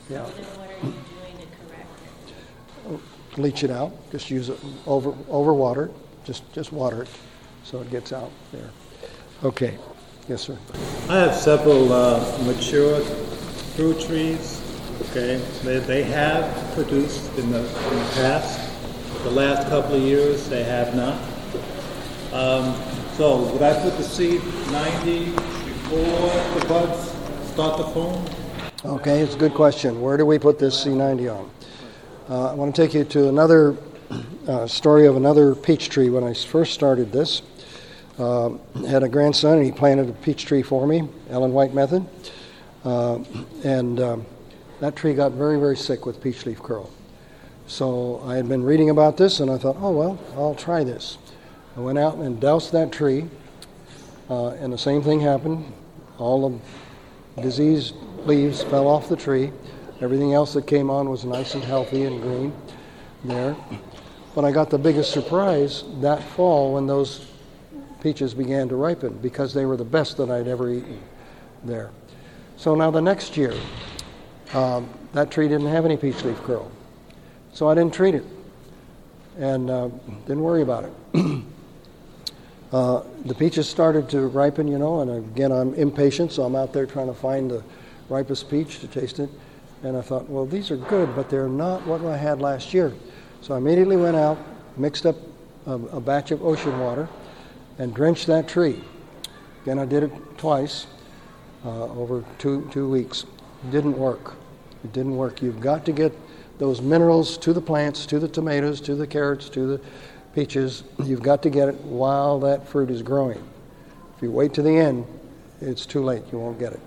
Yeah. 0.08 0.22
Then 0.24 0.44
what 0.44 0.70
are 0.70 0.86
you 0.86 0.92
doing 0.92 1.36
to 1.38 1.46
correct 1.66 3.00
it? 3.34 3.40
Leach 3.40 3.64
it 3.64 3.70
out. 3.70 3.92
Just 4.10 4.30
use 4.30 4.48
it 4.48 4.58
over 4.86 5.14
over 5.28 5.54
water. 5.54 5.90
Just 6.24 6.50
just 6.52 6.72
water 6.72 7.02
it 7.02 7.08
so 7.64 7.80
it 7.80 7.90
gets 7.90 8.12
out 8.12 8.30
there. 8.52 8.70
Okay. 9.44 9.78
Yes, 10.28 10.42
sir. 10.42 10.56
I 11.08 11.18
have 11.18 11.34
several 11.34 11.92
uh, 11.92 12.38
mature 12.44 13.00
fruit 13.74 14.00
trees. 14.00 14.62
Okay, 15.10 15.36
they, 15.64 15.78
they 15.80 16.02
have 16.04 16.74
produced 16.74 17.36
in 17.38 17.50
the, 17.50 17.58
in 17.58 17.98
the 17.98 18.10
past. 18.14 18.70
The 19.24 19.30
last 19.30 19.68
couple 19.68 19.96
of 19.96 20.02
years, 20.02 20.48
they 20.48 20.62
have 20.62 20.94
not. 20.94 21.20
Um, 22.32 22.80
so 23.16 23.42
would 23.52 23.62
I 23.62 23.78
put 23.82 23.96
the 23.96 24.04
seed 24.04 24.42
90 24.70 25.24
before 25.26 26.60
the 26.60 26.66
buds 26.68 27.10
start 27.52 27.78
to 27.78 27.84
form? 27.92 28.24
Okay, 28.84 29.20
it's 29.20 29.34
a 29.34 29.38
good 29.38 29.54
question. 29.54 30.00
Where 30.00 30.16
do 30.16 30.24
we 30.24 30.38
put 30.38 30.58
this 30.58 30.82
SEA-90 30.82 31.36
on? 31.36 31.50
Uh, 32.28 32.52
I 32.52 32.54
want 32.54 32.74
to 32.74 32.82
take 32.82 32.94
you 32.94 33.04
to 33.04 33.28
another 33.28 33.76
uh, 34.46 34.66
story 34.66 35.06
of 35.06 35.16
another 35.16 35.54
peach 35.54 35.88
tree. 35.88 36.10
When 36.10 36.24
I 36.24 36.32
first 36.32 36.74
started 36.74 37.12
this, 37.12 37.42
uh, 38.18 38.50
had 38.86 39.02
a 39.02 39.08
grandson, 39.08 39.58
and 39.58 39.64
he 39.64 39.72
planted 39.72 40.08
a 40.08 40.12
peach 40.12 40.44
tree 40.44 40.62
for 40.62 40.86
me, 40.86 41.08
Ellen 41.30 41.52
White 41.52 41.74
method, 41.74 42.06
uh, 42.84 43.18
and 43.64 44.00
um, 44.00 44.26
that 44.80 44.96
tree 44.96 45.14
got 45.14 45.32
very, 45.32 45.58
very 45.58 45.76
sick 45.76 46.04
with 46.06 46.22
peach 46.22 46.44
leaf 46.46 46.62
curl. 46.62 46.90
So 47.66 48.22
I 48.26 48.36
had 48.36 48.48
been 48.48 48.62
reading 48.62 48.90
about 48.90 49.16
this, 49.16 49.40
and 49.40 49.50
I 49.50 49.56
thought, 49.56 49.76
oh 49.80 49.92
well, 49.92 50.18
I'll 50.34 50.54
try 50.54 50.84
this. 50.84 51.18
I 51.76 51.80
went 51.80 51.98
out 51.98 52.16
and 52.16 52.38
doused 52.40 52.72
that 52.72 52.92
tree, 52.92 53.26
uh, 54.28 54.48
and 54.48 54.72
the 54.72 54.78
same 54.78 55.02
thing 55.02 55.20
happened. 55.20 55.72
All 56.18 56.60
the 57.36 57.42
diseased 57.42 57.94
leaves 58.26 58.62
fell 58.62 58.86
off 58.86 59.08
the 59.08 59.16
tree. 59.16 59.52
Everything 60.00 60.34
else 60.34 60.52
that 60.54 60.66
came 60.66 60.90
on 60.90 61.08
was 61.08 61.24
nice 61.24 61.54
and 61.54 61.64
healthy 61.64 62.04
and 62.04 62.20
green 62.20 62.52
there. 63.24 63.56
But 64.34 64.44
I 64.44 64.50
got 64.50 64.68
the 64.68 64.78
biggest 64.78 65.12
surprise 65.12 65.84
that 66.00 66.22
fall 66.22 66.74
when 66.74 66.86
those 66.86 67.31
peaches 68.02 68.34
began 68.34 68.68
to 68.68 68.76
ripen 68.76 69.16
because 69.18 69.54
they 69.54 69.64
were 69.64 69.76
the 69.76 69.84
best 69.84 70.16
that 70.16 70.30
I'd 70.30 70.48
ever 70.48 70.70
eaten 70.70 71.00
there. 71.64 71.90
So 72.56 72.74
now 72.74 72.90
the 72.90 73.00
next 73.00 73.36
year, 73.36 73.54
um, 74.52 74.88
that 75.12 75.30
tree 75.30 75.48
didn't 75.48 75.68
have 75.68 75.84
any 75.84 75.96
peach 75.96 76.24
leaf 76.24 76.40
curl. 76.42 76.70
So 77.52 77.68
I 77.68 77.74
didn't 77.74 77.94
treat 77.94 78.14
it 78.14 78.24
and 79.38 79.70
uh, 79.70 79.88
didn't 80.26 80.42
worry 80.42 80.62
about 80.62 80.84
it. 80.84 80.92
uh, 82.72 83.02
the 83.24 83.34
peaches 83.34 83.68
started 83.68 84.08
to 84.10 84.26
ripen, 84.26 84.66
you 84.66 84.78
know, 84.78 85.00
and 85.00 85.10
again, 85.10 85.52
I'm 85.52 85.72
impatient, 85.74 86.32
so 86.32 86.42
I'm 86.42 86.56
out 86.56 86.72
there 86.72 86.86
trying 86.86 87.06
to 87.06 87.14
find 87.14 87.50
the 87.50 87.62
ripest 88.08 88.50
peach 88.50 88.80
to 88.80 88.88
taste 88.88 89.20
it. 89.20 89.30
And 89.82 89.96
I 89.96 90.00
thought, 90.00 90.28
well, 90.28 90.46
these 90.46 90.70
are 90.70 90.76
good, 90.76 91.14
but 91.16 91.30
they're 91.30 91.48
not 91.48 91.86
what 91.86 92.04
I 92.04 92.16
had 92.16 92.40
last 92.40 92.74
year. 92.74 92.92
So 93.40 93.54
I 93.54 93.58
immediately 93.58 93.96
went 93.96 94.16
out, 94.16 94.38
mixed 94.76 95.06
up 95.06 95.16
a, 95.66 95.74
a 95.74 96.00
batch 96.00 96.30
of 96.30 96.44
ocean 96.44 96.78
water, 96.78 97.08
and 97.78 97.94
drenched 97.94 98.26
that 98.26 98.48
tree. 98.48 98.82
Again, 99.62 99.78
I 99.78 99.84
did 99.84 100.02
it 100.04 100.38
twice 100.38 100.86
uh, 101.64 101.84
over 101.84 102.24
two, 102.38 102.68
two 102.72 102.88
weeks. 102.88 103.24
Didn't 103.70 103.96
work. 103.96 104.34
It 104.84 104.92
didn't 104.92 105.16
work. 105.16 105.42
You've 105.42 105.60
got 105.60 105.84
to 105.86 105.92
get 105.92 106.12
those 106.58 106.80
minerals 106.80 107.38
to 107.38 107.52
the 107.52 107.60
plants, 107.60 108.06
to 108.06 108.18
the 108.18 108.28
tomatoes, 108.28 108.80
to 108.82 108.94
the 108.94 109.06
carrots, 109.06 109.48
to 109.50 109.66
the 109.66 109.80
peaches. 110.34 110.84
You've 111.02 111.22
got 111.22 111.42
to 111.42 111.50
get 111.50 111.68
it 111.68 111.76
while 111.82 112.40
that 112.40 112.66
fruit 112.68 112.90
is 112.90 113.02
growing. 113.02 113.42
If 114.16 114.22
you 114.22 114.30
wait 114.30 114.54
to 114.54 114.62
the 114.62 114.76
end, 114.76 115.06
it's 115.60 115.86
too 115.86 116.02
late. 116.02 116.24
You 116.32 116.38
won't 116.38 116.58
get 116.58 116.72
it. 116.72 116.80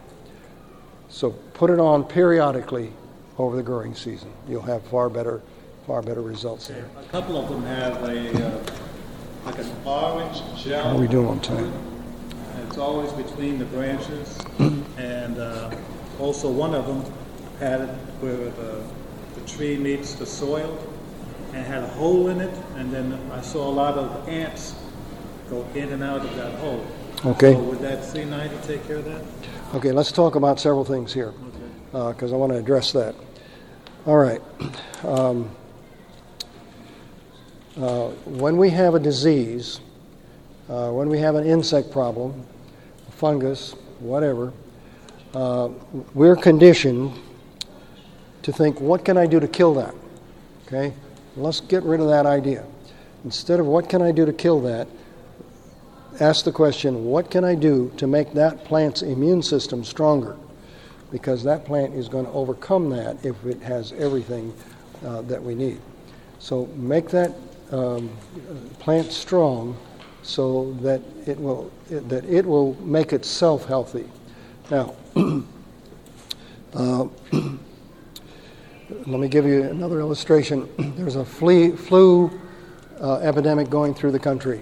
So 1.09 1.31
put 1.53 1.69
it 1.69 1.79
on 1.79 2.03
periodically 2.03 2.91
over 3.37 3.55
the 3.55 3.63
growing 3.63 3.95
season. 3.95 4.31
You'll 4.49 4.61
have 4.63 4.83
far 4.87 5.09
better, 5.09 5.41
far 5.87 6.01
better 6.01 6.21
results 6.21 6.67
there. 6.67 6.89
A 6.97 7.03
couple 7.05 7.37
of 7.37 7.49
them 7.49 7.63
have 7.63 8.03
a 8.03 8.47
uh, 8.47 8.63
like 9.45 9.59
an 9.59 9.71
orange 9.85 10.41
gel. 10.57 10.83
How 10.83 10.95
are 10.95 10.99
we 10.99 11.07
doing 11.07 11.27
on 11.27 11.39
time? 11.39 11.71
It's 12.67 12.77
always 12.77 13.11
between 13.13 13.59
the 13.59 13.65
branches, 13.65 14.39
and 14.97 15.37
uh, 15.37 15.71
also 16.19 16.49
one 16.49 16.73
of 16.73 16.87
them 16.87 17.05
had 17.59 17.81
it 17.81 17.89
where 18.19 18.35
the, 18.35 18.83
the 19.35 19.47
tree 19.47 19.77
meets 19.77 20.15
the 20.15 20.25
soil, 20.25 20.77
and 21.53 21.65
had 21.65 21.83
a 21.83 21.87
hole 21.87 22.27
in 22.29 22.41
it, 22.41 22.53
and 22.75 22.91
then 22.91 23.13
I 23.31 23.41
saw 23.41 23.69
a 23.69 23.71
lot 23.71 23.97
of 23.97 24.27
ants 24.27 24.75
go 25.49 25.65
in 25.75 25.93
and 25.93 26.03
out 26.03 26.21
of 26.21 26.35
that 26.35 26.55
hole. 26.55 26.85
Okay. 27.25 27.53
So 27.53 27.59
would 27.61 27.79
that 27.79 28.03
SEA-90 28.03 28.65
take 28.65 28.85
care 28.87 28.97
of 28.97 29.05
that? 29.05 29.21
Okay, 29.75 29.91
let's 29.91 30.11
talk 30.11 30.35
about 30.35 30.59
several 30.59 30.83
things 30.83 31.13
here 31.13 31.33
because 31.91 32.33
I 32.33 32.35
want 32.35 32.51
to 32.51 32.57
address 32.57 32.91
that. 32.93 33.15
All 34.05 34.17
right. 34.17 34.41
Um, 35.03 35.51
uh, 37.77 38.09
when 38.25 38.57
we 38.57 38.69
have 38.69 38.95
a 38.95 38.99
disease, 38.99 39.81
uh, 40.69 40.89
when 40.91 41.09
we 41.09 41.19
have 41.19 41.35
an 41.35 41.45
insect 41.45 41.91
problem, 41.91 42.45
fungus, 43.11 43.73
whatever, 43.99 44.53
uh, 45.33 45.69
we're 46.13 46.35
conditioned 46.35 47.11
to 48.43 48.53
think, 48.53 48.79
what 48.79 49.03
can 49.03 49.17
I 49.17 49.25
do 49.25 49.39
to 49.39 49.47
kill 49.47 49.73
that? 49.73 49.93
Okay? 50.65 50.93
Let's 51.35 51.59
get 51.59 51.83
rid 51.83 51.99
of 51.99 52.07
that 52.07 52.25
idea. 52.25 52.65
Instead 53.25 53.59
of 53.59 53.65
what 53.65 53.89
can 53.89 54.01
I 54.01 54.11
do 54.11 54.25
to 54.25 54.33
kill 54.33 54.61
that, 54.61 54.87
ask 56.19 56.45
the 56.45 56.51
question, 56.51 57.05
what 57.05 57.29
can 57.29 57.43
I 57.43 57.55
do 57.55 57.91
to 57.97 58.07
make 58.07 58.33
that 58.33 58.63
plant's 58.63 59.01
immune 59.01 59.41
system 59.41 59.83
stronger? 59.83 60.37
Because 61.11 61.43
that 61.43 61.65
plant 61.65 61.93
is 61.93 62.07
going 62.07 62.25
to 62.25 62.31
overcome 62.31 62.89
that 62.91 63.23
if 63.25 63.45
it 63.45 63.61
has 63.61 63.91
everything 63.93 64.53
uh, 65.05 65.21
that 65.23 65.43
we 65.43 65.55
need. 65.55 65.81
So 66.39 66.67
make 66.75 67.09
that 67.09 67.33
um, 67.71 68.09
plant 68.79 69.11
strong 69.11 69.77
so 70.21 70.73
that 70.81 71.01
it 71.27 71.39
will 71.39 71.71
that 71.89 72.25
it 72.25 72.45
will 72.45 72.75
make 72.81 73.13
itself 73.13 73.65
healthy. 73.65 74.09
Now, 74.71 74.95
uh, 76.73 77.07
let 77.31 79.19
me 79.19 79.27
give 79.27 79.45
you 79.45 79.63
another 79.63 79.99
illustration. 79.99 80.67
There's 80.97 81.15
a 81.15 81.25
flea, 81.25 81.71
flu 81.71 82.31
uh, 82.99 83.17
epidemic 83.17 83.69
going 83.69 83.93
through 83.93 84.11
the 84.11 84.19
country. 84.19 84.61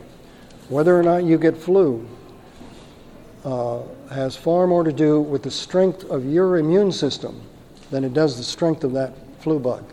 Whether 0.70 0.97
or 0.97 1.04
not 1.04 1.24
you 1.24 1.38
get 1.38 1.58
flu 1.58 2.08
uh, 3.45 3.82
has 4.10 4.36
far 4.36 4.68
more 4.68 4.84
to 4.84 4.91
do 4.91 5.22
with 5.22 5.43
the 5.43 5.51
strength 5.51 6.04
of 6.06 6.26
your 6.26 6.58
immune 6.58 6.91
system 6.91 7.41
than 7.89 8.04
it 8.04 8.14
does 8.14 8.38
the 8.38 8.43
strength 8.43 8.84
of 8.84 8.93
that 8.93 9.14
flu 9.39 9.60
bug. 9.60 9.84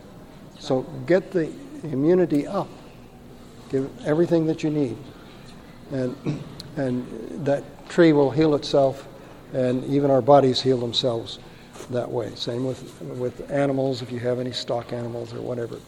So 0.58 0.82
get 1.06 1.30
the 1.30 1.50
immunity 1.84 2.46
up. 2.46 2.68
Give 3.70 3.90
everything 4.04 4.46
that 4.46 4.62
you 4.62 4.70
need. 4.70 4.96
And, 5.92 6.42
and 6.76 7.46
that 7.46 7.88
tree 7.88 8.12
will 8.12 8.30
heal 8.30 8.54
itself, 8.54 9.08
and 9.52 9.84
even 9.86 10.10
our 10.10 10.20
bodies 10.20 10.60
heal 10.60 10.78
themselves 10.78 11.38
that 11.90 12.10
way. 12.10 12.32
Same 12.34 12.64
with, 12.64 13.00
with 13.02 13.50
animals, 13.50 14.02
if 14.02 14.12
you 14.12 14.18
have 14.20 14.38
any 14.38 14.52
stock 14.52 14.92
animals 14.92 15.32
or 15.32 15.40
whatever. 15.40 15.78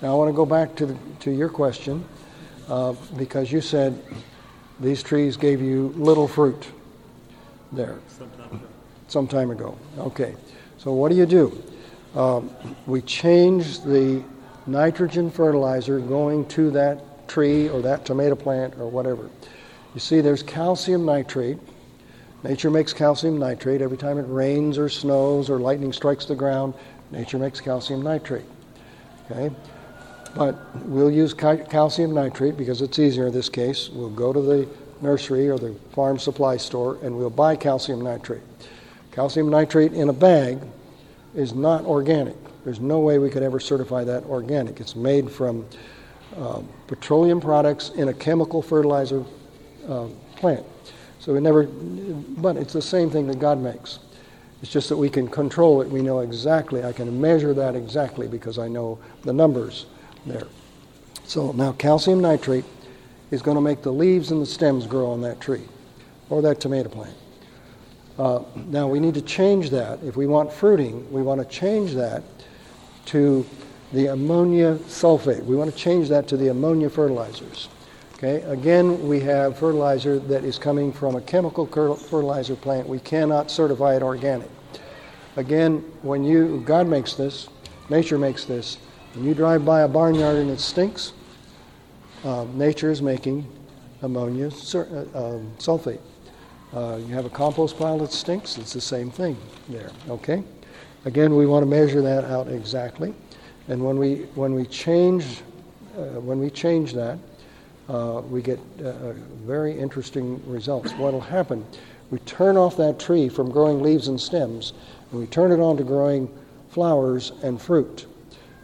Now, 0.00 0.12
I 0.12 0.14
want 0.16 0.30
to 0.30 0.36
go 0.36 0.46
back 0.46 0.74
to, 0.76 0.86
the, 0.86 0.96
to 1.20 1.30
your 1.30 1.48
question 1.48 2.04
uh, 2.68 2.94
because 3.16 3.52
you 3.52 3.60
said 3.60 4.02
these 4.80 5.02
trees 5.02 5.36
gave 5.36 5.60
you 5.60 5.92
little 5.96 6.26
fruit 6.26 6.66
there. 7.70 7.98
Some 9.08 9.28
time 9.28 9.50
ago. 9.50 9.76
Okay. 9.98 10.34
So, 10.78 10.92
what 10.92 11.10
do 11.10 11.16
you 11.16 11.26
do? 11.26 11.62
Um, 12.14 12.50
we 12.86 13.02
change 13.02 13.80
the 13.82 14.24
nitrogen 14.66 15.30
fertilizer 15.30 15.98
going 16.00 16.46
to 16.48 16.70
that 16.72 17.00
tree 17.32 17.68
or 17.70 17.80
that 17.80 18.04
tomato 18.04 18.34
plant 18.34 18.74
or 18.78 18.88
whatever. 18.88 19.30
You 19.94 20.00
see, 20.00 20.20
there's 20.20 20.42
calcium 20.42 21.06
nitrate. 21.06 21.58
Nature 22.42 22.70
makes 22.70 22.92
calcium 22.92 23.38
nitrate 23.38 23.80
every 23.80 23.96
time 23.96 24.18
it 24.18 24.26
rains 24.28 24.76
or 24.76 24.90
snows 24.90 25.48
or 25.48 25.58
lightning 25.58 25.94
strikes 25.94 26.26
the 26.26 26.34
ground. 26.34 26.74
Nature 27.10 27.38
makes 27.38 27.58
calcium 27.58 28.02
nitrate. 28.02 28.44
Okay? 29.30 29.54
But 30.34 30.56
we'll 30.84 31.10
use 31.10 31.32
calcium 31.32 32.12
nitrate 32.12 32.56
because 32.58 32.82
it's 32.82 32.98
easier 32.98 33.28
in 33.28 33.32
this 33.32 33.48
case. 33.48 33.88
We'll 33.88 34.10
go 34.10 34.32
to 34.32 34.40
the 34.40 34.68
nursery 35.00 35.48
or 35.48 35.58
the 35.58 35.74
farm 35.94 36.18
supply 36.18 36.58
store 36.58 36.98
and 37.02 37.16
we'll 37.16 37.30
buy 37.30 37.56
calcium 37.56 38.02
nitrate. 38.02 38.42
Calcium 39.10 39.48
nitrate 39.48 39.92
in 39.92 40.10
a 40.10 40.12
bag 40.12 40.58
is 41.34 41.54
not 41.54 41.84
organic. 41.84 42.36
There's 42.64 42.80
no 42.80 43.00
way 43.00 43.18
we 43.18 43.30
could 43.30 43.42
ever 43.42 43.58
certify 43.58 44.04
that 44.04 44.24
organic. 44.24 44.80
It's 44.80 44.96
made 44.96 45.30
from 45.30 45.66
uh, 46.36 46.62
petroleum 46.86 47.40
products 47.40 47.90
in 47.90 48.08
a 48.08 48.14
chemical 48.14 48.62
fertilizer 48.62 49.24
uh, 49.88 50.08
plant. 50.36 50.64
So 51.18 51.32
we 51.32 51.40
never, 51.40 51.64
but 51.64 52.56
it's 52.56 52.72
the 52.72 52.82
same 52.82 53.10
thing 53.10 53.26
that 53.28 53.38
God 53.38 53.58
makes. 53.58 53.98
It's 54.62 54.70
just 54.70 54.88
that 54.88 54.96
we 54.96 55.10
can 55.10 55.28
control 55.28 55.82
it. 55.82 55.88
We 55.88 56.02
know 56.02 56.20
exactly. 56.20 56.84
I 56.84 56.92
can 56.92 57.20
measure 57.20 57.52
that 57.54 57.74
exactly 57.74 58.28
because 58.28 58.58
I 58.58 58.68
know 58.68 58.98
the 59.22 59.32
numbers 59.32 59.86
there. 60.24 60.46
So 61.24 61.52
now 61.52 61.72
calcium 61.72 62.20
nitrate 62.20 62.64
is 63.30 63.42
going 63.42 63.56
to 63.56 63.60
make 63.60 63.82
the 63.82 63.92
leaves 63.92 64.30
and 64.30 64.40
the 64.40 64.46
stems 64.46 64.86
grow 64.86 65.10
on 65.10 65.20
that 65.22 65.40
tree 65.40 65.64
or 66.30 66.42
that 66.42 66.60
tomato 66.60 66.88
plant. 66.88 67.16
Uh, 68.18 68.42
now 68.66 68.86
we 68.86 69.00
need 69.00 69.14
to 69.14 69.22
change 69.22 69.70
that. 69.70 70.02
If 70.02 70.16
we 70.16 70.26
want 70.26 70.52
fruiting, 70.52 71.10
we 71.10 71.22
want 71.22 71.40
to 71.40 71.46
change 71.46 71.94
that 71.94 72.22
to 73.06 73.46
the 73.92 74.06
ammonia 74.06 74.76
sulfate. 74.86 75.44
We 75.44 75.54
want 75.54 75.70
to 75.70 75.76
change 75.76 76.08
that 76.08 76.26
to 76.28 76.36
the 76.36 76.48
ammonia 76.48 76.88
fertilizers. 76.88 77.68
Okay, 78.14 78.42
again, 78.42 79.08
we 79.08 79.18
have 79.20 79.58
fertilizer 79.58 80.18
that 80.20 80.44
is 80.44 80.56
coming 80.56 80.92
from 80.92 81.16
a 81.16 81.20
chemical 81.20 81.66
fertilizer 81.66 82.54
plant. 82.54 82.88
We 82.88 83.00
cannot 83.00 83.50
certify 83.50 83.96
it 83.96 84.02
organic. 84.02 84.48
Again, 85.36 85.78
when 86.02 86.22
you, 86.22 86.62
God 86.64 86.86
makes 86.86 87.14
this, 87.14 87.48
nature 87.90 88.18
makes 88.18 88.44
this, 88.44 88.78
when 89.14 89.24
you 89.24 89.34
drive 89.34 89.64
by 89.64 89.80
a 89.80 89.88
barnyard 89.88 90.36
and 90.36 90.50
it 90.50 90.60
stinks, 90.60 91.12
uh, 92.24 92.44
nature 92.54 92.90
is 92.90 93.02
making 93.02 93.50
ammonia 94.02 94.46
uh, 94.46 94.78
um, 95.14 95.52
sulfate. 95.58 96.00
Uh, 96.72 97.00
you 97.06 97.14
have 97.14 97.24
a 97.24 97.30
compost 97.30 97.76
pile 97.76 97.98
that 97.98 98.12
stinks, 98.12 98.56
it's 98.56 98.72
the 98.72 98.80
same 98.80 99.10
thing 99.10 99.36
there, 99.68 99.90
okay? 100.08 100.44
Again, 101.04 101.34
we 101.34 101.46
want 101.46 101.62
to 101.62 101.66
measure 101.66 102.00
that 102.02 102.24
out 102.24 102.48
exactly. 102.48 103.12
And 103.68 103.84
when 103.84 103.98
we, 103.98 104.26
when 104.34 104.54
we 104.54 104.66
change, 104.66 105.40
uh, 105.96 106.20
when 106.20 106.38
we 106.40 106.50
change 106.50 106.92
that, 106.94 107.18
uh, 107.88 108.22
we 108.28 108.42
get 108.42 108.58
uh, 108.84 109.12
very 109.44 109.78
interesting 109.78 110.42
results. 110.46 110.92
What 110.92 111.12
will 111.12 111.20
happen? 111.20 111.64
We 112.10 112.18
turn 112.20 112.56
off 112.56 112.76
that 112.76 112.98
tree 112.98 113.28
from 113.28 113.50
growing 113.50 113.82
leaves 113.82 114.08
and 114.08 114.20
stems, 114.20 114.72
and 115.10 115.20
we 115.20 115.26
turn 115.26 115.52
it 115.52 115.60
on 115.60 115.76
to 115.78 115.84
growing 115.84 116.28
flowers 116.70 117.32
and 117.42 117.60
fruit. 117.60 118.06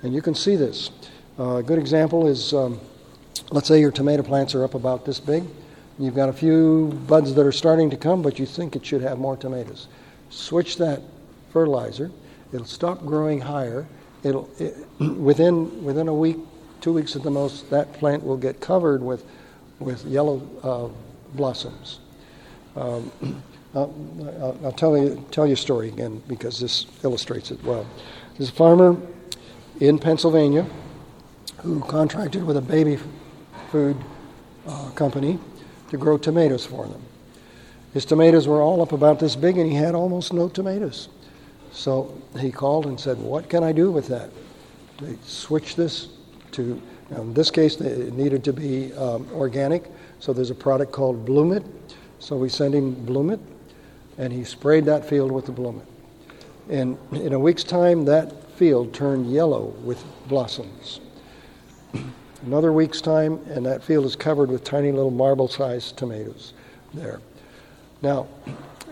And 0.03 0.15
you 0.15 0.23
can 0.23 0.35
see 0.35 0.57
this. 0.57 0.91
Uh, 1.39 1.57
a 1.57 1.63
good 1.63 1.79
example 1.79 2.27
is 2.27 2.53
um, 2.53 2.81
let's 3.51 3.69
say 3.69 3.81
your 3.81 3.93
tomato 3.93 4.23
plants 4.23 4.55
are 4.55 4.65
up 4.65 4.75
about 4.75 5.05
this 5.05 5.21
big. 5.21 5.45
You've 5.99 6.15
got 6.15 6.29
a 6.29 6.33
few 6.33 6.89
buds 7.07 7.35
that 7.35 7.45
are 7.45 7.53
starting 7.53 7.91
to 7.91 7.97
come, 7.97 8.23
but 8.23 8.39
you 8.39 8.47
think 8.47 8.77
it 8.77 8.87
should 8.87 9.03
have 9.03 9.19
more 9.19 9.37
tomatoes. 9.37 9.89
Switch 10.31 10.77
that 10.77 11.03
fertilizer 11.53 12.11
It'll 12.53 12.67
stop 12.67 13.05
growing 13.05 13.41
higher. 13.41 13.87
It'll 14.23 14.49
it, 14.59 14.77
within 14.99 15.85
within 15.85 16.09
a 16.09 16.15
week, 16.15 16.39
two 16.81 16.93
weeks 16.93 17.17
at 17.17 17.23
the 17.23 17.31
most, 17.31 17.71
that 17.71 17.93
plant 17.95 18.25
will 18.25 18.37
get 18.37 18.61
covered 18.61 19.03
with 19.03 19.25
with 19.79 20.05
yellow 20.05 20.43
uh, 20.63 21.37
blossoms. 21.37 22.01
Um, 22.77 23.13
I'll, 23.75 24.57
I'll, 24.65 24.73
tell 24.73 24.97
you 24.97 25.25
tell 25.31 25.47
you 25.47 25.53
a 25.53 25.57
story 25.57 25.89
again 25.89 26.23
because 26.27 26.59
this 26.59 26.87
illustrates 27.05 27.51
it 27.51 27.63
well. 27.63 27.87
There's 28.37 28.49
a 28.49 28.53
farmer 28.53 28.97
in 29.79 29.99
Pennsylvania 29.99 30.67
who 31.59 31.81
contracted 31.81 32.45
with 32.45 32.57
a 32.57 32.63
baby 32.63 32.99
food 33.71 33.97
uh, 34.67 34.91
company 34.91 35.39
to 35.91 35.97
grow 35.97 36.19
tomatoes 36.19 36.65
for 36.65 36.87
them. 36.87 37.03
His 37.95 38.05
tomatoes 38.05 38.47
were 38.47 38.61
all 38.61 38.83
up 38.83 38.93
about 38.93 39.19
this 39.19 39.35
big, 39.37 39.59
and 39.59 39.71
he 39.71 39.77
had 39.77 39.95
almost 39.95 40.33
no 40.33 40.49
tomatoes. 40.49 41.09
So 41.73 42.15
he 42.39 42.51
called 42.51 42.87
and 42.87 42.99
said, 42.99 43.19
What 43.19 43.49
can 43.49 43.63
I 43.63 43.73
do 43.73 43.91
with 43.91 44.09
that? 44.09 44.31
They 45.01 45.17
switched 45.25 45.77
this 45.77 46.09
to, 46.53 46.81
in 47.11 47.35
this 47.35 47.51
case, 47.51 47.81
it 47.81 48.13
needed 48.15 48.43
to 48.45 48.53
be 48.53 48.93
um, 48.95 49.29
organic. 49.33 49.85
So 50.21 50.33
there's 50.33 50.51
a 50.51 50.55
product 50.55 50.93
called 50.93 51.25
Bloomit. 51.25 51.65
So 52.19 52.37
we 52.37 52.49
sent 52.49 52.75
him 52.75 52.95
Bloomit, 53.05 53.41
and 54.19 54.33
he 54.33 54.43
sprayed 54.45 54.85
that 54.87 55.05
field 55.05 55.31
with 55.31 55.47
the 55.47 55.53
Bloomit. 55.53 55.87
And 56.69 56.99
in 57.13 57.33
a 57.33 57.39
week's 57.39 57.65
time, 57.65 58.05
that 58.07 58.51
field 58.55 58.93
turned 58.93 59.33
yellow 59.33 59.67
with 59.85 60.05
blossoms. 60.27 61.01
Another 62.45 62.73
week's 62.73 63.01
time, 63.01 63.41
and 63.51 63.65
that 63.67 63.83
field 63.83 64.05
is 64.05 64.17
covered 64.17 64.51
with 64.51 64.65
tiny 64.65 64.93
little 64.93 65.11
marble 65.11 65.49
sized 65.49 65.97
tomatoes 65.97 66.55
there. 66.93 67.21
Now, 68.03 68.27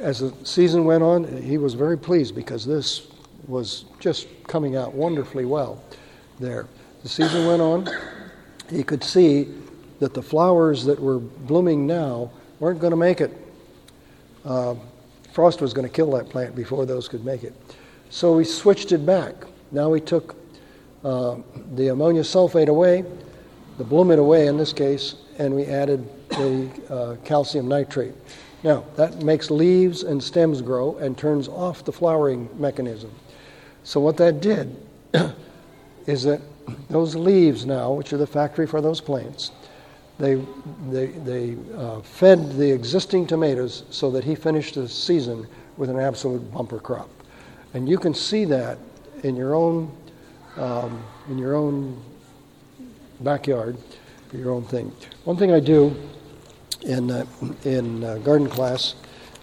as 0.00 0.20
the 0.20 0.32
season 0.44 0.84
went 0.84 1.02
on, 1.02 1.42
he 1.42 1.58
was 1.58 1.74
very 1.74 1.98
pleased 1.98 2.34
because 2.34 2.64
this 2.64 3.08
was 3.46 3.84
just 4.00 4.28
coming 4.46 4.76
out 4.76 4.92
wonderfully 4.92 5.44
well 5.44 5.82
there. 6.38 6.66
The 7.02 7.08
season 7.08 7.46
went 7.46 7.62
on, 7.62 7.88
he 8.68 8.82
could 8.82 9.02
see 9.02 9.54
that 10.00 10.12
the 10.14 10.22
flowers 10.22 10.84
that 10.84 11.00
were 11.00 11.18
blooming 11.18 11.86
now 11.86 12.30
weren't 12.60 12.80
going 12.80 12.90
to 12.90 12.96
make 12.96 13.20
it. 13.20 13.32
Uh, 14.44 14.74
frost 15.32 15.60
was 15.60 15.72
going 15.72 15.86
to 15.86 15.92
kill 15.92 16.10
that 16.12 16.28
plant 16.28 16.54
before 16.54 16.86
those 16.86 17.08
could 17.08 17.24
make 17.24 17.44
it. 17.44 17.54
So 18.10 18.36
we 18.36 18.44
switched 18.44 18.92
it 18.92 19.04
back. 19.04 19.34
Now 19.72 19.88
we 19.88 20.00
took 20.00 20.36
uh, 21.04 21.36
the 21.74 21.88
ammonia 21.88 22.22
sulfate 22.22 22.68
away, 22.68 23.04
the 23.78 23.84
bloomit 23.84 24.18
away 24.18 24.46
in 24.46 24.56
this 24.56 24.72
case, 24.72 25.16
and 25.38 25.54
we 25.54 25.64
added 25.66 26.08
the 26.30 26.70
uh, 26.90 27.16
calcium 27.24 27.68
nitrate. 27.68 28.14
Now, 28.62 28.84
that 28.96 29.22
makes 29.22 29.50
leaves 29.50 30.02
and 30.02 30.22
stems 30.22 30.62
grow 30.62 30.96
and 30.96 31.16
turns 31.16 31.48
off 31.48 31.84
the 31.84 31.92
flowering 31.92 32.48
mechanism. 32.58 33.12
So, 33.84 34.00
what 34.00 34.16
that 34.16 34.40
did 34.40 34.76
is 36.06 36.22
that 36.24 36.40
those 36.88 37.14
leaves 37.14 37.66
now, 37.66 37.92
which 37.92 38.12
are 38.12 38.16
the 38.16 38.26
factory 38.26 38.66
for 38.66 38.80
those 38.80 39.00
plants, 39.00 39.52
they, 40.18 40.36
they, 40.88 41.06
they 41.08 41.56
uh, 41.76 42.00
fed 42.00 42.52
the 42.52 42.70
existing 42.70 43.26
tomatoes 43.26 43.84
so 43.90 44.10
that 44.10 44.24
he 44.24 44.34
finished 44.34 44.74
the 44.74 44.88
season 44.88 45.46
with 45.76 45.90
an 45.90 45.98
absolute 45.98 46.40
bumper 46.52 46.80
crop. 46.80 47.10
And 47.74 47.88
you 47.88 47.98
can 47.98 48.14
see 48.14 48.46
that 48.46 48.78
in 49.22 49.36
your 49.36 49.54
own, 49.54 49.94
um, 50.56 51.04
in 51.28 51.36
your 51.36 51.54
own 51.54 52.02
backyard, 53.20 53.76
your 54.32 54.50
own 54.50 54.64
thing. 54.64 54.92
One 55.24 55.36
thing 55.36 55.52
I 55.52 55.60
do 55.60 55.94
in, 56.86 57.10
uh, 57.10 57.26
in 57.64 58.04
uh, 58.04 58.18
garden 58.18 58.48
class 58.48 58.94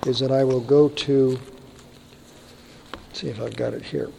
is 0.08 0.20
that 0.20 0.32
I 0.32 0.44
will 0.44 0.62
go 0.62 0.90
to, 0.90 1.40
see 3.12 3.28
if 3.28 3.40
I've 3.40 3.56
got 3.56 3.74
it 3.74 3.84
here. 3.84 4.10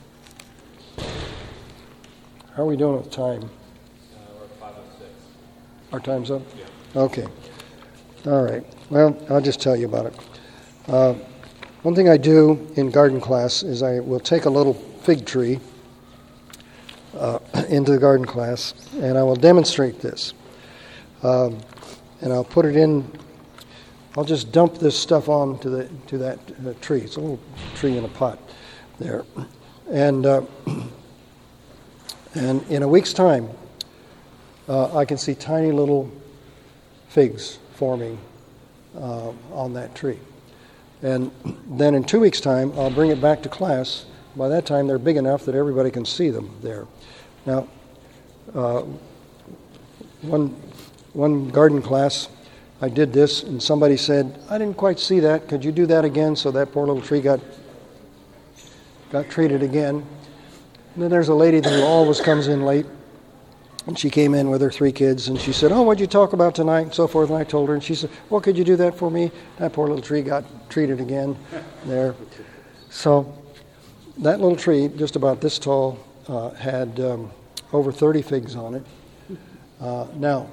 How 2.55 2.63
are 2.63 2.67
we 2.67 2.77
doing 2.77 2.97
with 2.97 3.11
time? 3.11 3.43
Uh, 3.43 4.19
we're 4.39 4.45
at 4.45 4.51
five 4.61 4.75
oh. 4.77 5.93
Our 5.93 6.01
time's 6.01 6.31
up? 6.31 6.43
Yeah. 6.57 7.01
Okay. 7.03 7.27
All 8.27 8.43
right. 8.43 8.65
Well, 8.91 9.17
I'll 9.31 9.41
just 9.41 9.61
tell 9.61 9.75
you 9.75 9.87
about 9.87 10.07
it. 10.07 10.15
Uh, 10.87 11.15
one 11.83 11.95
thing 11.95 12.09
I 12.09 12.17
do 12.17 12.71
in 12.77 12.91
garden 12.91 13.21
class 13.21 13.63
is 13.63 13.83
I 13.83 14.01
will 14.01 14.21
take 14.21 14.45
a 14.45 14.51
little 14.51 14.75
fig 14.75 15.27
tree 15.27 15.61
uh, 17.17 17.39
into 17.69 17.93
the 17.93 17.99
garden 17.99 18.27
class 18.27 18.75
and 19.01 19.19
I 19.19 19.23
will 19.23 19.37
demonstrate 19.37 20.01
this. 20.01 20.35
Um, 21.23 21.59
and 22.25 22.33
I'll 22.33 22.43
put 22.43 22.65
it 22.65 22.75
in, 22.75 23.07
I'll 24.17 24.25
just 24.25 24.51
dump 24.51 24.79
this 24.79 24.99
stuff 24.99 25.29
on 25.29 25.59
to, 25.59 25.69
the, 25.69 25.89
to 26.07 26.19
that 26.19 26.39
uh, 26.67 26.73
tree. 26.81 27.03
It's 27.03 27.17
a 27.17 27.21
little 27.21 27.39
tree 27.75 27.99
in 27.99 28.05
a 28.05 28.09
pot 28.09 28.39
there. 28.99 29.27
And, 29.91 30.25
uh, 30.25 30.43
and 32.35 32.63
in 32.71 32.83
a 32.83 32.89
week's 32.89 33.13
time, 33.13 33.51
uh, 34.71 34.97
I 34.97 35.05
can 35.05 35.19
see 35.19 35.35
tiny 35.35 35.71
little 35.71 36.11
figs 37.09 37.59
forming 37.75 38.19
uh, 38.97 39.33
on 39.53 39.75
that 39.75 39.95
tree. 39.95 40.19
And 41.03 41.31
then 41.69 41.95
in 41.95 42.05
two 42.05 42.21
weeks' 42.21 42.41
time, 42.41 42.73
I'll 42.79 42.91
bring 42.91 43.11
it 43.11 43.21
back 43.21 43.43
to 43.43 43.51
class. 43.51 44.07
By 44.35 44.49
that 44.49 44.65
time, 44.65 44.87
they're 44.87 44.99
big 44.99 45.19
enough 45.19 45.45
that 45.45 45.55
everybody 45.55 45.91
can 45.91 46.07
see 46.07 46.31
them 46.31 46.57
there. 46.63 46.87
Now, 47.45 47.69
uh, 48.55 48.85
one, 50.23 50.57
one 51.15 51.49
garden 51.49 51.81
class, 51.81 52.29
I 52.81 52.89
did 52.89 53.13
this, 53.13 53.43
and 53.45 53.63
somebody 53.63 53.97
said, 53.97 54.39
I 54.51 54.59
didn't 54.59 54.77
quite 54.77 54.99
see 54.99 55.21
that. 55.21 55.49
Could 55.49 55.65
you 55.65 55.73
do 55.73 55.87
that 55.87 56.05
again? 56.05 56.37
So 56.37 56.51
that 56.51 56.73
poor 56.73 56.87
little 56.87 57.01
tree 57.01 57.21
got, 57.21 57.41
got 59.11 59.31
treated 59.31 59.63
again. 59.63 60.05
And 60.95 61.03
then 61.03 61.11
there's 61.11 61.29
a 61.29 61.35
lady 61.35 61.67
who 61.67 61.83
always 61.83 62.21
comes 62.21 62.49
in 62.49 62.63
late. 62.63 62.87
And 63.87 63.99
she 63.99 64.11
came 64.11 64.35
in 64.35 64.49
with 64.49 64.61
her 64.63 64.71
three 64.71 64.93
kids, 64.93 65.29
and 65.29 65.39
she 65.39 65.53
said, 65.53 65.71
"Oh, 65.71 65.83
what'd 65.83 66.01
you 66.01 66.07
talk 66.07 66.33
about 66.33 66.55
tonight?" 66.55 66.81
And 66.81 66.95
so 66.95 67.07
forth. 67.07 67.29
And 67.29 67.39
I 67.39 67.45
told 67.45 67.69
her, 67.69 67.75
and 67.75 67.85
she 67.85 67.95
said, 67.95 68.09
"Well, 68.31 68.41
could 68.41 68.57
you 68.57 68.65
do 68.65 68.77
that 68.77 68.97
for 68.97 69.11
me?" 69.11 69.31
That 69.59 69.75
poor 69.75 69.87
little 69.87 70.03
tree 70.03 70.23
got 70.23 70.43
treated 70.71 71.01
again 71.01 71.37
there. 71.85 72.15
So 72.89 73.31
that 74.19 74.41
little 74.41 74.57
tree, 74.57 74.89
just 74.89 75.17
about 75.17 75.43
this 75.43 75.59
tall, 75.59 75.99
uh, 76.29 76.51
had 76.51 76.99
um, 76.99 77.31
over 77.75 77.93
30 77.93 78.23
figs 78.23 78.57
on 78.57 78.75
it. 78.75 78.87
Uh, 79.83 80.07
now, 80.15 80.49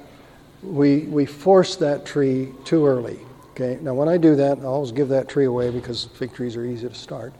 we 0.62 1.00
we 1.00 1.26
forced 1.26 1.80
that 1.80 2.06
tree 2.06 2.52
too 2.64 2.86
early. 2.86 3.18
Okay. 3.52 3.78
Now, 3.82 3.94
when 3.94 4.08
I 4.08 4.16
do 4.16 4.34
that, 4.36 4.58
I 4.58 4.62
always 4.62 4.92
give 4.92 5.08
that 5.08 5.28
tree 5.28 5.44
away 5.44 5.70
because 5.70 6.06
fig 6.14 6.32
trees 6.32 6.56
are 6.56 6.64
easy 6.64 6.88
to 6.88 6.94
start. 6.94 7.34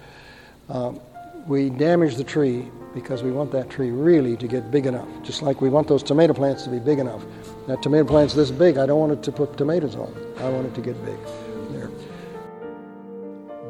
Um, 0.68 1.00
we 1.46 1.70
damage 1.70 2.16
the 2.16 2.24
tree 2.24 2.70
because 2.94 3.22
we 3.22 3.32
want 3.32 3.50
that 3.52 3.70
tree 3.70 3.90
really 3.90 4.36
to 4.36 4.46
get 4.46 4.70
big 4.70 4.86
enough, 4.86 5.08
just 5.22 5.42
like 5.42 5.60
we 5.60 5.68
want 5.68 5.88
those 5.88 6.02
tomato 6.02 6.34
plants 6.34 6.64
to 6.64 6.70
be 6.70 6.78
big 6.78 6.98
enough. 6.98 7.24
That 7.66 7.82
tomato 7.82 8.04
plant's 8.04 8.34
this 8.34 8.50
big, 8.50 8.76
I 8.76 8.86
don't 8.86 9.00
want 9.00 9.12
it 9.12 9.22
to 9.24 9.32
put 9.32 9.56
tomatoes 9.56 9.96
on. 9.96 10.14
I 10.38 10.48
want 10.50 10.66
it 10.66 10.74
to 10.74 10.80
get 10.80 11.02
big. 11.04 11.18
There. 11.70 11.90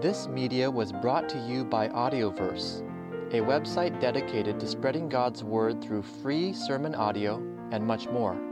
This 0.00 0.26
media 0.26 0.70
was 0.70 0.92
brought 0.92 1.28
to 1.30 1.38
you 1.46 1.64
by 1.64 1.88
Audioverse, 1.88 2.80
a 3.32 3.40
website 3.40 4.00
dedicated 4.00 4.58
to 4.60 4.66
spreading 4.66 5.08
God's 5.08 5.44
Word 5.44 5.80
through 5.82 6.02
free 6.02 6.52
sermon 6.52 6.94
audio 6.94 7.36
and 7.70 7.86
much 7.86 8.08
more. 8.08 8.51